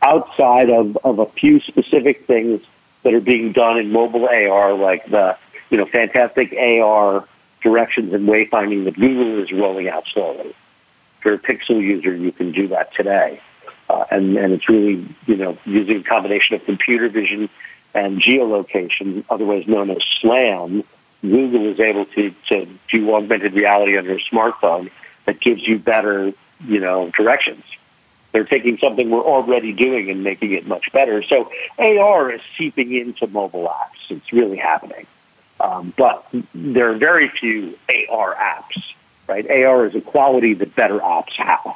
outside 0.00 0.70
of, 0.70 0.96
of 1.04 1.18
a 1.18 1.26
few 1.26 1.60
specific 1.60 2.24
things 2.24 2.62
that 3.02 3.12
are 3.12 3.20
being 3.20 3.52
done 3.52 3.78
in 3.78 3.92
mobile 3.92 4.26
AR, 4.26 4.72
like 4.72 5.06
the 5.10 5.36
you 5.70 5.76
know 5.76 5.84
fantastic 5.84 6.54
AR 6.54 7.28
directions 7.60 8.12
and 8.12 8.28
wayfinding 8.28 8.84
that 8.84 8.94
Google 8.94 9.42
is 9.42 9.52
rolling 9.52 9.88
out 9.88 10.06
slowly. 10.06 10.54
If 11.18 11.24
you're 11.24 11.34
a 11.34 11.38
Pixel 11.38 11.82
user, 11.82 12.14
you 12.14 12.32
can 12.32 12.52
do 12.52 12.68
that 12.68 12.94
today. 12.94 13.40
Uh, 13.88 14.04
and, 14.10 14.36
and 14.36 14.52
it's 14.52 14.68
really, 14.68 15.06
you 15.26 15.36
know, 15.36 15.56
using 15.64 15.98
a 15.98 16.02
combination 16.02 16.56
of 16.56 16.64
computer 16.64 17.08
vision 17.08 17.48
and 17.94 18.20
geolocation, 18.20 19.24
otherwise 19.30 19.66
known 19.66 19.90
as 19.90 20.02
SLAM, 20.20 20.84
Google 21.22 21.66
is 21.66 21.80
able 21.80 22.04
to, 22.06 22.34
to 22.48 22.68
do 22.90 23.14
augmented 23.14 23.54
reality 23.54 23.96
on 23.96 24.04
your 24.04 24.18
smartphone 24.18 24.90
that 25.24 25.40
gives 25.40 25.66
you 25.66 25.78
better, 25.78 26.32
you 26.66 26.80
know, 26.80 27.10
directions. 27.10 27.64
They're 28.32 28.44
taking 28.44 28.78
something 28.78 29.10
we're 29.10 29.22
already 29.22 29.72
doing 29.72 30.10
and 30.10 30.22
making 30.22 30.52
it 30.52 30.66
much 30.66 30.92
better. 30.92 31.22
So 31.22 31.50
AR 31.78 32.30
is 32.30 32.42
seeping 32.56 32.94
into 32.94 33.26
mobile 33.26 33.68
apps. 33.68 34.10
It's 34.10 34.32
really 34.32 34.58
happening. 34.58 35.06
Um, 35.60 35.92
but 35.96 36.26
there 36.54 36.90
are 36.90 36.94
very 36.94 37.28
few 37.28 37.76
AR 38.10 38.34
apps, 38.34 38.82
right? 39.26 39.50
AR 39.50 39.86
is 39.86 39.94
a 39.94 40.00
quality 40.00 40.54
that 40.54 40.76
better 40.76 40.98
apps 40.98 41.32
have. 41.32 41.74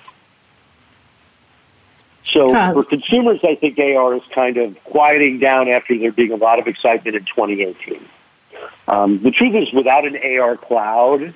So 2.25 2.53
huh. 2.53 2.73
for 2.73 2.85
consumers, 2.85 3.41
I 3.43 3.55
think 3.55 3.79
AR 3.79 4.15
is 4.15 4.23
kind 4.31 4.57
of 4.57 4.83
quieting 4.85 5.39
down 5.39 5.69
after 5.69 5.97
there 5.99 6.13
being 6.13 6.33
a 6.33 6.37
lot 6.37 6.59
of 6.59 6.67
excitement 6.67 7.17
in 7.17 7.25
2018. 7.25 8.09
Um, 8.89 9.19
the 9.19 9.31
truth 9.31 9.55
is, 9.55 9.73
without 9.73 10.07
an 10.07 10.17
AR 10.17 10.57
cloud, 10.57 11.35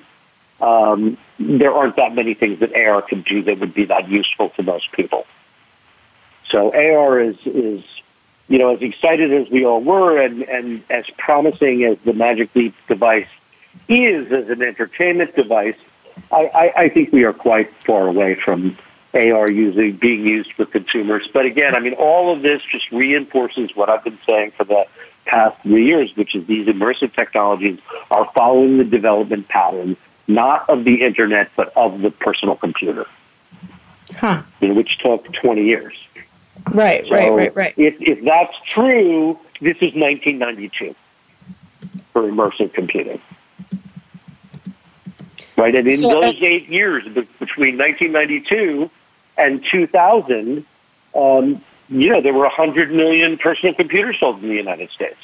um, 0.61 1.17
there 1.39 1.73
aren't 1.73 1.97
that 1.97 2.15
many 2.15 2.33
things 2.33 2.59
that 2.59 2.75
AR 2.75 3.01
can 3.01 3.21
do 3.21 3.43
that 3.43 3.59
would 3.59 3.73
be 3.73 3.85
that 3.85 4.09
useful 4.09 4.49
to 4.51 4.63
most 4.63 4.91
people. 4.91 5.25
So 6.49 6.73
AR 6.73 7.19
is, 7.19 7.37
is 7.45 7.83
you 8.47 8.57
know, 8.57 8.73
as 8.73 8.81
excited 8.81 9.33
as 9.33 9.49
we 9.49 9.65
all 9.65 9.81
were 9.81 10.19
and, 10.19 10.43
and 10.43 10.83
as 10.89 11.05
promising 11.17 11.83
as 11.83 11.97
the 11.99 12.13
Magic 12.13 12.55
Leap 12.55 12.73
device 12.87 13.27
is 13.87 14.31
as 14.31 14.49
an 14.49 14.61
entertainment 14.61 15.35
device, 15.35 15.75
I, 16.31 16.45
I, 16.47 16.73
I 16.83 16.89
think 16.89 17.11
we 17.11 17.25
are 17.25 17.33
quite 17.33 17.71
far 17.85 18.07
away 18.07 18.35
from 18.35 18.77
AR 19.13 19.49
using 19.49 19.93
being 19.93 20.25
used 20.25 20.53
for 20.53 20.65
consumers. 20.65 21.27
But 21.31 21.45
again, 21.45 21.75
I 21.75 21.79
mean, 21.79 21.93
all 21.93 22.31
of 22.31 22.41
this 22.41 22.61
just 22.63 22.91
reinforces 22.91 23.75
what 23.75 23.89
I've 23.89 24.03
been 24.03 24.19
saying 24.25 24.51
for 24.51 24.63
the 24.63 24.85
past 25.25 25.61
three 25.61 25.85
years, 25.85 26.15
which 26.15 26.35
is 26.35 26.45
these 26.45 26.67
immersive 26.67 27.13
technologies 27.13 27.79
are 28.11 28.29
following 28.33 28.77
the 28.77 28.83
development 28.83 29.47
pattern, 29.47 29.97
not 30.27 30.69
of 30.69 30.83
the 30.83 31.03
internet, 31.03 31.51
but 31.55 31.75
of 31.75 32.01
the 32.01 32.11
personal 32.11 32.55
computer, 32.55 33.05
huh. 34.17 34.41
which 34.59 34.97
took 34.99 35.31
20 35.33 35.63
years. 35.63 35.93
Right, 36.71 37.05
so 37.05 37.11
right, 37.11 37.31
right, 37.31 37.55
right. 37.55 37.73
If, 37.77 38.01
if 38.01 38.23
that's 38.23 38.55
true, 38.65 39.39
this 39.61 39.77
is 39.77 39.93
1992 39.93 40.95
for 42.11 42.23
immersive 42.23 42.73
computing. 42.73 43.21
Right? 45.57 45.75
And 45.75 45.87
in 45.87 45.97
So- 45.97 46.21
those 46.21 46.41
eight 46.41 46.69
years 46.69 47.03
between 47.39 47.77
1992 47.77 48.89
and 49.37 49.63
2000, 49.65 50.65
um, 51.13 51.61
you 51.89 52.09
know, 52.09 52.21
there 52.21 52.33
were 52.33 52.45
100 52.45 52.91
million 52.91 53.37
personal 53.37 53.73
computers 53.73 54.17
sold 54.19 54.41
in 54.41 54.49
the 54.49 54.55
United 54.55 54.91
States. 54.91 55.17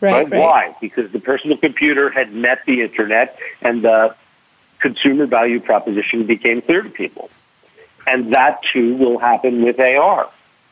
Right, 0.00 0.30
right. 0.30 0.40
Why? 0.40 0.76
Because 0.80 1.10
the 1.10 1.18
personal 1.18 1.56
computer 1.56 2.08
had 2.08 2.32
met 2.32 2.64
the 2.66 2.82
internet 2.82 3.36
and 3.60 3.82
the 3.82 4.14
consumer 4.78 5.26
value 5.26 5.58
proposition 5.58 6.24
became 6.24 6.62
clear 6.62 6.82
to 6.82 6.88
people. 6.88 7.30
And 8.06 8.32
that 8.32 8.62
too 8.72 8.94
will 8.96 9.18
happen 9.18 9.62
with 9.62 9.80
AR. 9.80 10.28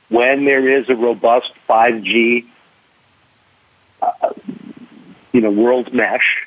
When 0.08 0.44
there 0.44 0.68
is 0.68 0.88
a 0.88 0.94
robust 0.94 1.52
5G, 1.68 2.46
uh, 4.00 4.32
you 5.32 5.40
know, 5.40 5.50
world 5.50 5.92
mesh 5.92 6.46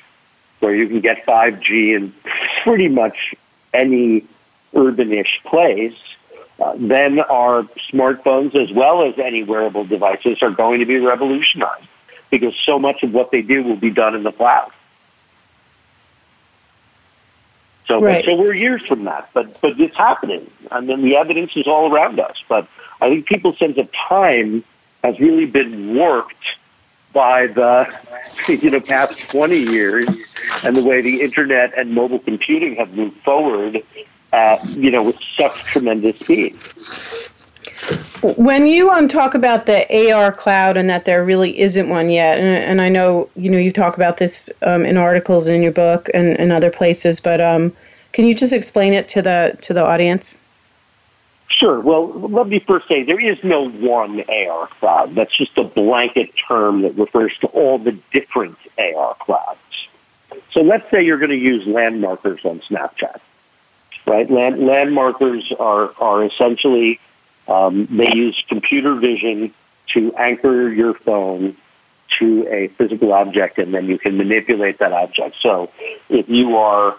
where 0.60 0.76
you 0.76 0.88
can 0.88 0.99
get 0.99 1.26
5G 1.26 1.95
in 1.95 2.14
pretty 2.64 2.88
much 2.88 3.36
any 3.74 4.26
urbanish 4.74 5.43
place, 5.43 5.97
uh, 6.60 6.74
then 6.78 7.20
our 7.20 7.64
smartphones 7.91 8.55
as 8.55 8.72
well 8.72 9.03
as 9.03 9.18
any 9.18 9.43
wearable 9.43 9.86
devices 9.86 10.41
are 10.41 10.51
going 10.51 10.80
to 10.80 10.86
be 10.86 10.99
revolutionized 10.99 11.88
because 12.30 12.55
so 12.66 12.78
much 12.78 13.03
of 13.03 13.14
what 13.14 13.32
they 13.32 13.41
do 13.41 13.64
will 13.64 13.76
be 13.78 13.89
done 13.89 14.16
in 14.16 14.24
the 14.24 14.32
cloud. 14.32 14.72
So, 17.88 17.99
Right. 18.01 18.24
so 18.24 18.36
we're 18.36 18.53
years 18.53 18.86
from 18.86 19.05
that, 19.05 19.30
but 19.34 19.60
but 19.62 19.80
it's 19.80 19.95
happening. 19.95 20.49
I 20.70 20.80
mean, 20.80 21.01
the 21.01 21.16
evidence 21.18 21.57
is 21.57 21.66
all 21.66 21.91
around 21.91 22.20
us. 22.20 22.36
But 22.47 22.68
I 23.01 23.10
think 23.10 23.26
people's 23.26 23.57
sense 23.57 23.78
of 23.80 23.91
time 23.91 24.64
has 25.03 25.20
really 25.20 25.47
been 25.47 25.95
warped 25.95 26.36
by 27.14 27.47
the 27.47 27.93
you 28.47 28.70
know 28.70 28.80
past 28.80 29.30
twenty 29.30 29.60
years 29.60 30.07
and 30.64 30.76
the 30.76 30.84
way 30.84 31.01
the 31.01 31.22
internet 31.22 31.78
and 31.78 31.93
mobile 31.93 32.20
computing 32.20 32.76
have 32.76 32.93
moved 32.93 33.18
forward, 33.22 33.84
uh, 34.34 34.57
you 34.70 34.91
know, 34.91 35.03
with 35.03 35.20
such 35.38 35.64
tremendous 35.64 36.20
speed. 36.20 36.57
When 38.22 38.68
you 38.68 38.89
um, 38.91 39.07
talk 39.07 39.34
about 39.34 39.66
the 39.66 40.12
AR 40.12 40.32
cloud 40.32 40.76
and 40.76 40.89
that 40.89 41.05
there 41.05 41.24
really 41.24 41.57
isn't 41.60 41.88
one 41.88 42.10
yet, 42.10 42.38
and, 42.38 42.47
and 42.47 42.82
I 42.82 42.89
know 42.89 43.30
you 43.36 43.49
know 43.49 43.57
you 43.57 43.72
talk 43.72 43.95
about 43.95 44.18
this 44.18 44.49
um, 44.62 44.86
in 44.86 44.97
articles 44.97 45.47
and 45.47 45.55
in 45.55 45.64
your 45.64 45.72
book 45.72 46.10
and, 46.14 46.38
and 46.39 46.51
other 46.51 46.70
places, 46.70 47.20
but 47.20 47.39
um, 47.39 47.72
can 48.12 48.26
you 48.26 48.36
just 48.36 48.53
explain 48.53 48.93
it 48.93 49.07
to 49.10 49.22
the 49.22 49.57
to 49.62 49.74
the 49.74 49.86
audience? 49.86 50.38
Sure. 51.50 51.80
Well, 51.80 52.08
let 52.08 52.47
me 52.47 52.60
first 52.60 52.88
say 52.88 53.04
there 53.04 53.20
is 53.20 53.43
no 53.43 53.68
one 53.68 54.24
AR 54.30 54.68
cloud. 54.68 55.16
That's 55.16 55.36
just 55.36 55.58
a 55.58 55.64
blanket 55.64 56.32
term 56.47 56.84
that 56.84 56.95
refers 56.95 57.36
to 57.39 57.47
all 57.47 57.80
the 57.80 57.93
different 58.12 58.58
AR 58.78 59.16
clouds. 59.20 59.60
So 60.52 60.62
let's 60.62 60.89
say 60.91 61.04
you're 61.04 61.18
going 61.18 61.32
to 61.32 61.38
use 61.38 61.66
landmarkers 61.66 62.45
on 62.45 62.60
Snapchat, 62.60 63.20
right? 64.06 64.30
Land, 64.30 64.58
landmarkers 64.58 65.52
are, 65.60 65.91
are 66.00 66.24
essentially, 66.24 67.00
um, 67.47 67.88
they 67.89 68.14
use 68.14 68.41
computer 68.47 68.93
vision 68.93 69.52
to 69.93 70.14
anchor 70.16 70.70
your 70.70 70.93
phone 70.93 71.56
to 72.20 72.47
a 72.47 72.68
physical 72.68 73.12
object 73.12 73.58
and 73.58 73.74
then 73.74 73.88
you 73.88 73.97
can 73.97 74.18
manipulate 74.18 74.78
that 74.80 74.93
object. 74.93 75.36
So 75.41 75.72
if 76.10 76.30
you 76.30 76.58
are 76.58 76.97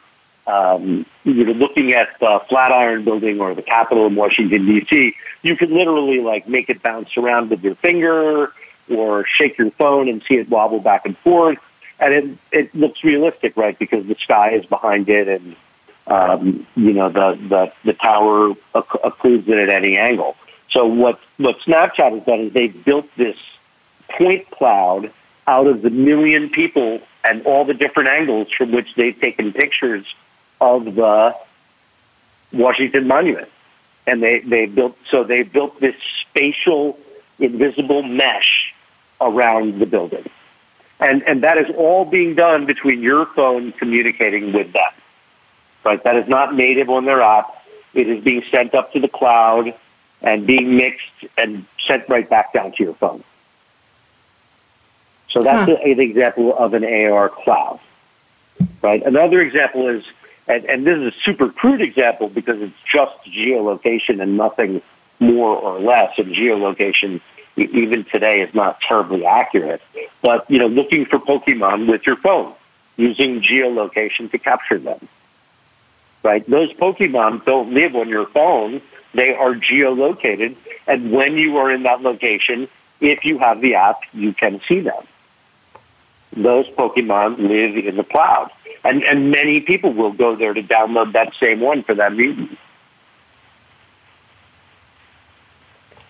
um, 0.50 1.06
you're 1.24 1.54
looking 1.54 1.92
at 1.92 2.18
the 2.18 2.40
Flatiron 2.48 3.04
Building 3.04 3.40
or 3.40 3.54
the 3.54 3.62
Capitol 3.62 4.06
in 4.06 4.14
Washington 4.14 4.66
D.C., 4.66 5.14
you 5.42 5.56
can 5.56 5.72
literally 5.72 6.20
like 6.20 6.48
make 6.48 6.68
it 6.68 6.82
bounce 6.82 7.16
around 7.16 7.50
with 7.50 7.62
your 7.62 7.74
finger 7.76 8.52
or 8.90 9.24
shake 9.26 9.58
your 9.58 9.70
phone 9.72 10.08
and 10.08 10.22
see 10.22 10.34
it 10.34 10.48
wobble 10.48 10.80
back 10.80 11.06
and 11.06 11.16
forth, 11.18 11.58
and 11.98 12.12
it 12.12 12.38
it 12.50 12.74
looks 12.74 13.04
realistic, 13.04 13.56
right? 13.56 13.78
Because 13.78 14.06
the 14.06 14.16
sky 14.16 14.50
is 14.50 14.66
behind 14.66 15.08
it, 15.08 15.28
and 15.28 15.56
um, 16.06 16.66
you 16.76 16.92
know 16.92 17.08
the 17.08 17.38
the 17.48 17.72
the 17.84 17.92
tower 17.92 18.54
occ- 18.74 19.02
occludes 19.02 19.48
it 19.48 19.58
at 19.58 19.68
any 19.68 19.96
angle. 19.96 20.36
So 20.70 20.86
what 20.86 21.20
what 21.36 21.60
Snapchat 21.60 22.12
has 22.12 22.24
done 22.24 22.40
is 22.40 22.52
they've 22.52 22.84
built 22.84 23.08
this 23.16 23.36
point 24.08 24.50
cloud 24.50 25.12
out 25.46 25.66
of 25.66 25.82
the 25.82 25.90
million 25.90 26.50
people 26.50 27.00
and 27.24 27.44
all 27.46 27.64
the 27.64 27.74
different 27.74 28.08
angles 28.08 28.50
from 28.50 28.72
which 28.72 28.94
they've 28.94 29.18
taken 29.18 29.52
pictures 29.52 30.04
of 30.60 30.94
the 30.94 31.34
Washington 32.52 33.06
Monument. 33.06 33.48
And 34.06 34.22
they, 34.22 34.40
they 34.40 34.66
built, 34.66 34.96
so 35.08 35.24
they 35.24 35.42
built 35.42 35.78
this 35.80 35.94
spatial 36.22 36.98
invisible 37.38 38.02
mesh 38.02 38.74
around 39.20 39.78
the 39.78 39.86
building. 39.86 40.28
And, 40.98 41.22
and 41.22 41.42
that 41.42 41.58
is 41.58 41.74
all 41.76 42.04
being 42.04 42.34
done 42.34 42.66
between 42.66 43.02
your 43.02 43.24
phone 43.26 43.72
communicating 43.72 44.52
with 44.52 44.72
them. 44.72 44.90
Right? 45.84 46.02
That 46.02 46.16
is 46.16 46.28
not 46.28 46.54
native 46.54 46.90
on 46.90 47.04
their 47.04 47.22
app. 47.22 47.54
It 47.94 48.08
is 48.08 48.22
being 48.22 48.42
sent 48.50 48.74
up 48.74 48.92
to 48.92 49.00
the 49.00 49.08
cloud 49.08 49.74
and 50.22 50.46
being 50.46 50.76
mixed 50.76 51.06
and 51.38 51.64
sent 51.86 52.08
right 52.08 52.28
back 52.28 52.52
down 52.52 52.72
to 52.72 52.82
your 52.82 52.94
phone. 52.94 53.24
So 55.30 55.42
that's 55.42 55.70
Huh. 55.70 55.76
an 55.84 56.00
example 56.00 56.54
of 56.56 56.74
an 56.74 56.84
AR 56.84 57.28
cloud. 57.28 57.80
Right? 58.82 59.02
Another 59.02 59.40
example 59.40 59.88
is 59.88 60.04
and, 60.50 60.64
and 60.64 60.86
this 60.86 60.98
is 60.98 61.14
a 61.14 61.20
super 61.24 61.48
crude 61.48 61.80
example 61.80 62.28
because 62.28 62.60
it's 62.60 62.76
just 62.84 63.14
geolocation 63.24 64.20
and 64.20 64.36
nothing 64.36 64.82
more 65.20 65.56
or 65.56 65.78
less. 65.78 66.18
And 66.18 66.34
geolocation, 66.34 67.20
even 67.56 68.04
today, 68.04 68.40
is 68.40 68.54
not 68.54 68.80
terribly 68.80 69.24
accurate. 69.24 69.82
But 70.22 70.50
you 70.50 70.58
know, 70.58 70.66
looking 70.66 71.06
for 71.06 71.18
Pokemon 71.18 71.88
with 71.88 72.06
your 72.06 72.16
phone, 72.16 72.52
using 72.96 73.40
geolocation 73.40 74.30
to 74.30 74.38
capture 74.38 74.78
them. 74.78 75.08
Right? 76.22 76.48
Those 76.48 76.72
Pokemon 76.72 77.44
don't 77.44 77.72
live 77.72 77.96
on 77.96 78.08
your 78.08 78.26
phone; 78.26 78.82
they 79.14 79.34
are 79.34 79.54
geolocated, 79.54 80.56
and 80.86 81.12
when 81.12 81.36
you 81.36 81.58
are 81.58 81.70
in 81.70 81.84
that 81.84 82.02
location, 82.02 82.68
if 83.00 83.24
you 83.24 83.38
have 83.38 83.60
the 83.60 83.76
app, 83.76 84.00
you 84.12 84.34
can 84.34 84.60
see 84.68 84.80
them. 84.80 85.02
Those 86.32 86.68
Pokemon 86.68 87.38
live 87.38 87.76
in 87.76 87.96
the 87.96 88.04
cloud. 88.04 88.50
And, 88.82 89.02
and 89.04 89.30
many 89.30 89.60
people 89.60 89.92
will 89.92 90.12
go 90.12 90.34
there 90.36 90.54
to 90.54 90.62
download 90.62 91.12
that 91.12 91.34
same 91.34 91.60
one 91.60 91.82
for 91.82 91.94
that 91.94 92.16
reason. 92.16 92.56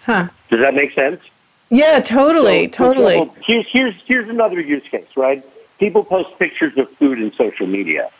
Huh? 0.05 0.29
Does 0.51 0.61
that 0.61 0.75
make 0.75 0.93
sense? 0.93 1.21
Yeah, 1.71 2.01
totally, 2.01 2.65
So, 2.67 2.93
totally. 2.93 3.31
here's, 3.45 3.67
here's, 3.69 3.95
here's 4.07 4.29
another 4.29 4.61
use 4.61 4.83
case, 4.85 5.07
right? 5.17 5.45
People 5.79 6.05
post 6.05 6.39
pictures 6.39 6.77
of 6.79 6.91
food 6.93 7.21
in 7.21 7.33
social 7.33 7.67
media. 7.67 8.11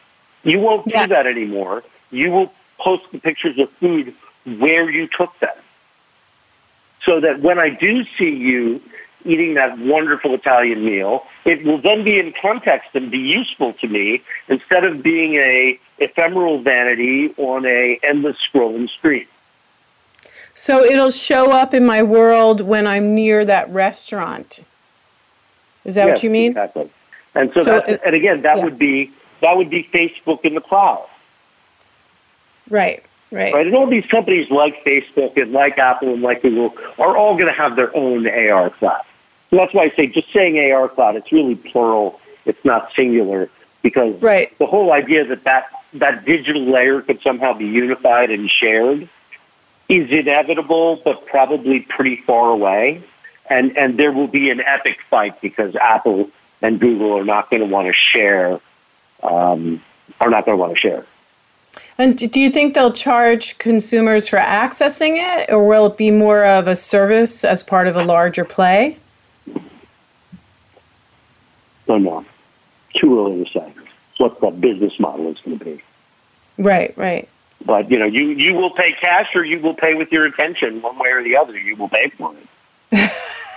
You 0.45 0.61
won't 0.61 0.85
do 0.87 1.07
that 1.07 1.27
anymore. 1.27 1.83
You 2.11 2.31
will 2.31 2.53
post 2.79 3.11
the 3.13 3.19
pictures 3.19 3.59
of 3.59 3.71
food 3.73 4.15
where 4.45 4.89
you 4.91 5.07
took 5.07 5.37
them. 5.41 5.55
So 7.03 7.21
that 7.21 7.41
when 7.41 7.59
I 7.59 7.71
do 7.71 8.05
see 8.19 8.31
you 8.37 8.81
eating 9.25 9.55
that 9.55 9.79
wonderful 9.79 10.35
Italian 10.35 10.85
meal, 10.85 11.27
it 11.45 11.65
will 11.65 11.79
then 11.79 12.05
be 12.05 12.19
in 12.19 12.33
context 12.33 12.91
and 12.95 13.11
be 13.11 13.19
useful 13.19 13.73
to 13.75 13.89
me 13.89 14.23
instead 14.49 14.85
of 14.85 15.03
being 15.03 15.35
a 15.35 15.79
ephemeral 15.99 16.59
vanity 16.61 17.33
on 17.37 17.65
a 17.67 17.99
endless 18.03 18.37
scrolling 18.39 18.89
screen. 18.91 19.27
So 20.55 20.83
it'll 20.85 21.11
show 21.11 21.53
up 21.53 21.75
in 21.75 21.87
my 21.87 22.03
world 22.03 22.61
when 22.61 22.87
I'm 22.87 23.15
near 23.15 23.45
that 23.45 23.69
restaurant. 23.71 24.65
Is 25.85 25.95
that 25.95 26.07
Yes, 26.07 26.17
what 26.17 26.23
you 26.25 26.31
mean? 26.31 26.51
Exactly. 26.53 26.91
And 27.35 27.53
so, 27.55 27.61
So 27.61 27.71
that's, 27.79 27.89
it- 27.93 28.01
and 28.05 28.15
again, 28.15 28.43
that 28.43 28.59
yeah. 28.59 28.65
would 28.65 28.79
be 28.79 29.11
that 29.41 29.57
would 29.57 29.71
be 29.71 29.83
Facebook 29.85 30.45
in 30.45 30.55
the 30.55 30.61
cloud, 30.61 31.07
Right, 32.69 33.03
right. 33.33 33.55
right? 33.55 33.67
And 33.67 33.75
all 33.75 33.87
these 33.87 34.05
companies 34.07 34.51
like 34.51 34.85
Facebook 34.85 35.41
and 35.41 35.53
like 35.53 35.79
Apple 35.79 36.13
and 36.13 36.23
like 36.23 36.43
Google 36.43 36.77
are 36.99 37.17
all 37.17 37.35
going 37.35 37.47
to 37.47 37.53
have 37.53 37.75
their 37.77 37.95
own 37.97 38.27
AR 38.29 38.69
cloud. 38.71 39.01
So 39.51 39.57
that's 39.57 39.75
why 39.75 39.85
I 39.85 39.91
say 39.91 40.07
just 40.07 40.33
saying 40.33 40.73
AR 40.73 40.89
cloud, 40.89 41.17
it's 41.17 41.33
really 41.33 41.57
plural. 41.57 42.21
It's 42.47 42.65
not 42.65 42.93
singular 42.95 43.51
because 43.83 44.21
Right. 44.23 44.57
the 44.59 44.67
whole 44.67 44.93
idea 44.93 45.25
that, 45.25 45.45
that 45.45 45.67
that 45.95 46.25
digital 46.25 46.63
layer 46.63 47.03
could 47.03 47.21
somehow 47.21 47.53
be 47.53 47.67
unified 47.67 48.31
and 48.31 48.49
shared 48.49 49.09
is 49.89 50.11
inevitable, 50.11 50.97
but 51.05 51.27
probably 51.27 51.81
pretty 51.81 52.17
far 52.17 52.51
away. 52.51 53.03
And 53.49 53.77
and 53.77 53.99
there 53.99 54.13
will 54.13 54.29
be 54.29 54.51
an 54.51 54.61
epic 54.61 55.01
fight 55.11 55.41
because 55.41 55.75
Apple 55.75 56.31
and 56.63 56.79
Google 56.79 57.19
are 57.19 57.25
not 57.25 57.51
going 57.51 57.61
to 57.61 57.67
want 57.67 57.89
to 57.89 57.93
share. 57.93 58.61
Um, 59.23 59.83
are 60.21 60.31
not 60.31 60.47
going 60.47 60.57
to 60.57 60.61
want 60.61 60.75
to 60.75 60.79
share. 60.79 61.05
And 61.99 62.17
do 62.17 62.41
you 62.41 62.51
think 62.51 62.75
they'll 62.75 62.93
charge 62.93 63.59
consumers 63.59 64.29
for 64.29 64.39
accessing 64.39 65.17
it, 65.17 65.51
or 65.53 65.67
will 65.67 65.87
it 65.87 65.97
be 65.97 66.11
more 66.11 66.45
of 66.45 66.69
a 66.69 66.77
service 66.77 67.45
as 67.45 67.63
part 67.63 67.87
of 67.87 67.97
a 67.97 68.05
larger 68.05 68.45
play? 68.45 68.97
Don't 71.91 72.05
know. 72.05 72.25
Too 72.95 73.19
early 73.19 73.45
to 73.45 73.51
say 73.51 73.73
what 74.19 74.41
the 74.41 74.53
business 74.53 75.01
model 75.01 75.27
is 75.33 75.41
going 75.41 75.59
to 75.59 75.65
be. 75.65 75.83
Right, 76.57 76.97
right. 76.97 77.29
But 77.67 77.91
you 77.91 77.99
know, 77.99 78.05
you 78.05 78.29
you 78.29 78.55
will 78.55 78.71
pay 78.71 78.93
cash 78.93 79.35
or 79.35 79.45
you 79.45 79.59
will 79.59 79.75
pay 79.75 79.95
with 79.95 80.13
your 80.13 80.25
attention, 80.25 80.83
one 80.83 80.97
way 81.01 81.11
or 81.11 81.25
the 81.25 81.37
other. 81.37 81.59
You 81.59 81.75
will 81.75 81.89
pay 81.89 82.11
for 82.11 82.33
it. 82.93 83.11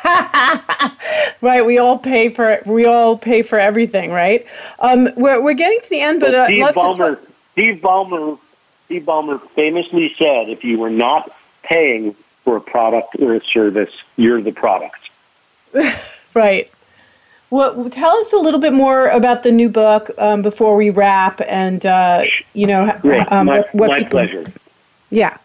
right, 1.41 1.63
we 1.63 1.77
all 1.77 1.99
pay 1.99 2.29
for 2.29 2.59
we 2.65 2.88
all 2.88 3.19
pay 3.19 3.43
for 3.43 3.59
everything, 3.59 4.11
right? 4.11 4.47
Um, 4.79 5.09
we're 5.15 5.39
we're 5.39 5.53
getting 5.53 5.81
to 5.81 5.89
the 5.91 6.01
end, 6.01 6.19
but 6.19 6.34
uh, 6.34 6.45
Steve 6.47 6.63
Ballmer, 6.73 7.19
Steve 7.51 7.81
Ballmer, 7.81 8.39
Steve 8.86 9.03
Ballmer 9.03 9.47
famously 9.51 10.15
said, 10.17 10.49
"If 10.49 10.63
you 10.63 10.79
were 10.79 10.89
not 10.89 11.31
paying 11.61 12.15
for 12.43 12.57
a 12.57 12.61
product 12.61 13.15
or 13.19 13.36
a 13.36 13.41
service, 13.45 13.93
you're 14.17 14.41
the 14.41 14.53
product." 14.53 15.11
right. 16.34 16.71
Well, 17.54 17.88
tell 17.91 18.18
us 18.18 18.34
a 18.34 18.38
little 18.38 18.60
bit 18.60 18.74
more 18.74 19.10
about 19.10 19.43
the 19.43 19.51
new 19.51 19.70
book 19.70 20.10
um, 20.18 20.41
before 20.41 20.76
we 20.76 20.89
wrap, 20.89 21.39
and 21.39 21.86
uh, 21.86 22.24
you 22.54 22.66
know, 22.66 22.89
um, 23.30 23.45
my, 23.45 23.60
what, 23.74 23.89
my 23.91 23.97
people, 23.99 24.10
pleasure. 24.10 24.51
Yeah. 25.12 25.38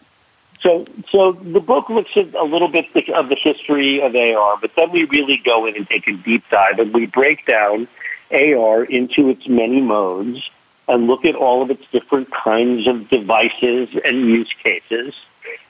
So, 0.59 0.87
so 1.11 1.33
the 1.33 1.59
book 1.59 1.87
looks 1.87 2.17
at 2.17 2.33
a 2.33 2.43
little 2.43 2.67
bit 2.67 2.87
of 3.09 3.29
the 3.29 3.35
history 3.35 4.01
of 4.01 4.15
AR, 4.15 4.57
but 4.59 4.73
then 4.73 4.89
we 4.89 5.03
really 5.03 5.37
go 5.37 5.67
in 5.67 5.75
and 5.75 5.87
take 5.87 6.07
a 6.07 6.13
deep 6.13 6.43
dive, 6.49 6.79
and 6.79 6.91
we 6.91 7.05
break 7.05 7.45
down 7.45 7.87
AR 8.31 8.83
into 8.85 9.29
its 9.29 9.47
many 9.47 9.79
modes 9.79 10.49
and 10.87 11.05
look 11.05 11.25
at 11.25 11.35
all 11.35 11.61
of 11.61 11.69
its 11.69 11.85
different 11.91 12.31
kinds 12.31 12.87
of 12.87 13.07
devices 13.09 13.87
and 14.03 14.21
use 14.21 14.51
cases. 14.63 15.13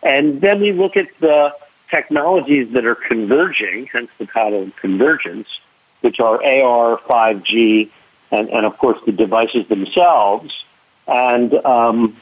And 0.02 0.40
then 0.40 0.62
we 0.62 0.72
look 0.72 0.96
at 0.96 1.10
the 1.20 1.54
technologies 1.90 2.72
that 2.72 2.86
are 2.86 2.96
converging, 2.96 3.88
hence 3.88 4.10
the 4.18 4.26
title 4.26 4.72
convergence, 4.80 5.50
which 6.02 6.20
are 6.20 6.44
AR, 6.44 6.98
5G, 6.98 7.90
and, 8.32 8.50
and 8.50 8.66
of 8.66 8.78
course 8.78 9.00
the 9.06 9.12
devices 9.12 9.68
themselves. 9.68 10.54
And 11.08 11.54
um, 11.66 12.18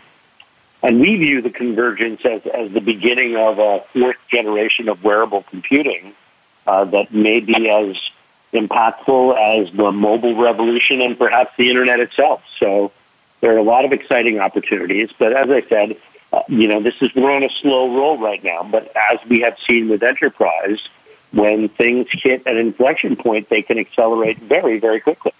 and 0.84 1.00
we 1.00 1.16
view 1.18 1.42
the 1.42 1.50
convergence 1.50 2.22
as, 2.24 2.46
as 2.46 2.72
the 2.72 2.82
beginning 2.82 3.36
of 3.36 3.60
a 3.60 3.84
fourth 3.94 4.18
generation 4.30 4.90
of 4.90 5.04
wearable 5.04 5.44
computing 5.44 6.14
uh, 6.68 6.86
that 6.86 7.14
may 7.14 7.40
be 7.40 7.70
as 7.70 7.98
impactful 8.54 9.38
as 9.38 9.74
the 9.74 9.92
mobile 9.92 10.36
revolution 10.36 11.02
and 11.02 11.18
perhaps 11.18 11.52
the 11.58 11.70
internet 11.70 12.00
itself. 12.00 12.44
So 12.60 12.92
there 13.42 13.54
are 13.54 13.58
a 13.58 13.64
lot 13.64 13.86
of 13.86 13.92
exciting 13.92 14.40
opportunities. 14.40 15.10
But 15.18 15.34
as 15.34 15.50
I 15.50 15.62
said, 15.68 15.98
uh, 16.32 16.44
you 16.48 16.68
know, 16.68 16.82
this 16.82 16.96
is 17.02 17.14
we're 17.16 17.32
on 17.32 17.44
a 17.44 17.50
slow 17.50 17.96
roll 17.96 18.18
right 18.18 18.44
now. 18.44 18.64
But 18.64 18.92
as 18.96 19.20
we 19.28 19.42
have 19.42 19.58
seen 19.66 19.90
with 19.90 20.04
enterprise, 20.04 20.80
when 21.32 21.70
things 21.70 22.08
hit 22.12 22.44
an 22.46 22.58
inflection 22.58 23.16
point, 23.16 23.50
they 23.50 23.62
can 23.62 23.78
accelerate 23.78 24.38
very, 24.40 24.80
very 24.80 25.00
quickly. 25.00 25.34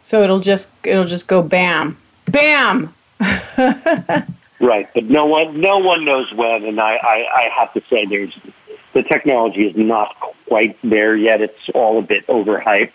So 0.00 0.22
it'll 0.22 0.40
just 0.40 0.72
it'll 0.84 1.04
just 1.04 1.28
go 1.28 1.42
bam, 1.42 1.96
bam. 2.26 2.92
right, 4.60 4.88
but 4.92 5.04
no 5.04 5.26
one 5.26 5.60
no 5.60 5.78
one 5.78 6.04
knows 6.04 6.32
when, 6.32 6.64
and 6.64 6.80
I, 6.80 6.96
I, 6.96 7.28
I 7.34 7.48
have 7.56 7.72
to 7.74 7.82
say 7.88 8.04
there's 8.04 8.36
the 8.92 9.02
technology 9.02 9.66
is 9.66 9.76
not 9.76 10.14
quite 10.46 10.76
there 10.82 11.16
yet. 11.16 11.40
It's 11.40 11.68
all 11.72 11.98
a 11.98 12.02
bit 12.02 12.26
overhyped, 12.26 12.90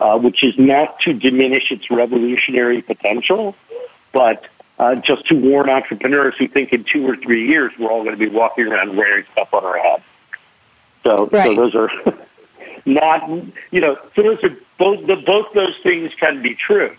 uh, 0.00 0.18
which 0.18 0.44
is 0.44 0.56
not 0.56 1.00
to 1.00 1.12
diminish 1.12 1.72
its 1.72 1.90
revolutionary 1.90 2.80
potential, 2.80 3.56
but 4.12 4.46
uh, 4.78 4.94
just 4.96 5.26
to 5.26 5.34
warn 5.34 5.70
entrepreneurs 5.70 6.34
who 6.36 6.48
think 6.48 6.72
in 6.72 6.84
two 6.84 7.08
or 7.08 7.16
three 7.16 7.48
years 7.48 7.72
we're 7.78 7.90
all 7.90 8.02
going 8.04 8.16
to 8.16 8.18
be 8.18 8.28
walking 8.28 8.66
around 8.66 8.96
wearing 8.96 9.24
stuff 9.32 9.52
on 9.54 9.64
our 9.64 9.78
head. 9.78 10.02
So, 11.02 11.26
right. 11.26 11.46
so 11.46 11.54
those 11.54 11.74
are 11.74 11.90
not, 12.86 13.28
you 13.70 13.80
know, 13.80 13.98
so 14.14 14.22
those 14.22 14.44
are 14.44 14.56
both, 14.78 15.06
the, 15.06 15.16
both 15.16 15.52
those 15.52 15.76
things 15.78 16.12
can 16.14 16.42
be 16.42 16.54
true, 16.54 16.94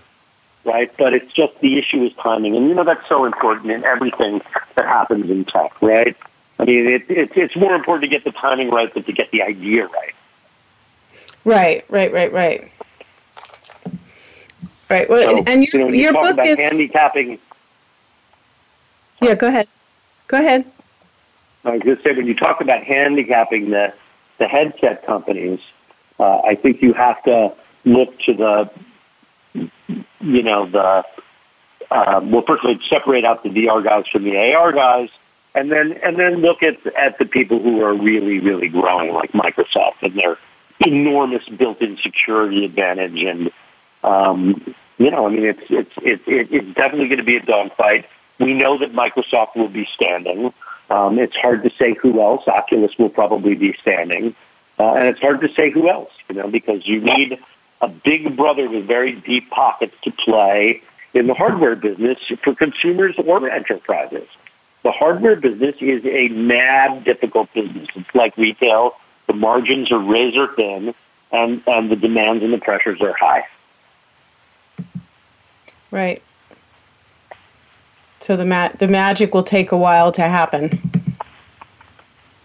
right? 0.63 0.91
But 0.97 1.13
it's 1.13 1.31
just 1.31 1.59
the 1.59 1.77
issue 1.77 2.03
is 2.03 2.13
timing. 2.13 2.55
And, 2.55 2.67
you 2.67 2.73
know, 2.73 2.83
that's 2.83 3.07
so 3.07 3.25
important 3.25 3.71
in 3.71 3.83
everything 3.83 4.41
that 4.75 4.85
happens 4.85 5.29
in 5.29 5.45
tech, 5.45 5.79
right? 5.81 6.15
I 6.59 6.65
mean, 6.65 6.87
it, 6.87 7.11
it, 7.11 7.37
it's 7.37 7.55
more 7.55 7.75
important 7.75 8.01
to 8.03 8.07
get 8.07 8.23
the 8.23 8.31
timing 8.31 8.71
right 8.71 8.91
than 8.91 9.03
to 9.03 9.13
get 9.13 9.29
the 9.29 9.43
idea 9.43 9.85
right. 9.87 10.15
Right, 11.45 11.85
right, 11.89 12.11
right, 12.11 12.33
right. 12.33 12.71
Right. 14.89 15.09
Well, 15.09 15.37
so, 15.37 15.43
and 15.45 15.67
your, 15.67 15.81
you 15.81 15.87
know, 15.87 15.93
your 15.93 16.13
book 16.13 16.45
is 16.45 16.59
handicapping 16.59 17.39
yeah, 19.21 19.35
go 19.35 19.47
ahead. 19.47 19.67
Go 20.27 20.37
ahead. 20.37 20.65
I 21.63 21.71
was 21.71 21.81
going 21.81 22.01
say, 22.01 22.13
when 22.13 22.27
you 22.27 22.35
talk 22.35 22.61
about 22.61 22.83
handicapping 22.83 23.71
the, 23.71 23.93
the 24.37 24.47
headset 24.47 25.05
companies, 25.05 25.59
uh, 26.19 26.39
I 26.39 26.55
think 26.55 26.81
you 26.81 26.93
have 26.93 27.21
to 27.23 27.53
look 27.83 28.17
to 28.21 28.33
the, 28.33 28.69
you 30.21 30.43
know, 30.43 30.65
the, 30.65 31.03
uh, 31.89 32.21
well, 32.23 32.41
first 32.41 32.63
of 32.63 32.69
all, 32.69 32.79
separate 32.89 33.25
out 33.25 33.43
the 33.43 33.49
VR 33.49 33.83
guys 33.83 34.07
from 34.07 34.23
the 34.23 34.53
AR 34.53 34.71
guys, 34.71 35.09
and 35.55 35.71
then 35.71 35.93
and 36.03 36.17
then 36.17 36.37
look 36.37 36.61
at 36.61 36.85
at 36.87 37.17
the 37.17 37.25
people 37.25 37.59
who 37.59 37.81
are 37.81 37.93
really 37.93 38.39
really 38.39 38.67
growing, 38.67 39.13
like 39.13 39.31
Microsoft, 39.31 40.01
and 40.01 40.13
their 40.13 40.37
enormous 40.85 41.47
built-in 41.47 41.97
security 41.97 42.65
advantage, 42.65 43.23
and 43.23 43.51
um, 44.03 44.75
you 44.97 45.11
know, 45.11 45.27
I 45.27 45.29
mean, 45.29 45.45
it's 45.45 45.63
it's 45.69 45.91
it's 46.01 46.23
it's 46.27 46.73
definitely 46.73 47.07
going 47.07 47.19
to 47.19 47.23
be 47.23 47.37
a 47.37 47.41
dogfight. 47.41 48.05
We 48.39 48.53
know 48.53 48.77
that 48.77 48.93
Microsoft 48.93 49.55
will 49.55 49.69
be 49.69 49.85
standing. 49.85 50.53
Um, 50.89 51.19
it's 51.19 51.35
hard 51.35 51.63
to 51.63 51.69
say 51.71 51.93
who 51.93 52.21
else. 52.21 52.47
Oculus 52.47 52.97
will 52.97 53.09
probably 53.09 53.55
be 53.55 53.73
standing. 53.73 54.35
Uh, 54.79 54.93
and 54.93 55.07
it's 55.07 55.19
hard 55.19 55.41
to 55.41 55.49
say 55.49 55.71
who 55.71 55.89
else, 55.89 56.11
you 56.29 56.35
know, 56.35 56.47
because 56.47 56.85
you 56.85 57.01
need 57.01 57.39
a 57.81 57.87
big 57.87 58.35
brother 58.35 58.69
with 58.69 58.85
very 58.85 59.13
deep 59.13 59.49
pockets 59.49 59.95
to 60.03 60.11
play 60.11 60.81
in 61.13 61.27
the 61.27 61.33
hardware 61.33 61.75
business 61.75 62.19
for 62.43 62.53
consumers 62.53 63.15
or 63.17 63.49
enterprises. 63.49 64.27
The 64.83 64.91
hardware 64.91 65.35
business 65.35 65.75
is 65.81 66.05
a 66.05 66.29
mad 66.29 67.03
difficult 67.03 67.51
business. 67.53 67.89
It's 67.95 68.15
like 68.15 68.37
retail. 68.37 68.95
The 69.25 69.33
margins 69.33 69.91
are 69.91 69.99
razor 69.99 70.47
thin 70.47 70.93
and, 71.31 71.61
and 71.67 71.89
the 71.89 71.95
demands 71.95 72.43
and 72.43 72.53
the 72.53 72.59
pressures 72.59 73.01
are 73.01 73.13
high. 73.13 73.47
Right. 75.91 76.21
So 78.19 78.35
the 78.35 78.45
ma- 78.45 78.69
the 78.69 78.87
magic 78.87 79.33
will 79.33 79.43
take 79.43 79.71
a 79.71 79.77
while 79.77 80.11
to 80.13 80.21
happen. 80.21 80.79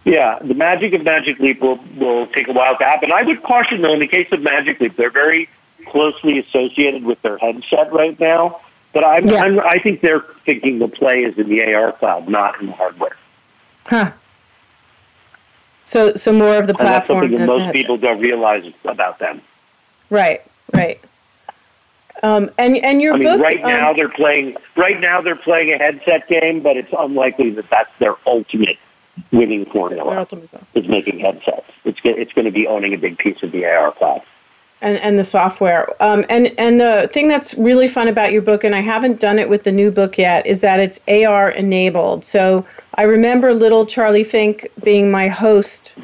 Yeah, 0.04 0.38
the 0.40 0.54
magic 0.54 0.94
of 0.94 1.04
Magic 1.04 1.38
Leap 1.38 1.60
will, 1.60 1.78
will 1.96 2.26
take 2.26 2.48
a 2.48 2.52
while 2.52 2.76
to 2.76 2.84
happen. 2.84 3.12
I 3.12 3.22
would 3.22 3.42
caution, 3.42 3.82
though, 3.82 3.92
in 3.92 4.00
the 4.00 4.08
case 4.08 4.30
of 4.32 4.42
Magic 4.42 4.80
Leap, 4.80 4.96
they're 4.96 5.10
very 5.10 5.48
closely 5.86 6.38
associated 6.38 7.04
with 7.04 7.22
their 7.22 7.38
headset 7.38 7.92
right 7.92 8.18
now. 8.18 8.60
But 8.92 9.04
I'm, 9.04 9.28
yeah. 9.28 9.40
I'm, 9.42 9.60
I 9.60 9.78
think 9.78 10.00
they're 10.00 10.20
thinking 10.44 10.80
the 10.80 10.88
play 10.88 11.22
is 11.22 11.38
in 11.38 11.48
the 11.48 11.72
AR 11.72 11.92
cloud, 11.92 12.28
not 12.28 12.60
in 12.60 12.66
the 12.66 12.72
hardware. 12.72 13.16
Huh. 13.86 14.10
So, 15.84 16.16
so 16.16 16.32
more 16.32 16.56
of 16.56 16.66
the 16.66 16.74
platform. 16.74 17.22
And 17.22 17.32
that's 17.32 17.38
something 17.38 17.38
that 17.38 17.46
most 17.46 17.72
people 17.72 17.96
don't 17.96 18.20
realize 18.20 18.70
about 18.84 19.18
them. 19.18 19.40
Right, 20.10 20.42
right. 20.72 21.00
Um, 22.22 22.50
and 22.56 22.76
and 22.76 23.02
your 23.02 23.14
I 23.14 23.18
mean, 23.18 23.28
book 23.28 23.40
right 23.40 23.60
now 23.60 23.90
um, 23.90 23.96
they're 23.96 24.08
playing. 24.08 24.56
Right 24.76 25.00
now 25.00 25.20
they're 25.20 25.34
playing 25.34 25.72
a 25.72 25.78
headset 25.78 26.28
game, 26.28 26.60
but 26.60 26.76
it's 26.76 26.92
unlikely 26.96 27.50
that 27.50 27.68
that's 27.68 27.96
their 27.98 28.14
ultimate 28.26 28.78
winning 29.32 29.64
formula. 29.64 30.18
Ultimate. 30.18 30.48
Is 30.74 30.86
making 30.86 31.18
headsets. 31.18 31.70
It's 31.84 32.00
it's 32.04 32.32
going 32.32 32.44
to 32.44 32.52
be 32.52 32.66
owning 32.66 32.94
a 32.94 32.98
big 32.98 33.18
piece 33.18 33.42
of 33.42 33.50
the 33.50 33.66
AR 33.66 33.92
cloud. 33.92 34.22
And, 34.80 34.98
and 34.98 35.16
the 35.16 35.24
software. 35.24 35.88
Um, 36.02 36.24
and 36.28 36.52
and 36.58 36.80
the 36.80 37.08
thing 37.12 37.28
that's 37.28 37.54
really 37.54 37.86
fun 37.88 38.08
about 38.08 38.32
your 38.32 38.42
book, 38.42 38.64
and 38.64 38.74
I 38.74 38.80
haven't 38.80 39.20
done 39.20 39.38
it 39.38 39.48
with 39.48 39.64
the 39.64 39.72
new 39.72 39.90
book 39.90 40.18
yet, 40.18 40.46
is 40.46 40.60
that 40.60 40.80
it's 40.80 41.00
AR 41.08 41.50
enabled. 41.50 42.24
So 42.24 42.66
I 42.94 43.02
remember 43.04 43.54
little 43.54 43.86
Charlie 43.86 44.24
Fink 44.24 44.68
being 44.82 45.10
my 45.10 45.28
host 45.28 45.94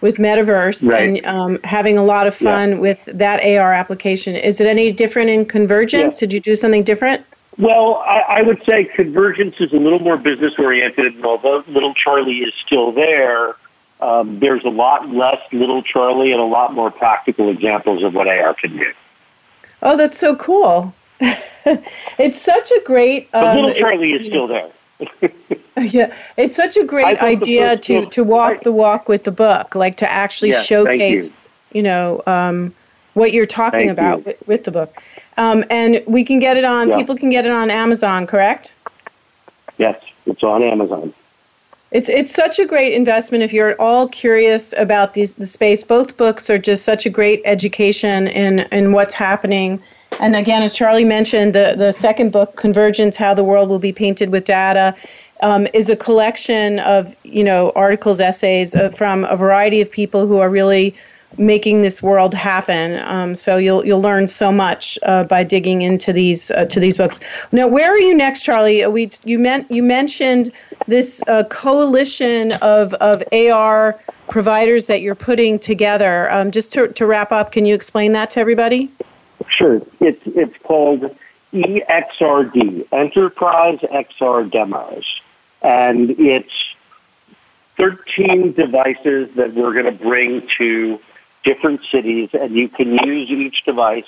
with 0.00 0.16
Metaverse 0.16 0.90
right. 0.90 1.02
and 1.02 1.26
um, 1.26 1.58
having 1.64 1.98
a 1.98 2.04
lot 2.04 2.26
of 2.26 2.34
fun 2.34 2.70
yeah. 2.70 2.78
with 2.78 3.04
that 3.06 3.44
AR 3.44 3.72
application. 3.72 4.34
Is 4.34 4.60
it 4.60 4.66
any 4.66 4.92
different 4.92 5.30
in 5.30 5.44
Convergence? 5.44 6.16
Yeah. 6.16 6.26
Did 6.26 6.32
you 6.34 6.40
do 6.40 6.56
something 6.56 6.82
different? 6.82 7.24
Well, 7.58 7.96
I, 8.06 8.20
I 8.20 8.42
would 8.42 8.64
say 8.64 8.84
Convergence 8.84 9.60
is 9.60 9.72
a 9.72 9.76
little 9.76 9.98
more 9.98 10.16
business 10.16 10.54
oriented, 10.58 11.14
and 11.14 11.24
although 11.24 11.62
Little 11.68 11.92
Charlie 11.94 12.38
is 12.38 12.54
still 12.54 12.92
there, 12.92 13.54
um, 14.00 14.38
there's 14.38 14.64
a 14.64 14.70
lot 14.70 15.10
less 15.10 15.40
Little 15.52 15.82
Charlie 15.82 16.32
and 16.32 16.40
a 16.40 16.44
lot 16.44 16.72
more 16.72 16.90
practical 16.90 17.50
examples 17.50 18.02
of 18.02 18.14
what 18.14 18.28
AR 18.28 18.54
can 18.54 18.76
do. 18.76 18.92
Oh, 19.82 19.96
that's 19.96 20.18
so 20.18 20.36
cool! 20.36 20.94
it's 21.20 22.40
such 22.40 22.70
a 22.70 22.80
great. 22.84 23.28
Um, 23.34 23.42
but 23.42 23.56
Little 23.56 23.80
Charlie 23.80 24.12
is 24.12 24.26
still 24.26 24.46
there. 24.46 24.70
yeah, 25.90 26.14
it's 26.36 26.56
such 26.56 26.76
a 26.76 26.84
great 26.84 27.18
idea 27.20 27.76
to 27.76 28.06
to 28.06 28.24
walk 28.24 28.62
the 28.62 28.72
walk 28.72 29.08
with 29.08 29.24
the 29.24 29.30
book, 29.30 29.74
like 29.74 29.96
to 29.98 30.10
actually 30.10 30.50
yes, 30.50 30.64
showcase, 30.64 31.40
you. 31.72 31.78
you. 31.78 31.82
know, 31.82 32.22
um, 32.26 32.74
what 33.14 33.32
you're 33.32 33.46
talking 33.46 33.88
thank 33.88 33.90
about 33.90 34.18
you. 34.18 34.24
with, 34.24 34.48
with, 34.48 34.64
the 34.64 34.70
book. 34.70 34.94
Um, 35.36 35.64
and 35.70 36.02
we 36.06 36.24
can 36.24 36.38
get 36.38 36.56
it 36.56 36.64
on. 36.64 36.88
Yeah. 36.88 36.96
People 36.96 37.16
can 37.16 37.30
get 37.30 37.46
it 37.46 37.52
on 37.52 37.70
Amazon, 37.70 38.26
correct? 38.26 38.74
Yes, 39.78 40.02
it's 40.26 40.42
on 40.42 40.62
Amazon. 40.62 41.14
It's 41.90 42.08
it's 42.08 42.32
such 42.32 42.58
a 42.58 42.66
great 42.66 42.92
investment 42.92 43.42
if 43.42 43.52
you're 43.52 43.70
at 43.70 43.80
all 43.80 44.08
curious 44.08 44.74
about 44.76 45.14
these 45.14 45.34
the 45.34 45.46
space. 45.46 45.82
Both 45.82 46.16
books 46.16 46.50
are 46.50 46.58
just 46.58 46.84
such 46.84 47.06
a 47.06 47.10
great 47.10 47.40
education 47.44 48.28
in 48.28 48.60
in 48.70 48.92
what's 48.92 49.14
happening 49.14 49.82
and 50.18 50.34
again, 50.34 50.62
as 50.62 50.74
Charlie 50.74 51.04
mentioned, 51.04 51.54
the, 51.54 51.74
the 51.76 51.92
second 51.92 52.32
book, 52.32 52.56
Convergence 52.56 53.16
How 53.16 53.34
the 53.34 53.44
World 53.44 53.68
Will 53.68 53.78
Be 53.78 53.92
Painted 53.92 54.30
with 54.30 54.44
Data, 54.44 54.94
um, 55.42 55.66
is 55.72 55.90
a 55.90 55.96
collection 55.96 56.78
of 56.80 57.16
you 57.24 57.44
know 57.44 57.72
articles, 57.74 58.20
essays 58.20 58.74
uh, 58.74 58.90
from 58.90 59.24
a 59.24 59.36
variety 59.36 59.80
of 59.80 59.90
people 59.90 60.26
who 60.26 60.38
are 60.38 60.50
really 60.50 60.94
making 61.38 61.82
this 61.82 62.02
world 62.02 62.34
happen. 62.34 62.98
Um, 63.00 63.34
so 63.34 63.56
you'll 63.56 63.84
you'll 63.86 64.02
learn 64.02 64.28
so 64.28 64.50
much 64.50 64.98
uh, 65.02 65.24
by 65.24 65.44
digging 65.44 65.82
into 65.82 66.12
these 66.12 66.50
uh, 66.50 66.64
to 66.66 66.80
these 66.80 66.96
books. 66.96 67.20
Now, 67.52 67.66
where 67.66 67.90
are 67.90 67.98
you 67.98 68.14
next, 68.14 68.42
Charlie? 68.42 68.84
Uh, 68.84 68.90
we 68.90 69.10
you 69.24 69.38
meant 69.38 69.70
you 69.70 69.82
mentioned 69.82 70.50
this 70.86 71.22
uh, 71.26 71.44
coalition 71.44 72.52
of 72.62 72.94
of 72.94 73.22
AR 73.32 73.98
providers 74.28 74.86
that 74.86 75.02
you're 75.02 75.14
putting 75.14 75.58
together. 75.58 76.30
Um, 76.30 76.50
just 76.50 76.72
to, 76.72 76.88
to 76.88 77.06
wrap 77.06 77.32
up, 77.32 77.52
can 77.52 77.66
you 77.66 77.74
explain 77.74 78.12
that 78.12 78.30
to 78.30 78.40
everybody? 78.40 78.90
Sure. 79.48 79.82
It's 80.00 80.22
it's 80.26 80.56
called 80.58 81.16
EXRD, 81.52 82.86
Enterprise 82.92 83.80
XR 83.80 84.50
Demos, 84.50 85.19
and 85.62 86.10
it's 86.10 86.74
13 87.76 88.52
devices 88.52 89.34
that 89.36 89.54
we're 89.54 89.72
going 89.72 89.86
to 89.86 90.04
bring 90.04 90.46
to 90.58 91.00
different 91.42 91.82
cities, 91.84 92.30
and 92.34 92.54
you 92.54 92.68
can 92.68 92.92
use 93.06 93.30
each 93.30 93.64
device, 93.64 94.04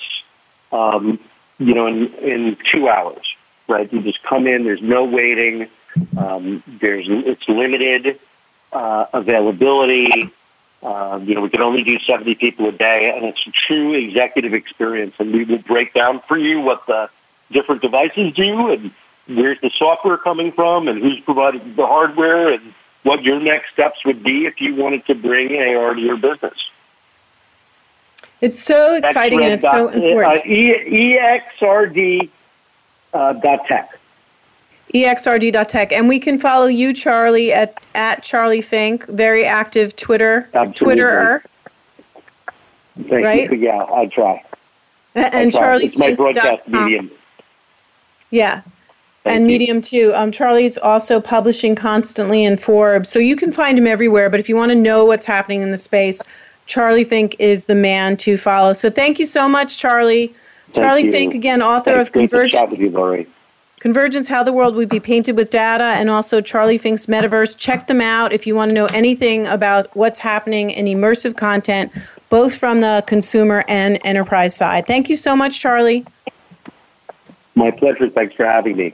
um, 0.71 1.19
you 1.59 1.73
know, 1.73 1.87
in, 1.87 2.13
in 2.15 2.57
two 2.71 2.87
hours. 2.87 3.35
Right? 3.67 3.91
You 3.91 4.01
just 4.01 4.21
come 4.23 4.45
in. 4.45 4.63
There's 4.65 4.81
no 4.81 5.05
waiting. 5.05 5.69
Um, 6.17 6.61
there's 6.67 7.05
it's 7.07 7.47
limited 7.47 8.19
uh, 8.73 9.05
availability. 9.13 10.29
Uh, 10.81 11.19
you 11.23 11.33
know, 11.33 11.41
we 11.41 11.49
can 11.49 11.61
only 11.61 11.83
do 11.83 11.97
70 11.97 12.35
people 12.35 12.67
a 12.67 12.71
day, 12.73 13.15
and 13.15 13.25
it's 13.25 13.47
a 13.47 13.51
true 13.51 13.93
executive 13.93 14.53
experience. 14.53 15.15
And 15.17 15.31
we 15.31 15.45
will 15.45 15.59
break 15.59 15.93
down 15.93 16.19
for 16.19 16.37
you 16.37 16.59
what 16.59 16.85
the 16.87 17.09
different 17.51 17.81
devices 17.81 18.33
do, 18.33 18.69
and 18.69 18.91
where's 19.27 19.59
the 19.61 19.69
software 19.69 20.17
coming 20.17 20.51
from, 20.51 20.87
and 20.87 20.99
who's 21.01 21.19
providing 21.19 21.75
the 21.75 21.85
hardware, 21.85 22.49
and 22.49 22.73
what 23.03 23.23
your 23.23 23.39
next 23.39 23.71
steps 23.71 24.03
would 24.05 24.23
be 24.23 24.45
if 24.45 24.61
you 24.61 24.75
wanted 24.75 25.05
to 25.07 25.15
bring 25.15 25.55
AR 25.55 25.93
to 25.93 26.01
your 26.01 26.17
business. 26.17 26.69
It's 28.41 28.59
so 28.59 28.95
exciting 28.95 29.41
and 29.41 29.53
it's 29.53 29.69
so 29.69 29.87
important. 29.87 30.41
Uh, 30.41 30.45
e- 30.45 31.15
EXRD 31.15 32.29
uh, 33.13 33.33
dot 33.33 33.65
tech. 33.67 33.97
EXRD.tech. 34.93 35.91
And 35.91 36.07
we 36.09 36.19
can 36.19 36.37
follow 36.37 36.67
you, 36.67 36.93
Charlie, 36.93 37.53
at, 37.53 37.81
at 37.95 38.21
Charlie 38.21 38.61
Fink, 38.61 39.05
very 39.07 39.45
active 39.45 39.95
Twitter, 39.95 40.49
Absolutely. 40.53 41.01
Twitterer. 41.01 41.41
Thank 42.95 43.25
right? 43.25 43.51
you. 43.51 43.57
Yeah, 43.57 43.85
I 43.91 44.05
try. 44.07 44.43
And, 45.15 45.51
try. 45.51 45.61
Charlie 45.61 45.85
It's 45.85 45.97
my 45.97 46.13
broadcast 46.13 46.67
medium. 46.67 47.11
Yeah. 48.29 48.61
Thank 49.23 49.35
and 49.35 49.43
you. 49.43 49.57
Medium 49.57 49.81
too. 49.81 50.11
Um, 50.13 50.31
Charlie's 50.31 50.77
also 50.77 51.21
publishing 51.21 51.75
constantly 51.75 52.43
in 52.43 52.57
Forbes, 52.57 53.09
so 53.09 53.19
you 53.19 53.35
can 53.35 53.51
find 53.51 53.77
him 53.77 53.87
everywhere. 53.87 54.29
But 54.29 54.41
if 54.41 54.49
you 54.49 54.55
want 54.57 54.71
to 54.71 54.75
know 54.75 55.05
what's 55.05 55.25
happening 55.25 55.61
in 55.61 55.71
the 55.71 55.77
space, 55.77 56.21
Charlie 56.65 57.05
Fink 57.05 57.37
is 57.39 57.65
the 57.65 57.75
man 57.75 58.17
to 58.17 58.35
follow. 58.35 58.73
So 58.73 58.89
thank 58.89 59.19
you 59.19 59.25
so 59.25 59.47
much, 59.47 59.77
Charlie. 59.77 60.27
Thank 60.27 60.75
Charlie 60.75 61.05
you. 61.05 61.11
Fink, 61.11 61.35
again, 61.35 61.61
author 61.61 61.93
Thanks. 61.95 62.09
of 62.09 62.13
Great 62.13 62.29
to 62.31 62.49
chat 62.49 62.69
with 62.69 62.79
Convergence. 62.79 62.93
Lori. 62.93 63.27
Convergence 63.79 64.27
How 64.29 64.43
the 64.43 64.53
World 64.53 64.75
Would 64.75 64.87
Be 64.89 64.99
Painted 64.99 65.35
with 65.35 65.49
Data, 65.49 65.83
and 65.83 66.09
also 66.09 66.39
Charlie 66.39 66.77
Fink's 66.77 67.07
Metaverse. 67.07 67.57
Check 67.57 67.87
them 67.87 68.01
out 68.01 68.31
if 68.31 68.47
you 68.47 68.55
want 68.55 68.69
to 68.69 68.75
know 68.75 68.85
anything 68.87 69.45
about 69.47 69.93
what's 69.95 70.19
happening 70.19 70.71
in 70.71 70.85
immersive 70.85 71.35
content, 71.35 71.91
both 72.29 72.55
from 72.55 72.79
the 72.79 73.03
consumer 73.07 73.63
and 73.67 73.99
enterprise 74.03 74.55
side. 74.55 74.87
Thank 74.87 75.09
you 75.09 75.17
so 75.17 75.35
much, 75.35 75.59
Charlie. 75.59 76.05
My 77.55 77.71
pleasure. 77.71 78.09
Thanks 78.09 78.35
for 78.35 78.45
having 78.45 78.77
me. 78.77 78.93